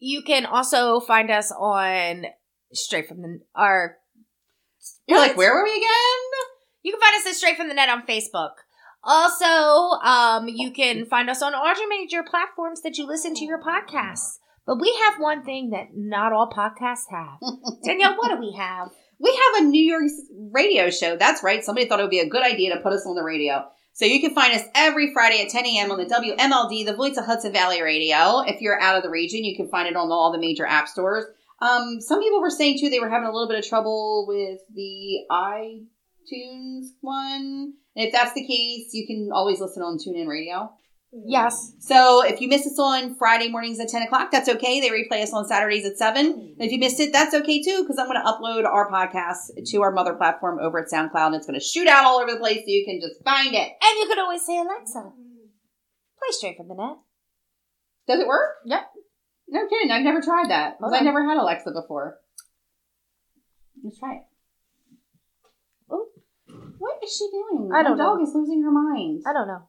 you 0.00 0.22
can 0.22 0.44
also 0.44 1.00
find 1.00 1.30
us 1.30 1.50
on 1.50 2.26
straight 2.74 3.08
from 3.08 3.22
the 3.22 3.40
our. 3.54 3.96
You're 5.06 5.18
like, 5.18 5.36
where 5.36 5.54
were 5.54 5.64
we 5.64 5.70
again? 5.70 5.88
You 6.82 6.92
can 6.92 7.00
find 7.00 7.16
us 7.20 7.26
at 7.26 7.34
straight 7.36 7.56
from 7.56 7.68
the 7.68 7.74
net 7.74 7.88
on 7.88 8.02
Facebook. 8.06 8.50
Also, 9.02 9.44
um, 10.06 10.46
you 10.48 10.70
can 10.72 11.06
find 11.06 11.30
us 11.30 11.40
on 11.42 11.54
all 11.54 11.74
your 11.78 11.88
major 11.88 12.22
platforms 12.22 12.82
that 12.82 12.98
you 12.98 13.06
listen 13.06 13.34
to 13.34 13.44
your 13.44 13.60
podcasts. 13.62 14.38
But 14.66 14.80
we 14.80 14.96
have 15.04 15.20
one 15.20 15.44
thing 15.44 15.70
that 15.70 15.88
not 15.94 16.32
all 16.32 16.50
podcasts 16.50 17.10
have. 17.10 17.38
Danielle, 17.84 18.16
what 18.16 18.30
do 18.30 18.40
we 18.40 18.52
have? 18.56 18.90
We 19.18 19.30
have 19.30 19.62
a 19.62 19.66
New 19.66 19.82
York 19.82 20.10
radio 20.52 20.90
show. 20.90 21.16
That's 21.16 21.42
right. 21.42 21.64
Somebody 21.64 21.86
thought 21.86 22.00
it 22.00 22.04
would 22.04 22.10
be 22.10 22.20
a 22.20 22.28
good 22.28 22.42
idea 22.44 22.74
to 22.74 22.80
put 22.80 22.92
us 22.92 23.06
on 23.06 23.14
the 23.14 23.22
radio. 23.22 23.64
So 23.92 24.06
you 24.06 24.20
can 24.20 24.34
find 24.34 24.52
us 24.54 24.66
every 24.74 25.12
Friday 25.12 25.40
at 25.40 25.50
10 25.50 25.66
a.m. 25.66 25.92
on 25.92 25.98
the 25.98 26.06
WMLD, 26.06 26.84
the 26.84 26.96
voice 26.96 27.16
of 27.16 27.26
Hudson 27.26 27.52
Valley 27.52 27.80
Radio. 27.80 28.40
If 28.40 28.60
you're 28.60 28.80
out 28.80 28.96
of 28.96 29.04
the 29.04 29.10
region, 29.10 29.44
you 29.44 29.54
can 29.54 29.68
find 29.68 29.86
it 29.86 29.94
on 29.94 30.10
all 30.10 30.32
the 30.32 30.38
major 30.38 30.66
app 30.66 30.88
stores. 30.88 31.24
Um, 31.60 32.00
some 32.00 32.20
people 32.20 32.40
were 32.40 32.50
saying 32.50 32.78
too 32.80 32.90
they 32.90 32.98
were 32.98 33.08
having 33.08 33.28
a 33.28 33.32
little 33.32 33.48
bit 33.48 33.58
of 33.58 33.66
trouble 33.66 34.26
with 34.26 34.58
the 34.74 35.24
iTunes 35.30 36.86
one. 37.00 37.74
And 37.94 38.06
if 38.06 38.12
that's 38.12 38.34
the 38.34 38.44
case, 38.44 38.90
you 38.92 39.06
can 39.06 39.30
always 39.32 39.60
listen 39.60 39.82
on 39.82 39.98
TuneIn 39.98 40.26
Radio. 40.26 40.72
Yes. 41.26 41.74
So 41.78 42.24
if 42.24 42.40
you 42.40 42.48
miss 42.48 42.66
us 42.66 42.78
on 42.78 43.14
Friday 43.14 43.48
mornings 43.48 43.78
at 43.78 43.88
10 43.88 44.02
o'clock, 44.02 44.30
that's 44.32 44.48
okay. 44.48 44.80
They 44.80 44.90
replay 44.90 45.22
us 45.22 45.32
on 45.32 45.46
Saturdays 45.46 45.86
at 45.86 45.96
7. 45.96 46.26
And 46.26 46.54
if 46.58 46.72
you 46.72 46.78
missed 46.78 46.98
it, 46.98 47.12
that's 47.12 47.34
okay 47.34 47.62
too, 47.62 47.82
because 47.82 47.98
I'm 47.98 48.06
going 48.08 48.20
to 48.20 48.26
upload 48.26 48.64
our 48.64 48.90
podcast 48.90 49.54
to 49.64 49.82
our 49.82 49.92
mother 49.92 50.14
platform 50.14 50.58
over 50.60 50.80
at 50.80 50.90
SoundCloud, 50.90 51.26
and 51.26 51.34
it's 51.36 51.46
going 51.46 51.58
to 51.58 51.64
shoot 51.64 51.86
out 51.86 52.04
all 52.04 52.18
over 52.18 52.32
the 52.32 52.38
place 52.38 52.58
so 52.58 52.64
you 52.66 52.84
can 52.84 53.00
just 53.00 53.22
find 53.22 53.54
it. 53.54 53.68
And 53.80 53.98
you 54.00 54.06
could 54.08 54.18
always 54.18 54.44
say, 54.44 54.58
Alexa, 54.58 55.02
play 55.02 56.28
straight 56.30 56.56
from 56.56 56.68
the 56.68 56.74
net. 56.74 56.96
Does 58.08 58.20
it 58.20 58.26
work? 58.26 58.56
Yep. 58.66 58.82
No 59.48 59.68
kidding. 59.68 59.92
I've 59.92 60.02
never 60.02 60.20
tried 60.20 60.50
that, 60.50 60.78
because 60.78 60.92
I 60.94 60.96
Okay. 60.96 61.04
never 61.04 61.24
had 61.28 61.38
Alexa 61.38 61.70
before. 61.70 62.18
Let's 63.84 63.98
try 63.98 64.14
it. 64.14 64.22
Oh. 65.90 66.06
What 66.78 66.98
is 67.04 67.14
she 67.16 67.28
doing? 67.30 67.70
I 67.72 67.82
don't 67.84 67.98
My 67.98 68.04
dog 68.04 68.20
is 68.22 68.32
losing 68.34 68.62
her 68.64 68.72
mind. 68.72 69.22
I 69.26 69.32
don't 69.32 69.46
know. 69.46 69.68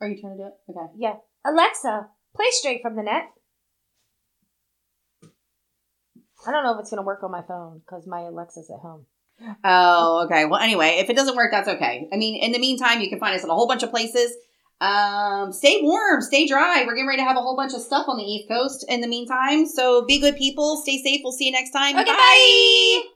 Are 0.00 0.08
you 0.08 0.20
trying 0.20 0.36
to 0.36 0.42
do 0.42 0.48
it? 0.48 0.54
Okay. 0.70 0.92
Yeah. 0.96 1.14
Alexa, 1.46 2.08
play 2.34 2.46
straight 2.50 2.82
from 2.82 2.96
the 2.96 3.02
net. 3.02 3.24
I 6.46 6.50
don't 6.50 6.64
know 6.64 6.74
if 6.74 6.80
it's 6.80 6.90
going 6.90 7.02
to 7.02 7.06
work 7.06 7.22
on 7.22 7.30
my 7.30 7.42
phone 7.42 7.80
because 7.80 8.06
my 8.06 8.20
Alexa's 8.22 8.70
at 8.70 8.80
home. 8.80 9.06
Oh, 9.64 10.26
okay. 10.26 10.44
Well, 10.44 10.60
anyway, 10.60 10.98
if 11.00 11.10
it 11.10 11.16
doesn't 11.16 11.36
work, 11.36 11.50
that's 11.50 11.68
okay. 11.68 12.08
I 12.12 12.16
mean, 12.16 12.42
in 12.42 12.52
the 12.52 12.58
meantime, 12.58 13.00
you 13.00 13.08
can 13.08 13.18
find 13.18 13.34
us 13.34 13.44
in 13.44 13.50
a 13.50 13.54
whole 13.54 13.66
bunch 13.66 13.82
of 13.82 13.90
places. 13.90 14.32
Um, 14.80 15.52
stay 15.52 15.80
warm, 15.82 16.20
stay 16.20 16.46
dry. 16.46 16.84
We're 16.86 16.94
getting 16.94 17.08
ready 17.08 17.22
to 17.22 17.26
have 17.26 17.36
a 17.36 17.40
whole 17.40 17.56
bunch 17.56 17.72
of 17.74 17.80
stuff 17.80 18.06
on 18.08 18.18
the 18.18 18.24
East 18.24 18.48
Coast 18.48 18.84
in 18.88 19.00
the 19.00 19.08
meantime. 19.08 19.66
So 19.66 20.04
be 20.04 20.20
good 20.20 20.36
people, 20.36 20.76
stay 20.82 21.02
safe. 21.02 21.20
We'll 21.24 21.32
see 21.32 21.46
you 21.46 21.52
next 21.52 21.70
time. 21.70 21.96
Okay, 21.96 22.04
bye. 22.04 23.13